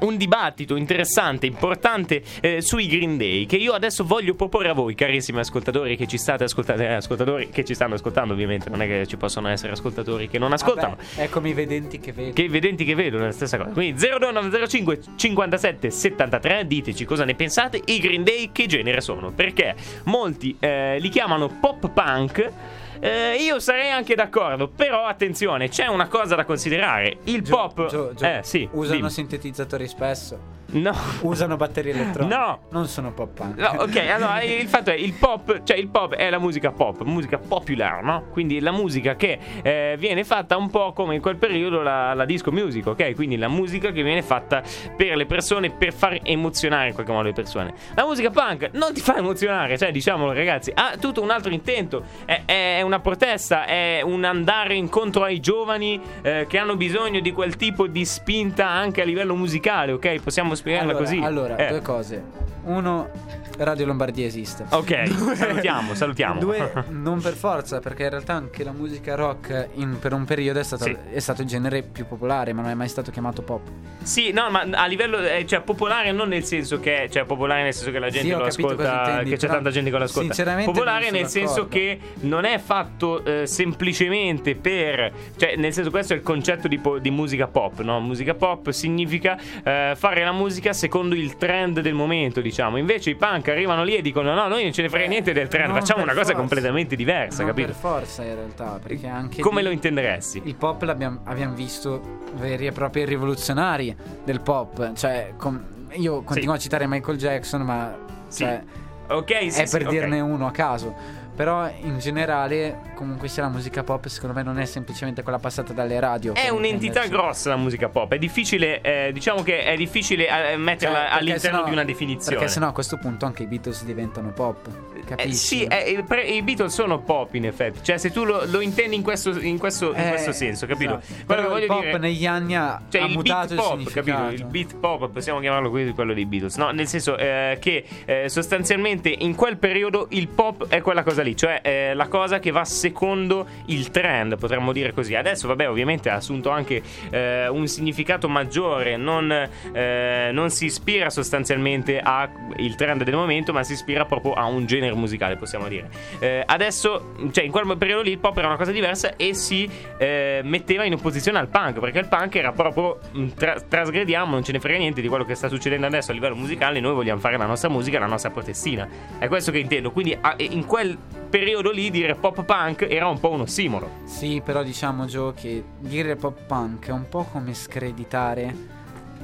un 0.00 0.16
dibattito 0.16 0.76
interessante, 0.76 1.46
importante 1.46 2.22
eh, 2.40 2.60
sui 2.60 2.86
Green 2.86 3.16
Day 3.16 3.46
che 3.46 3.56
io 3.56 3.72
adesso 3.72 4.04
voglio 4.04 4.34
proporre 4.34 4.68
a 4.68 4.72
voi, 4.72 4.94
carissimi 4.94 5.38
ascoltatori 5.38 5.96
che 5.96 6.06
ci 6.06 6.18
state 6.18 6.44
ascoltando, 6.44 6.82
eh, 6.82 6.94
ascoltatori 6.94 7.48
che 7.50 7.64
ci 7.64 7.74
stanno 7.74 7.94
ascoltando, 7.94 8.32
ovviamente, 8.32 8.68
non 8.70 8.82
è 8.82 8.86
che 8.86 9.06
ci 9.06 9.16
possono 9.16 9.48
essere 9.48 9.72
ascoltatori 9.72 10.28
che 10.28 10.38
non 10.38 10.52
ascoltano. 10.52 10.96
Vabbè, 10.96 11.24
è 11.24 11.28
come 11.28 11.50
i 11.50 11.54
vedenti 11.54 11.98
che 11.98 12.12
vedono 12.12 12.34
Che 12.34 12.42
i 12.42 12.48
vedenti 12.48 12.84
che 12.84 12.94
vedono 12.94 13.24
è 13.24 13.26
la 13.26 13.32
stessa 13.32 13.56
cosa. 13.56 13.70
Quindi 13.70 14.00
02905 14.00 15.00
57 15.16 15.90
73, 15.90 16.66
diteci 16.66 17.04
cosa 17.04 17.24
ne 17.24 17.34
pensate. 17.34 17.80
I 17.84 17.98
Green 17.98 18.22
Day 18.22 18.50
che 18.52 18.66
genere 18.66 19.00
sono? 19.00 19.30
Perché 19.30 19.74
molti 20.04 20.56
eh, 20.58 20.98
li 20.98 21.08
chiamano 21.08 21.48
pop 21.60 21.90
punk. 21.90 22.52
Eh, 23.00 23.36
io 23.40 23.58
sarei 23.60 23.90
anche 23.90 24.14
d'accordo, 24.14 24.68
però 24.68 25.06
attenzione, 25.06 25.68
c'è 25.68 25.86
una 25.86 26.06
cosa 26.06 26.34
da 26.34 26.44
considerare. 26.44 27.16
Il 27.24 27.40
Gio- 27.42 27.56
pop... 27.56 27.86
Gio- 27.88 28.12
Gio- 28.14 28.24
eh, 28.26 28.40
sì, 28.42 28.68
usano 28.72 28.96
dimmi. 28.96 29.10
sintetizzatori 29.10 29.88
spesso. 29.88 30.58
No. 30.72 30.94
Usano 31.22 31.56
batterie 31.56 31.92
elettroniche. 31.92 32.34
No. 32.34 32.60
Non 32.70 32.86
sono 32.86 33.12
pop 33.12 33.32
punk. 33.32 33.58
No, 33.58 33.82
ok, 33.82 33.96
allora 33.96 34.42
il 34.42 34.66
fatto 34.68 34.90
è 34.90 34.94
il 34.94 35.12
pop, 35.14 35.62
cioè 35.64 35.76
il 35.76 35.88
pop 35.88 36.14
è 36.14 36.30
la 36.30 36.38
musica 36.38 36.70
pop, 36.70 37.02
musica 37.02 37.38
popular, 37.38 38.02
no? 38.02 38.26
Quindi 38.30 38.60
la 38.60 38.70
musica 38.70 39.16
che 39.16 39.38
eh, 39.62 39.96
viene 39.98 40.24
fatta 40.24 40.56
un 40.56 40.70
po' 40.70 40.92
come 40.92 41.14
in 41.14 41.20
quel 41.20 41.36
periodo 41.36 41.82
la, 41.82 42.14
la 42.14 42.24
disco 42.24 42.52
music, 42.52 42.86
ok? 42.86 43.14
Quindi 43.14 43.36
la 43.36 43.48
musica 43.48 43.90
che 43.90 44.02
viene 44.02 44.22
fatta 44.22 44.62
per 44.96 45.16
le 45.16 45.26
persone, 45.26 45.70
per 45.70 45.92
far 45.92 46.20
emozionare 46.22 46.88
in 46.88 46.94
qualche 46.94 47.12
modo 47.12 47.24
le 47.24 47.32
persone. 47.32 47.74
La 47.94 48.04
musica 48.04 48.30
punk 48.30 48.70
non 48.72 48.92
ti 48.92 49.00
fa 49.00 49.16
emozionare, 49.16 49.76
cioè 49.76 49.90
diciamolo 49.90 50.32
ragazzi, 50.32 50.70
ha 50.74 50.96
tutto 50.98 51.22
un 51.22 51.30
altro 51.30 51.52
intento, 51.52 52.04
è, 52.24 52.42
è 52.44 52.82
una 52.82 53.00
protesta, 53.00 53.64
è 53.64 54.00
un 54.02 54.24
andare 54.24 54.74
incontro 54.74 55.24
ai 55.24 55.40
giovani 55.40 56.00
eh, 56.22 56.46
che 56.48 56.58
hanno 56.58 56.76
bisogno 56.76 57.20
di 57.20 57.32
quel 57.32 57.56
tipo 57.56 57.86
di 57.86 58.04
spinta 58.04 58.68
anche 58.68 59.02
a 59.02 59.04
livello 59.04 59.34
musicale, 59.34 59.92
ok? 59.92 60.22
Possiamo 60.22 60.54
spiegarla 60.60 60.90
allora, 60.90 61.04
così. 61.04 61.18
allora 61.22 61.56
Eh. 61.56 61.68
due 61.68 61.82
cose. 61.82 62.22
Uno, 62.62 63.08
Radio 63.56 63.86
Lombardia 63.86 64.26
esiste. 64.26 64.64
Ok, 64.70 65.06
salutiamo, 65.34 65.94
salutiamo. 65.94 66.38
Due, 66.40 66.72
non 66.90 67.20
per 67.20 67.32
forza, 67.34 67.80
perché 67.80 68.04
in 68.04 68.10
realtà 68.10 68.34
anche 68.34 68.62
la 68.64 68.72
musica 68.72 69.14
rock 69.14 69.68
in- 69.74 69.98
per 69.98 70.12
un 70.12 70.24
periodo 70.24 70.58
è, 70.60 70.62
stata- 70.62 70.84
Sì. 70.84 70.96
è 71.12 71.18
stato 71.18 71.40
il 71.42 71.48
genere 71.48 71.82
più 71.82 72.06
popolare, 72.06 72.52
ma 72.52 72.60
non 72.62 72.70
è 72.70 72.74
mai 72.74 72.88
stato 72.88 73.10
chiamato 73.10 73.40
pop. 73.42 73.66
Sì, 74.02 74.30
no, 74.32 74.50
ma 74.50 74.60
a 74.72 74.86
livello 74.86 75.18
eh, 75.18 75.44
cioè 75.46 75.60
popolare 75.60 76.12
non 76.12 76.28
nel 76.28 76.44
senso 76.44 76.80
che 76.80 77.08
cioè 77.10 77.24
popolare 77.24 77.62
nel 77.64 77.74
senso 77.74 77.90
che 77.90 77.98
la 77.98 78.08
gente 78.10 78.28
Sì, 78.28 78.34
lo 78.34 78.44
ascolta, 78.44 79.04
intendi, 79.04 79.30
che 79.30 79.36
c'è 79.36 79.46
tanta 79.48 79.70
gente 79.70 79.90
che 79.90 79.98
lo 79.98 80.04
ascolta. 80.04 80.32
sinceramente 80.34 80.70
Popolare 80.70 81.10
nel 81.10 81.26
senso 81.26 81.68
che 81.68 81.98
non 82.20 82.44
è 82.44 82.58
fatto 82.58 83.22
eh, 83.24 83.46
semplicemente 83.46 84.54
per 84.54 85.12
cioè 85.36 85.56
nel 85.56 85.72
senso 85.72 85.90
questo 85.90 86.12
è 86.12 86.16
il 86.16 86.22
concetto 86.22 86.66
di, 86.68 86.78
po- 86.78 86.98
di 86.98 87.10
musica 87.10 87.46
pop, 87.46 87.80
no? 87.82 88.00
Musica 88.00 88.34
pop 88.34 88.70
significa 88.70 89.38
eh, 89.62 89.92
fare 89.96 90.24
la 90.24 90.32
musica 90.32 90.48
secondo 90.72 91.14
il 91.14 91.36
trend 91.36 91.80
del 91.80 91.94
momento, 91.94 92.40
diciamo. 92.40 92.76
Invece 92.76 93.10
i 93.10 93.14
punk 93.16 93.48
arrivano 93.48 93.82
lì 93.84 93.96
e 93.96 94.02
dicono 94.02 94.34
"No, 94.34 94.48
noi 94.48 94.64
non 94.64 94.72
ce 94.72 94.82
ne 94.82 94.88
frega 94.88 95.06
niente 95.08 95.32
del 95.32 95.48
trend, 95.48 95.70
Non 95.70 95.78
facciamo 95.80 96.02
una 96.02 96.12
cosa 96.12 96.24
forza. 96.26 96.38
completamente 96.38 96.96
diversa", 96.96 97.38
non 97.42 97.48
capito? 97.50 97.68
per 97.68 97.76
forza 97.76 98.22
in 98.24 98.34
realtà, 98.34 98.78
perché 98.82 99.06
anche 99.06 99.40
Come 99.42 99.60
lì 99.60 99.66
lo 99.68 99.72
intenderesti? 99.72 100.42
il 100.44 100.54
pop 100.56 100.82
l'abbiamo 100.82 101.20
abbiamo 101.24 101.54
visto 101.54 102.20
veri 102.34 102.66
e 102.66 102.72
propri 102.72 103.04
rivoluzionari 103.04 103.94
del 104.24 104.40
pop. 104.40 104.92
Cioè, 104.94 105.34
com- 105.36 105.62
io 105.92 106.22
continuo 106.22 106.54
a 106.54 106.58
citare 106.58 106.86
Michael 106.86 107.18
Jackson, 107.18 107.62
ma 107.62 107.96
Sì. 108.28 108.44
cioè, 108.44 108.62
Ok, 109.08 109.50
sì, 109.50 109.62
è 109.62 109.66
sì, 109.66 109.76
per 109.78 109.88
dirne 109.88 110.20
uno 110.20 110.46
a 110.46 110.52
caso. 110.52 110.94
Però 111.40 111.72
in 111.84 111.98
generale, 112.00 112.92
comunque 112.94 113.26
sia 113.28 113.44
la 113.44 113.48
musica 113.48 113.82
pop, 113.82 114.08
secondo 114.08 114.36
me 114.36 114.42
non 114.42 114.58
è 114.58 114.66
semplicemente 114.66 115.22
quella 115.22 115.38
passata 115.38 115.72
dalle 115.72 115.98
radio. 115.98 116.34
È 116.34 116.50
un'entità 116.50 117.02
intenderci. 117.02 117.08
grossa 117.08 117.48
la 117.48 117.56
musica 117.56 117.88
pop. 117.88 118.12
È 118.12 118.18
difficile, 118.18 118.82
eh, 118.82 119.10
diciamo 119.10 119.42
che 119.42 119.64
è 119.64 119.74
difficile 119.74 120.28
eh, 120.52 120.58
metterla 120.58 120.98
Cioè, 120.98 121.08
all'interno 121.18 121.38
sennò- 121.40 121.64
di 121.64 121.72
una 121.72 121.84
definizione. 121.84 122.36
Perché 122.36 122.52
sennò 122.52 122.68
a 122.68 122.72
questo 122.72 122.98
punto 122.98 123.24
anche 123.24 123.44
i 123.44 123.46
Beatles 123.46 123.84
diventano 123.84 124.32
pop. 124.32 124.68
Eh, 125.16 125.32
sì, 125.32 125.64
eh, 125.64 126.04
pre- 126.06 126.22
i 126.26 126.42
Beatles 126.42 126.72
sono 126.72 127.00
pop 127.00 127.34
in 127.34 127.46
effetti. 127.46 127.80
Cioè, 127.82 127.98
se 127.98 128.10
tu 128.10 128.24
lo, 128.24 128.42
lo 128.46 128.60
intendi 128.60 128.96
in 128.96 129.02
questo, 129.02 129.38
in 129.40 129.58
questo, 129.58 129.92
in 129.94 130.00
Eh, 130.00 130.08
questo 130.10 130.32
senso, 130.32 130.66
capito? 130.66 130.98
esatto. 130.98 131.24
Quello 131.26 131.40
che 131.42 131.46
Però 131.46 131.58
il 131.58 131.66
voglio 131.66 131.66
pop 131.66 131.82
dire. 131.84 131.98
negli 131.98 132.26
anni 132.26 132.56
ha, 132.56 132.80
Cioè 132.88 133.02
ha 133.02 133.06
il 133.06 133.12
mutato 133.12 133.54
beat 133.54 133.60
pop, 133.68 133.80
il 133.80 133.92
capito? 133.92 134.28
Il 134.30 134.44
beat 134.44 134.76
pop, 134.76 135.10
possiamo 135.10 135.40
chiamarlo 135.40 135.70
così, 135.70 135.90
quello 135.92 136.14
dei 136.14 136.26
Beatles, 136.26 136.56
no? 136.56 136.70
Nel 136.70 136.86
senso 136.86 137.16
eh, 137.16 137.58
che 137.60 137.84
eh, 138.04 138.28
sostanzialmente 138.28 139.08
in 139.08 139.34
quel 139.34 139.56
periodo 139.58 140.06
il 140.10 140.28
pop 140.28 140.68
è 140.68 140.80
quella 140.80 141.02
cosa 141.02 141.22
lì, 141.22 141.36
cioè 141.36 141.92
la 141.94 142.06
cosa 142.08 142.38
che 142.38 142.50
va 142.50 142.64
secondo 142.64 143.46
il 143.66 143.90
trend, 143.90 144.38
potremmo 144.38 144.72
dire 144.72 144.92
così. 144.92 145.14
Adesso, 145.14 145.48
vabbè, 145.48 145.68
ovviamente 145.68 146.08
ha 146.10 146.14
assunto 146.14 146.50
anche 146.50 146.82
un 147.12 147.66
significato 147.66 148.28
maggiore, 148.28 148.96
non, 148.96 149.48
non 149.72 150.50
si 150.50 150.66
ispira 150.66 151.10
sostanzialmente 151.10 152.00
al 152.00 152.30
trend 152.76 153.02
del 153.02 153.14
momento, 153.14 153.52
ma 153.52 153.62
si 153.62 153.72
ispira 153.72 154.04
proprio 154.04 154.32
a 154.34 154.44
un 154.46 154.66
genere 154.66 154.89
musicale, 154.96 155.36
possiamo 155.36 155.68
dire. 155.68 155.90
Eh, 156.18 156.42
adesso, 156.44 157.14
cioè 157.30 157.44
in 157.44 157.50
quel 157.50 157.76
periodo 157.76 158.02
lì 158.02 158.10
il 158.10 158.18
pop 158.18 158.36
era 158.36 158.46
una 158.46 158.56
cosa 158.56 158.72
diversa 158.72 159.16
e 159.16 159.34
si 159.34 159.68
eh, 159.98 160.40
metteva 160.44 160.84
in 160.84 160.94
opposizione 160.94 161.38
al 161.38 161.48
punk, 161.48 161.78
perché 161.78 161.98
il 161.98 162.08
punk 162.08 162.34
era 162.36 162.52
proprio 162.52 162.98
mh, 163.12 163.26
tra- 163.36 163.60
trasgrediamo, 163.60 164.32
non 164.32 164.42
ce 164.44 164.52
ne 164.52 164.60
frega 164.60 164.78
niente 164.78 165.00
di 165.00 165.08
quello 165.08 165.24
che 165.24 165.34
sta 165.34 165.48
succedendo 165.48 165.86
adesso 165.86 166.10
a 166.10 166.14
livello 166.14 166.36
musicale, 166.36 166.80
noi 166.80 166.94
vogliamo 166.94 167.20
fare 167.20 167.36
la 167.36 167.46
nostra 167.46 167.68
musica, 167.68 167.98
la 167.98 168.06
nostra 168.06 168.30
protestina. 168.30 168.88
È 169.18 169.28
questo 169.28 169.50
che 169.50 169.58
intendo. 169.58 169.90
Quindi 169.90 170.16
a- 170.20 170.34
in 170.38 170.64
quel 170.66 170.96
periodo 171.30 171.70
lì 171.70 171.90
dire 171.90 172.14
pop 172.14 172.42
punk 172.44 172.86
era 172.88 173.06
un 173.06 173.20
po' 173.20 173.30
un 173.30 173.42
ossimoro. 173.42 173.88
Sì, 174.04 174.42
però 174.44 174.62
diciamo 174.62 175.04
Joe 175.06 175.32
che 175.34 175.62
dire 175.78 176.16
pop 176.16 176.38
punk 176.46 176.88
è 176.88 176.92
un 176.92 177.08
po' 177.08 177.24
come 177.24 177.54
screditare 177.54 178.78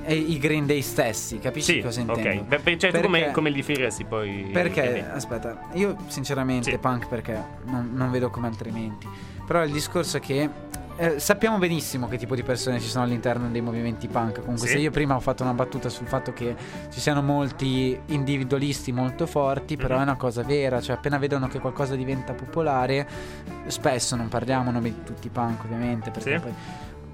eh, 0.07 0.15
i 0.15 0.39
Green 0.39 0.67
Day 0.67 0.81
stessi, 0.83 1.39
capisci 1.39 1.75
Sì, 1.75 1.81
cosa 1.81 2.01
intendo? 2.01 2.41
ok. 2.43 2.63
Beh, 2.63 2.79
Cioè, 2.79 2.93
tu 2.93 3.01
come, 3.01 3.19
Perché- 3.19 3.35
come 3.35 3.51
li 3.51 3.57
definiresti 3.57 4.05
poi? 4.05 4.49
Perché, 4.53 4.81
Green 4.83 5.05
Day? 5.07 5.15
aspetta, 5.17 5.59
io 5.73 5.97
sinceramente 6.07 6.71
Sì. 6.71 6.79
punk 6.79 7.09
perché 7.09 7.43
non, 7.65 7.91
non 7.93 8.11
vedo 8.11 8.31
come 8.31 8.47
altrimenti. 8.47 9.09
Però 9.47 9.63
il 9.65 9.71
discorso 9.73 10.17
è 10.17 10.21
che 10.21 10.49
eh, 10.99 11.21
sappiamo 11.21 11.59
benissimo 11.59 12.09
che 12.09 12.17
tipo 12.17 12.35
di 12.35 12.43
persone 12.43 12.81
ci 12.81 12.89
sono 12.89 13.05
all'interno 13.05 13.51
dei 13.51 13.61
movimenti 13.61 14.09
punk. 14.09 14.41
Comunque, 14.41 14.67
Sì. 14.67 14.73
se 14.75 14.79
io 14.79 14.91
prima 14.91 15.15
ho 15.15 15.21
fatto 15.21 15.43
una 15.43 15.53
battuta 15.53 15.91
sul 15.91 16.07
fatto 16.07 16.33
che 16.33 16.57
ci 16.91 17.01
siano 17.01 17.21
molti 17.21 17.99
individualisti 18.07 18.93
molto 18.93 19.27
forti, 19.27 19.77
però 19.77 19.97
Mhm. 19.97 20.01
è 20.01 20.03
una 20.05 20.17
cosa 20.17 20.43
vera. 20.43 20.81
Cioè, 20.81 20.97
appena 20.97 21.19
vedono 21.19 21.49
che 21.49 21.59
qualcosa 21.59 21.95
diventa 21.97 22.33
popolare, 22.33 23.07
spesso 23.67 24.17
non 24.17 24.29
parliamo 24.29 24.71
a 24.71 24.73
nome 24.73 24.89
di 24.89 25.03
tutti 25.05 25.27
i 25.27 25.31
punk, 25.31 25.65
ovviamente, 25.65 26.11
perché 26.11 26.37
Sì. 26.37 26.41
poi. 26.43 26.55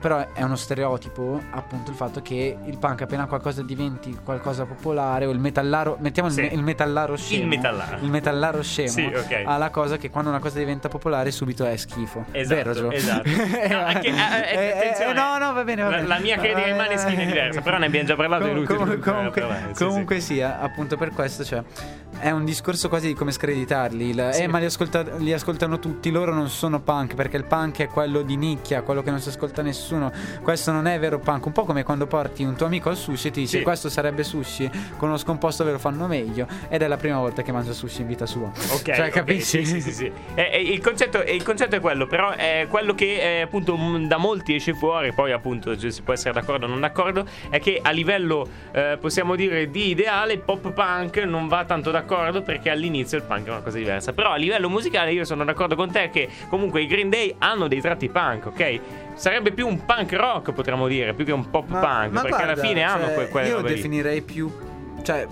Però 0.02 0.26
è 0.32 0.42
uno 0.42 0.56
stereotipo, 0.56 1.40
appunto, 1.52 1.90
il 1.92 1.96
fatto 1.96 2.20
che 2.22 2.56
il 2.64 2.76
punk 2.76 3.02
appena 3.02 3.26
qualcosa 3.26 3.62
diventi 3.62 4.18
qualcosa 4.24 4.64
popolare, 4.64 5.26
o 5.26 5.30
il 5.30 5.38
metallaro, 5.38 5.96
mettiamo 6.00 6.28
il 6.28 6.34
Sì. 6.34 6.48
il 6.52 6.62
metallaro 6.62 7.16
scemo. 7.16 7.42
Il 7.42 7.48
metallaro. 7.48 7.96
Il 8.02 8.10
metallaro 8.10 8.62
scemo 8.62 8.88
Sì, 8.88 9.04
ok. 9.04 9.42
ha 9.44 9.56
la 9.58 9.70
cosa 9.70 9.96
che 9.98 10.10
quando 10.10 10.30
una 10.30 10.40
cosa 10.40 10.58
diventa 10.58 10.88
popolare 10.88 11.30
subito 11.30 11.64
è 11.64 11.76
schifo. 11.76 12.24
Esatto, 12.32 12.54
Vero, 12.56 12.72
Gio? 12.72 12.90
esatto. 12.90 13.28
No, 13.72 13.78
anche- 13.84 14.08
eh, 14.08 14.12
eh, 14.12 14.94
Eh, 14.98 15.08
eh, 15.08 15.12
no, 15.12 15.38
no, 15.38 15.52
va 15.52 15.62
bene, 15.62 15.82
va 15.82 15.90
La- 15.90 15.96
bene. 15.96 16.08
la 16.08 16.18
mia 16.18 16.36
critica 16.36 16.64
ai 16.64 16.74
Maneskin 16.76 17.18
è 17.20 17.26
diversa, 17.26 17.60
però 17.60 17.78
ne 17.78 17.86
abbiamo 17.86 18.06
già 18.06 18.16
parlato, 18.16 18.48
Com- 18.48 18.64
com- 18.66 18.90
Eh, 18.90 18.98
comunque, 18.98 19.42
eh, 19.42 19.74
sì, 19.74 19.84
comunque 19.84 20.20
sia, 20.20 20.60
appunto 20.60 20.96
per 20.96 21.10
questo, 21.12 21.44
cioè, 21.44 21.62
è 22.18 22.30
un 22.30 22.44
discorso 22.44 22.88
quasi 22.88 23.06
di 23.06 23.14
come 23.14 23.30
screditarli. 23.30 24.08
Il, 24.10 24.28
Sì. 24.32 24.42
Eh, 24.42 24.46
ma 24.48 24.58
li, 24.58 24.64
ascolta- 24.64 25.04
li 25.18 25.32
ascoltano 25.32 25.78
tutti, 25.78 26.10
loro 26.10 26.34
non 26.34 26.48
sono 26.48 26.80
punk, 26.80 27.14
perché 27.14 27.36
il 27.36 27.44
punk 27.44 27.78
è 27.78 27.86
quello 27.86 28.22
di 28.22 28.36
nicchia, 28.36 28.82
quello 28.82 29.02
che 29.02 29.10
non 29.10 29.20
si 29.20 29.28
ascolta 29.28 29.62
nessuno. 29.62 29.90
Questo 30.42 30.72
non 30.72 30.86
è 30.86 30.98
vero 30.98 31.18
punk. 31.18 31.46
Un 31.46 31.52
po' 31.52 31.64
come 31.64 31.82
quando 31.82 32.06
porti 32.06 32.42
un 32.44 32.56
tuo 32.56 32.66
amico 32.66 32.88
al 32.88 32.96
sushi 32.96 33.28
e 33.28 33.30
ti 33.30 33.40
dice 33.40 33.58
Sì. 33.58 33.62
questo 33.62 33.88
sarebbe 33.88 34.22
sushi, 34.24 34.70
con 34.96 35.08
uno 35.08 35.18
scomposto 35.18 35.64
ve 35.64 35.72
lo 35.72 35.78
fanno 35.78 36.06
meglio. 36.06 36.46
Ed 36.68 36.82
è 36.82 36.86
la 36.86 36.96
prima 36.96 37.18
volta 37.18 37.42
che 37.42 37.52
mangia 37.52 37.72
sushi 37.72 38.02
in 38.02 38.06
vita 38.06 38.26
sua. 38.26 38.48
Ok, 38.48 38.82
cioè, 38.94 39.06
ok, 39.06 39.10
capisci? 39.10 39.64
Sì, 39.64 39.80
sì, 39.80 39.92
sì. 39.92 40.12
Eh, 40.34 40.50
eh, 40.52 40.60
il, 40.60 40.80
concetto, 40.80 41.22
eh, 41.22 41.34
il 41.34 41.42
concetto 41.42 41.76
è 41.76 41.80
quello, 41.80 42.06
però 42.06 42.30
è 42.30 42.66
quello 42.68 42.94
che 42.94 43.38
eh, 43.38 43.40
appunto 43.42 43.76
da 44.06 44.16
molti 44.16 44.54
esce 44.54 44.74
fuori, 44.74 45.12
poi 45.12 45.32
appunto 45.32 45.76
cioè, 45.78 45.90
si 45.90 46.02
può 46.02 46.12
essere 46.12 46.32
d'accordo 46.32 46.66
o 46.66 46.68
non 46.68 46.80
d'accordo, 46.80 47.26
è 47.50 47.58
che 47.60 47.78
a 47.82 47.90
livello 47.90 48.46
eh, 48.72 48.98
possiamo 49.00 49.34
dire 49.36 49.70
di 49.70 49.88
ideale 49.88 50.38
pop 50.38 50.70
punk 50.72 51.16
non 51.18 51.48
va 51.48 51.64
tanto 51.64 51.90
d'accordo 51.90 52.42
perché 52.42 52.70
all'inizio 52.70 53.18
il 53.18 53.24
punk 53.24 53.46
è 53.46 53.50
una 53.50 53.60
cosa 53.60 53.78
diversa. 53.78 54.12
Però 54.12 54.30
a 54.30 54.36
livello 54.36 54.68
musicale 54.68 55.12
io 55.12 55.24
sono 55.24 55.44
d'accordo 55.44 55.74
con 55.74 55.90
te 55.90 56.10
che 56.10 56.28
comunque 56.48 56.82
i 56.82 56.86
Green 56.86 57.10
Day 57.10 57.34
hanno 57.38 57.68
dei 57.68 57.80
tratti 57.80 58.08
punk, 58.08 58.46
ok? 58.46 58.80
Sarebbe 59.14 59.52
più 59.52 59.66
un 59.66 59.84
punk 59.84 60.12
rock 60.12 60.52
potremmo 60.52 60.88
dire, 60.88 61.14
più 61.14 61.24
che 61.24 61.32
un 61.32 61.48
pop 61.50 61.66
punk, 61.66 62.12
perché 62.12 62.28
alla 62.42 62.44
guarda, 62.54 62.62
fine 62.62 62.82
hanno 62.82 63.04
cioè, 63.06 63.14
que- 63.14 63.28
quelle 63.28 63.48
Io 63.48 63.60
lo 63.60 63.68
definirei 63.68 64.22
più. 64.22 64.50
Cioè. 65.02 65.26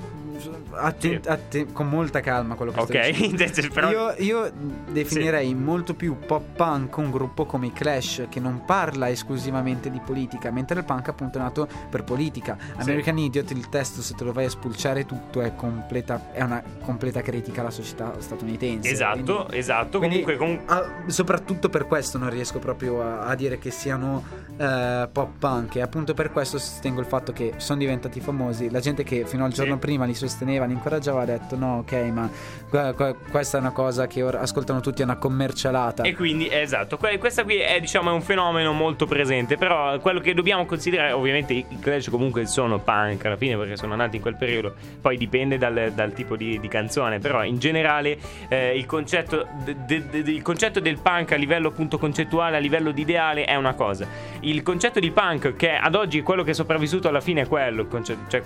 Atten- 0.72 1.20
Sì. 1.22 1.28
atten- 1.28 1.72
con 1.72 1.88
molta 1.88 2.20
calma 2.20 2.54
quello 2.54 2.72
che 2.72 2.80
sto 2.82 2.92
Ok, 2.92 3.10
dicendo. 3.10 3.68
però 3.74 3.90
Io, 3.90 4.14
io 4.18 4.52
definirei 4.90 5.54
molto 5.54 5.94
più 5.94 6.16
pop 6.18 6.42
punk 6.56 6.96
un 6.98 7.10
gruppo 7.10 7.44
come 7.46 7.66
i 7.66 7.72
Clash 7.72 8.26
che 8.28 8.40
non 8.40 8.64
parla 8.64 9.08
esclusivamente 9.08 9.90
di 9.90 10.00
politica, 10.04 10.50
mentre 10.50 10.78
il 10.78 10.84
punk 10.84 11.08
appunto 11.08 11.38
è 11.38 11.40
nato 11.40 11.68
per 11.88 12.04
politica. 12.04 12.56
American 12.76 13.18
Idiot, 13.18 13.50
il 13.50 13.68
testo, 13.68 14.02
se 14.02 14.14
te 14.14 14.24
lo 14.24 14.32
vai 14.32 14.44
a 14.46 14.50
spulciare 14.50 15.06
tutto, 15.06 15.40
è, 15.40 15.54
completa, 15.54 16.30
è 16.32 16.42
una 16.42 16.62
completa 16.82 17.20
critica 17.22 17.60
alla 17.60 17.70
società 17.70 18.12
statunitense. 18.18 18.88
Esatto, 18.90 19.22
Quindi- 19.44 19.56
esatto. 19.58 19.98
quindi, 19.98 20.22
Comunque, 20.22 20.36
com- 20.66 21.06
soprattutto 21.08 21.68
per 21.68 21.86
questo 21.86 22.18
non 22.18 22.30
riesco 22.30 22.58
proprio 22.58 23.02
a, 23.02 23.20
a 23.26 23.34
dire 23.34 23.58
che 23.58 23.70
siano 23.70 24.22
eh, 24.56 25.08
pop 25.10 25.30
punk 25.38 25.76
e 25.76 25.80
appunto 25.82 26.14
per 26.14 26.30
questo 26.30 26.58
sostengo 26.58 27.00
il 27.00 27.06
fatto 27.06 27.32
che 27.32 27.54
sono 27.56 27.78
diventati 27.78 28.20
famosi 28.20 28.70
la 28.70 28.80
gente 28.80 29.02
che 29.04 29.24
fino 29.24 29.44
al 29.44 29.52
giorno 29.52 29.74
Sì. 29.74 29.78
prima 29.78 30.04
li 30.04 30.14
sosteneva 30.14 30.59
sosteneva, 30.60 30.66
li 30.66 30.72
incoraggiava, 30.72 31.22
ha 31.22 31.24
detto 31.24 31.56
no, 31.56 31.78
ok, 31.78 31.92
ma 32.12 32.30
que- 32.68 32.92
que- 32.94 33.16
questa 33.30 33.58
è 33.58 33.60
una 33.60 33.70
cosa 33.70 34.06
che 34.06 34.22
ora 34.22 34.40
ascoltano 34.40 34.80
tutti, 34.80 35.00
è 35.00 35.04
una 35.04 35.16
commercialata. 35.16 36.02
E 36.02 36.14
quindi, 36.14 36.48
esatto, 36.50 36.96
que- 36.96 37.18
questa 37.18 37.44
qui 37.44 37.56
è, 37.56 37.80
diciamo, 37.80 38.10
è 38.10 38.12
un 38.12 38.22
fenomeno 38.22 38.72
molto 38.72 39.06
presente, 39.06 39.56
però 39.56 39.98
quello 39.98 40.20
che 40.20 40.34
dobbiamo 40.34 40.66
considerare, 40.66 41.12
ovviamente 41.12 41.52
i 41.52 41.66
Clash 41.80 42.08
comunque 42.08 42.46
sono 42.46 42.78
punk 42.78 43.24
alla 43.24 43.36
fine 43.36 43.56
perché 43.56 43.76
sono 43.76 43.94
nati 43.96 44.16
in 44.16 44.22
quel 44.22 44.36
periodo, 44.36 44.74
poi 45.00 45.16
dipende 45.16 45.58
dal, 45.58 45.92
dal 45.94 46.12
tipo 46.12 46.36
di, 46.36 46.58
di 46.60 46.68
canzone, 46.68 47.18
però 47.18 47.44
in 47.44 47.58
generale 47.58 48.18
eh, 48.48 48.76
il, 48.76 48.86
concetto 48.86 49.46
de- 49.64 49.76
de- 49.86 50.08
de- 50.22 50.30
il 50.30 50.42
concetto 50.42 50.80
del 50.80 50.98
punk 51.00 51.32
a 51.32 51.36
livello 51.36 51.68
appunto 51.68 51.98
concettuale, 51.98 52.56
a 52.56 52.60
livello 52.60 52.90
di 52.90 53.02
ideale 53.02 53.44
è 53.44 53.54
una 53.56 53.74
cosa. 53.74 54.06
Il 54.40 54.62
concetto 54.62 55.00
di 55.00 55.10
punk 55.10 55.56
che 55.56 55.72
ad 55.74 55.94
oggi 55.94 56.22
quello 56.22 56.42
che 56.42 56.50
è 56.50 56.54
sopravvissuto 56.54 57.08
alla 57.08 57.20
fine 57.20 57.42
è 57.42 57.46
quello, 57.48 57.86
concetto- 57.86 58.28
cioè 58.30 58.42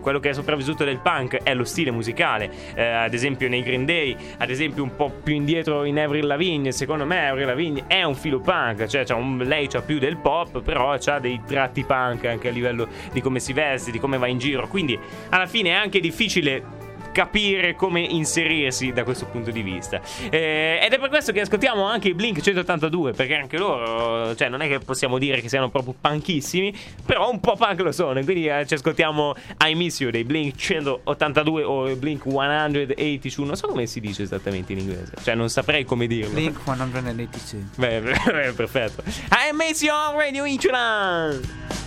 quello 0.00 0.20
che 0.20 0.30
è 0.30 0.32
sopravvissuto 0.32 0.84
del 0.84 0.98
punk 0.98 1.40
è 1.46 1.54
lo 1.54 1.62
stile 1.62 1.92
musicale, 1.92 2.50
Eh, 2.74 2.82
ad 2.82 3.14
esempio 3.14 3.48
nei 3.48 3.62
Green 3.62 3.84
Day, 3.84 4.16
ad 4.38 4.50
esempio 4.50 4.82
un 4.82 4.96
po' 4.96 5.10
più 5.22 5.32
indietro 5.32 5.84
in 5.84 5.96
Avril 6.00 6.26
Lavigne, 6.26 6.72
secondo 6.72 7.04
me 7.06 7.28
Avril 7.28 7.46
Lavigne 7.46 7.84
è 7.86 8.02
un 8.02 8.16
filo 8.16 8.40
punk, 8.40 8.86
cioè 8.86 9.04
un- 9.12 9.38
lei 9.38 9.68
c'ha 9.68 9.80
più 9.80 9.98
del 10.00 10.16
pop, 10.16 10.60
però 10.62 10.90
ha 10.92 11.18
dei 11.20 11.40
tratti 11.46 11.84
punk 11.84 12.24
anche 12.24 12.48
a 12.48 12.50
livello 12.50 12.88
di 13.12 13.20
come 13.20 13.38
si 13.38 13.52
veste, 13.52 13.92
di 13.92 14.00
come 14.00 14.18
va 14.18 14.26
in 14.26 14.38
giro, 14.38 14.66
quindi 14.66 14.98
alla 15.28 15.46
fine 15.46 15.68
è 15.70 15.74
anche 15.74 16.00
difficile 16.00 16.84
capire 17.16 17.74
come 17.76 18.00
inserirsi 18.02 18.92
da 18.92 19.02
questo 19.02 19.24
punto 19.24 19.50
di 19.50 19.62
vista. 19.62 20.02
Eh, 20.28 20.78
ed 20.82 20.92
è 20.92 20.98
per 20.98 21.08
questo 21.08 21.32
che 21.32 21.40
ascoltiamo 21.40 21.82
anche 21.82 22.08
i 22.08 22.14
Blink 22.14 22.42
182, 22.42 23.12
perché 23.12 23.36
anche 23.36 23.56
loro, 23.56 24.36
cioè 24.36 24.50
non 24.50 24.60
è 24.60 24.68
che 24.68 24.80
possiamo 24.80 25.16
dire 25.16 25.40
che 25.40 25.48
siano 25.48 25.70
proprio 25.70 25.94
punkissimi, 25.98 26.76
però 27.06 27.30
un 27.30 27.40
po' 27.40 27.56
punk 27.56 27.80
lo 27.80 27.92
sono. 27.92 28.22
Quindi 28.22 28.46
eh, 28.48 28.66
ci 28.66 28.74
ascoltiamo 28.74 29.34
I 29.66 29.74
Miss 29.74 29.98
You 30.00 30.10
dei 30.10 30.24
Blink 30.24 30.56
182 30.56 31.62
o 31.62 31.88
i 31.88 31.94
Blink 31.94 32.24
182, 32.24 33.46
non 33.46 33.56
so 33.56 33.68
come 33.68 33.86
si 33.86 33.98
dice 34.00 34.22
esattamente 34.22 34.74
in 34.74 34.80
inglese, 34.80 35.14
cioè 35.22 35.34
non 35.34 35.48
saprei 35.48 35.86
come 35.86 36.06
dirlo. 36.06 36.38
Link 36.38 36.62
182. 36.64 37.28
Beh, 37.76 38.00
beh, 38.12 38.52
perfetto. 38.52 39.02
I 39.06 39.54
Miss 39.54 39.80
You 39.80 40.18
Radio 40.18 40.44
Insulan! 40.44 41.85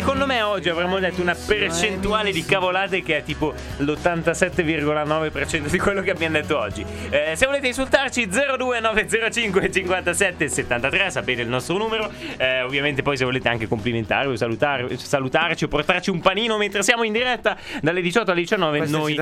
Secondo 0.00 0.24
me 0.24 0.40
oggi 0.40 0.70
avremmo 0.70 0.98
detto 0.98 1.20
una 1.20 1.34
percentuale 1.34 2.32
di 2.32 2.42
cavolate 2.42 3.02
che 3.02 3.18
è 3.18 3.22
tipo 3.22 3.52
l'87,9% 3.76 5.66
di 5.66 5.78
quello 5.78 6.00
che 6.00 6.10
abbiamo 6.10 6.38
detto 6.38 6.58
oggi. 6.58 6.82
Eh, 7.10 7.32
se 7.36 7.44
volete 7.44 7.66
insultarci 7.66 8.26
02905 8.26 9.70
57 9.70 10.48
73, 10.48 11.10
sapete 11.10 11.42
il 11.42 11.48
nostro 11.48 11.76
numero. 11.76 12.10
Eh, 12.38 12.62
ovviamente 12.62 13.02
poi 13.02 13.18
se 13.18 13.24
volete 13.24 13.50
anche 13.50 13.68
complimentarvi 13.68 14.32
o 14.32 14.96
salutarci 14.96 15.64
o 15.64 15.68
portarci 15.68 16.08
un 16.08 16.20
panino 16.20 16.56
mentre 16.56 16.82
siamo 16.82 17.02
in 17.02 17.12
diretta 17.12 17.58
dalle 17.82 18.00
18 18.00 18.30
alle 18.30 18.40
19, 18.40 18.78
Queste 18.78 18.96
noi, 18.96 19.14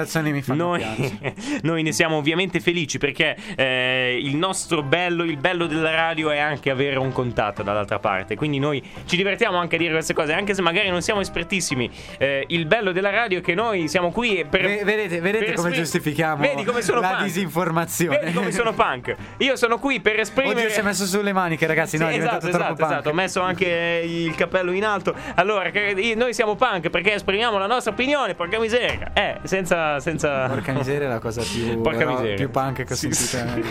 noi, 0.54 0.84
noi 1.62 1.82
ne 1.82 1.90
siamo 1.90 2.18
ovviamente 2.18 2.60
felici 2.60 2.98
perché 2.98 3.36
eh, 3.56 4.16
il 4.22 4.36
nostro 4.36 4.84
bello, 4.84 5.24
il 5.24 5.38
bello 5.38 5.66
della 5.66 5.90
radio 5.90 6.30
è 6.30 6.38
anche 6.38 6.70
avere 6.70 6.98
un 6.98 7.10
contatto 7.10 7.64
dall'altra 7.64 7.98
parte. 7.98 8.36
Quindi 8.36 8.60
noi 8.60 8.80
ci 9.06 9.16
divertiamo 9.16 9.56
anche 9.58 9.74
a 9.74 9.78
dire 9.78 9.92
queste 9.92 10.14
cose, 10.14 10.32
anche 10.32 10.54
se 10.54 10.66
magari 10.70 10.90
non 10.90 11.02
siamo 11.02 11.20
espertissimi. 11.20 11.90
Eh, 12.18 12.44
il 12.48 12.66
bello 12.66 12.92
della 12.92 13.10
radio 13.10 13.38
è 13.38 13.40
che 13.42 13.54
noi 13.54 13.88
siamo 13.88 14.10
qui 14.10 14.44
per. 14.48 14.60
Ve- 14.62 14.82
vedete 14.84 15.20
vedete 15.20 15.44
per 15.46 15.54
come 15.54 15.68
esprim- 15.68 15.74
giustifichiamo 15.74 16.42
Vedi 16.42 16.64
come 16.64 16.82
sono 16.82 17.00
la 17.00 17.08
punk. 17.08 17.22
disinformazione? 17.24 18.18
Vedi 18.18 18.32
come 18.32 18.52
sono 18.52 18.72
punk. 18.74 19.14
Io 19.38 19.56
sono 19.56 19.78
qui 19.78 20.00
per 20.00 20.20
esprimere. 20.20 20.54
Oddio, 20.60 20.70
si 20.70 20.80
è 20.80 20.82
messo 20.82 21.06
sulle 21.06 21.32
maniche, 21.32 21.66
ragazzi. 21.66 21.96
Sì, 21.96 22.02
no, 22.02 22.08
è 22.08 22.16
esatto, 22.16 22.46
diventato 22.46 22.50
troppo 22.50 22.64
esatto, 22.72 22.76
punk. 22.82 22.92
esatto. 22.92 23.08
Ho 23.08 23.14
messo 23.14 23.40
anche 23.40 24.02
il 24.04 24.34
cappello 24.34 24.72
in 24.72 24.84
alto. 24.84 25.14
Allora, 25.34 25.70
noi 26.16 26.34
siamo 26.34 26.54
punk 26.54 26.90
perché 26.90 27.14
esprimiamo 27.14 27.58
la 27.58 27.66
nostra 27.66 27.92
opinione, 27.92 28.34
porca 28.34 28.58
miseria. 28.58 29.10
Eh, 29.14 29.38
senza. 29.44 29.98
senza... 30.00 30.46
Porca 30.48 30.72
miseria 30.72 31.06
è 31.06 31.10
la 31.10 31.18
cosa 31.18 31.42
più, 31.42 31.80
Porca 31.82 32.04
ro- 32.04 32.10
miseria. 32.12 32.34
più 32.36 32.50
punk 32.50 32.84
che 32.84 32.92
ho 32.92 32.96
Sì, 32.96 33.12
sentito. 33.12 33.66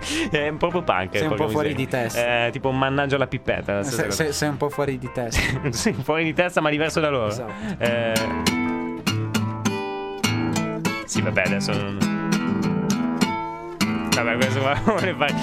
sì. 0.00 0.28
È 0.32 0.48
un 0.48 0.56
proprio 0.56 0.82
punk. 0.82 1.16
Sei 1.16 1.26
un 1.26 1.34
po' 1.34 1.48
fuori 1.48 1.68
miseria. 1.68 1.74
di 1.74 1.88
testa. 1.88 2.46
Eh, 2.46 2.50
tipo 2.50 2.68
un 2.68 2.78
mannaggia 2.78 3.16
la 3.18 3.26
pippetta. 3.26 3.74
la 3.74 3.82
sei- 3.82 4.32
sei 4.32 4.48
un 4.48 4.56
po' 4.56 4.68
fuori 4.68 4.98
di 4.98 5.10
testa. 5.12 5.40
sì, 5.70 5.92
fuori 5.92 6.24
di 6.24 6.31
testa, 6.34 6.60
ma 6.60 6.70
diverso 6.70 7.00
da 7.00 7.10
loro. 7.10 7.28
Esatto. 7.28 7.52
Eh... 7.78 8.12
Sì, 11.04 11.20
vabbè, 11.20 11.42
adesso 11.44 11.72
non. 11.72 12.11
Vabbè, 14.14 14.34
questo 14.36 14.60
qua 14.60 14.74
vuole 14.84 15.14
fare. 15.16 15.34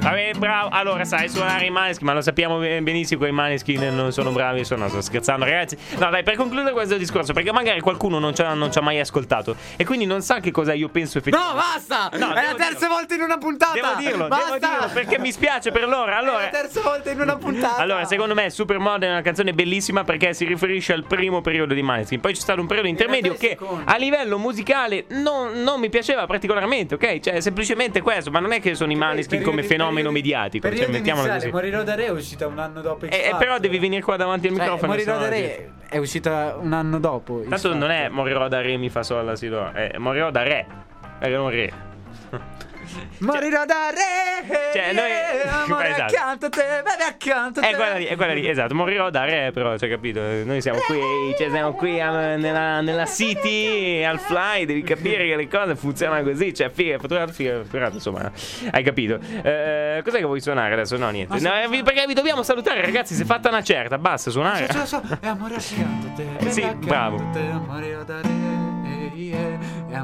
Vabbè, 0.00 0.32
bravo. 0.36 0.68
Allora, 0.70 1.04
sai 1.04 1.28
suonare 1.28 1.64
i 1.64 1.70
maneschi, 1.70 2.04
ma 2.04 2.12
lo 2.12 2.20
sappiamo 2.20 2.58
ben- 2.58 2.84
benissimo 2.84 3.22
che 3.22 3.28
i 3.28 3.32
maneschi 3.32 3.76
non 3.78 4.12
sono 4.12 4.30
bravi. 4.32 4.64
Sono, 4.64 4.88
sto 4.88 5.00
scherzando, 5.00 5.44
ragazzi. 5.44 5.76
No, 5.98 6.10
dai, 6.10 6.22
per 6.22 6.36
concludere 6.36 6.72
questo 6.72 6.96
discorso, 6.96 7.32
perché 7.32 7.52
magari 7.52 7.80
qualcuno 7.80 8.18
non 8.18 8.34
ci 8.34 8.42
ha, 8.42 8.52
non 8.54 8.70
ci 8.70 8.78
ha 8.78 8.82
mai 8.82 9.00
ascoltato 9.00 9.56
e 9.76 9.84
quindi 9.84 10.04
non 10.06 10.20
sa 10.22 10.40
che 10.40 10.50
cosa 10.50 10.72
io 10.74 10.88
penso 10.88 11.18
No, 11.18 11.20
effettivamente. 11.20 11.62
basta! 11.88 12.10
No, 12.18 12.32
è 12.32 12.44
la 12.44 12.54
terza 12.54 12.78
dirlo. 12.80 12.88
volta 12.94 13.14
in 13.14 13.20
una 13.22 13.38
puntata! 13.38 13.72
Devo 13.72 13.88
dirlo, 13.96 14.28
basta! 14.28 14.44
devo 14.58 14.66
dirlo, 14.74 14.90
perché 14.92 15.18
mi 15.18 15.32
spiace 15.32 15.70
per 15.70 15.88
loro. 15.88 16.10
È 16.10 16.14
Allora, 16.14 16.42
la 16.42 16.48
terza 16.48 16.80
volta 16.82 17.10
in 17.10 17.20
una 17.20 17.36
puntata! 17.36 17.76
allora, 17.76 18.04
secondo 18.04 18.34
me 18.34 18.50
Supermod 18.50 19.02
è 19.02 19.08
una 19.08 19.22
canzone 19.22 19.52
bellissima 19.54 20.04
perché 20.04 20.34
si 20.34 20.44
riferisce 20.44 20.92
al 20.92 21.04
primo 21.04 21.40
periodo 21.40 21.72
di 21.74 21.82
Maneskin. 21.82 22.20
Poi 22.20 22.34
c'è 22.34 22.40
stato 22.40 22.60
un 22.60 22.66
periodo 22.66 22.88
intermedio 22.88 23.34
che 23.34 23.56
secondi. 23.58 23.84
a 23.86 23.96
livello 23.96 24.38
musicale 24.38 25.04
non, 25.08 25.62
non 25.62 25.80
mi 25.80 25.88
piaceva 25.88 26.26
particolarmente, 26.26 26.94
ok? 26.94 27.20
Cioè, 27.20 27.34
è 27.34 27.40
semplicemente 27.40 28.00
questo, 28.02 28.16
ma 28.30 28.40
non 28.40 28.52
è 28.52 28.60
che 28.60 28.74
sono 28.74 28.92
i 28.92 28.96
Maneskin 28.96 29.42
come 29.42 29.62
fenomeno 29.62 30.10
mediatico. 30.10 30.74
Cioè, 30.74 30.88
mettiamola 30.88 31.34
così. 31.34 31.50
Morirò 31.50 31.82
da 31.82 31.94
Re 31.94 32.06
è 32.06 32.10
uscita 32.10 32.46
un 32.46 32.58
anno 32.58 32.80
dopo 32.80 33.06
X 33.06 33.10
Eh, 33.12 33.28
eh, 33.28 33.36
però 33.38 33.58
devi 33.58 33.78
venire 33.78 34.02
qua 34.02 34.16
davanti 34.16 34.46
al 34.48 34.54
Cioè, 34.54 34.62
microfono. 34.62 34.92
Morirò 34.92 35.18
da 35.18 35.28
Re 35.28 35.70
è 35.88 35.96
uscita 35.96 36.56
un 36.60 36.72
anno 36.72 36.98
dopo 36.98 37.44
Tanto 37.48 37.74
non 37.74 37.90
è 37.90 38.08
morirò 38.08 38.46
da 38.48 38.60
re, 38.60 38.76
mi 38.76 38.90
fa 38.90 39.02
sol, 39.02 39.24
la 39.24 39.36
si 39.36 39.48
do. 39.48 39.70
È 39.72 39.96
morirò 39.96 40.30
da 40.30 40.42
re. 40.42 40.66
È 41.18 41.28
non 41.28 41.48
re. 41.48 41.72
Morirò 43.18 43.64
da 43.64 43.90
re 43.90 44.70
Cioè, 44.72 44.92
noi- 44.92 45.10
Amore 45.64 45.90
Esatto. 45.98 46.14
accanto 46.16 46.46
a 46.46 46.48
te 46.50 46.62
Beve 46.84 47.04
accanto 47.08 47.60
a 47.60 47.62
te 47.62 47.68
È 47.70 47.74
quella 47.74 47.94
lì, 47.96 48.04
è 48.04 48.16
quella 48.16 48.32
lì, 48.34 48.48
esatto. 48.48 48.74
Morirò 48.74 49.10
da 49.10 49.24
re, 49.24 49.50
però, 49.52 49.76
cioè, 49.76 49.88
capito? 49.88 50.20
Noi 50.20 50.60
siamo 50.60 50.78
qui, 50.80 51.00
cioè, 51.38 51.50
siamo 51.50 51.72
qui 51.72 52.00
a- 52.00 52.36
nella, 52.36 52.80
nella 52.80 53.06
city, 53.06 54.02
al 54.04 54.18
fly, 54.18 54.64
devi 54.64 54.82
capire 54.82 55.26
che 55.26 55.36
le 55.36 55.48
cose 55.48 55.74
funzionano 55.76 56.22
così. 56.22 56.54
Cioè, 56.54 56.70
figa, 56.70 56.98
fatturato, 56.98 57.32
figa, 57.32 57.62
fatturato, 57.62 57.94
insomma, 57.94 58.30
hai 58.70 58.82
capito. 58.82 59.18
Eh, 59.42 60.00
cos'è 60.04 60.18
che 60.18 60.24
vuoi 60.24 60.40
suonare 60.40 60.74
adesso? 60.74 60.96
No, 60.96 61.08
niente. 61.10 61.38
No, 61.40 61.52
eh, 61.60 61.68
vi- 61.68 61.82
perché 61.82 62.06
vi 62.06 62.14
dobbiamo 62.14 62.42
salutare, 62.42 62.80
ragazzi. 62.80 63.14
Si 63.14 63.22
è 63.22 63.24
fatta 63.24 63.48
una 63.48 63.62
certa, 63.62 63.98
basta 63.98 64.30
suonare. 64.30 64.66
So, 64.70 64.78
so, 64.86 65.02
so, 65.06 65.18
è 65.20 65.26
amore 65.26 65.54
accanto 65.56 66.12
te 66.40 66.50
Sì, 66.50 66.66
bravo. 66.78 67.16
te, 67.32 67.40
Morirò 67.66 68.02
da 68.04 68.20
re 68.20 68.28
eh, 68.28 68.47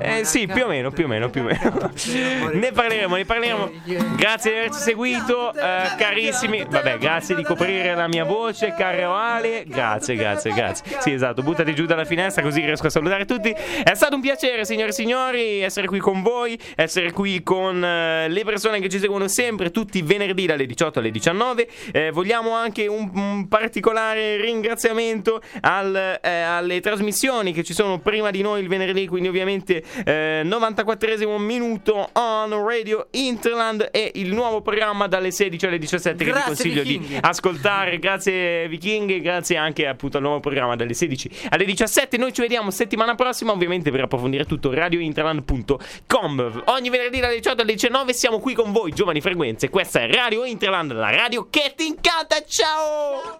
eh, 0.01 0.25
sì, 0.25 0.47
più 0.47 0.65
o 0.65 0.69
meno, 0.69 0.91
più 0.91 1.05
o 1.05 1.09
meno, 1.09 1.31
più 1.31 1.43
o 1.43 1.45
meno. 1.45 1.93
Ne 2.55 2.73
parleremo, 2.73 3.17
ne 3.17 3.25
parleremo. 3.25 3.71
Grazie 4.17 4.51
di 4.53 4.59
averci 4.59 4.79
seguito, 4.81 5.53
eh, 5.53 5.91
carissimi. 5.97 6.65
Vabbè, 6.69 6.99
grazie 6.99 7.35
di 7.35 7.43
coprire 7.43 7.95
la 7.95 8.09
mia 8.09 8.25
voce, 8.25 8.75
caro 8.77 9.15
Ale. 9.15 9.65
Grazie, 9.67 10.15
grazie, 10.15 10.53
grazie. 10.53 10.99
Sì, 11.01 11.13
esatto, 11.13 11.43
buttati 11.43 11.75
giù 11.75 11.87
dalla 11.87 12.05
finestra 12.05 12.43
così 12.43 12.61
riesco 12.61 12.87
a 12.87 12.91
salutare 12.91 13.25
tutti. 13.25 13.51
È 13.51 13.95
stato 13.95 14.15
un 14.15 14.21
piacere, 14.21 14.65
signore 14.65 14.91
e 14.91 14.93
signori, 14.93 15.61
essere 15.61 15.87
qui 15.87 15.99
con 15.99 16.23
voi, 16.23 16.59
essere 16.77 17.13
qui 17.13 17.43
con 17.43 17.85
eh, 17.85 18.29
le 18.29 18.45
persone 18.45 18.81
che 18.81 18.89
ci 18.89 18.99
seguono 18.99 19.29
sempre, 19.29 19.71
tutti 19.71 19.99
i 19.99 20.03
venerdì 20.03 20.47
dalle 20.47 20.67
18 20.67 20.99
alle 20.99 21.11
19. 21.11 21.69
Eh, 21.93 22.11
vogliamo 22.11 22.53
anche 22.53 22.87
un, 22.87 23.11
un 23.15 23.49
particolare 23.49 24.41
ringraziamento 24.41 25.41
al, 25.61 26.19
eh, 26.21 26.41
alle 26.41 26.81
trasmissioni 26.81 27.53
che 27.53 27.63
ci 27.63 27.75
sono 27.75 27.99
prima 27.99 28.31
di 28.31 28.43
noi 28.43 28.63
il 28.63 28.69
venerdì, 28.69 29.07
quindi 29.07 29.29
ovviamente 29.29 29.83
eh, 30.05 30.43
94esimo 30.45 31.37
minuto 31.39 32.09
on 32.13 32.67
Radio 32.67 33.07
Interland 33.13 33.89
e 33.93 34.13
il 34.15 34.33
nuovo 34.33 34.61
programma 34.63 35.07
dalle 35.07 35.31
16 35.31 35.67
alle 35.67 35.79
17 35.79 36.17
che 36.17 36.25
vi 36.25 36.31
Grazie, 36.31 36.47
consiglio 36.47 36.83
vichinghi. 36.83 37.07
di 37.07 37.19
ascoltare. 37.21 37.99
Grazie 37.99 38.69
Vichinghi, 38.69 39.21
grazie 39.21 39.57
anche 39.57 39.87
appunto 39.87 40.17
al 40.19 40.23
nuovo 40.23 40.41
programma 40.41 40.77
dalle 40.77 40.95
16 40.95 41.31
alle 41.51 41.65
17. 41.65 42.17
Noi 42.17 42.33
ci 42.33 42.41
vediamo 42.41 42.71
settimana 42.71 43.15
prossima, 43.15 43.53
ovviamente 43.53 43.91
per 43.91 44.03
approfondire 44.03 44.45
tutto 44.45 44.73
radiointerland.com. 44.73 46.63
Ogni 46.67 46.91
venerdì 46.91 47.21
dalle 47.21 47.37
18 47.37 47.63
alle 47.63 47.73
19 47.73 48.13
siamo 48.13 48.39
qui 48.41 48.55
con 48.55 48.73
voi, 48.73 48.93
giovani 48.93 49.21
frequenze. 49.21 49.69
Questa 49.69 50.01
è 50.01 50.11
Radio 50.11 50.45
Interland, 50.45 50.93
la 50.93 51.11
radio 51.11 51.49
che 51.51 51.73
ti 51.77 51.87
incanta. 51.87 52.43
Ciao! 52.47 53.33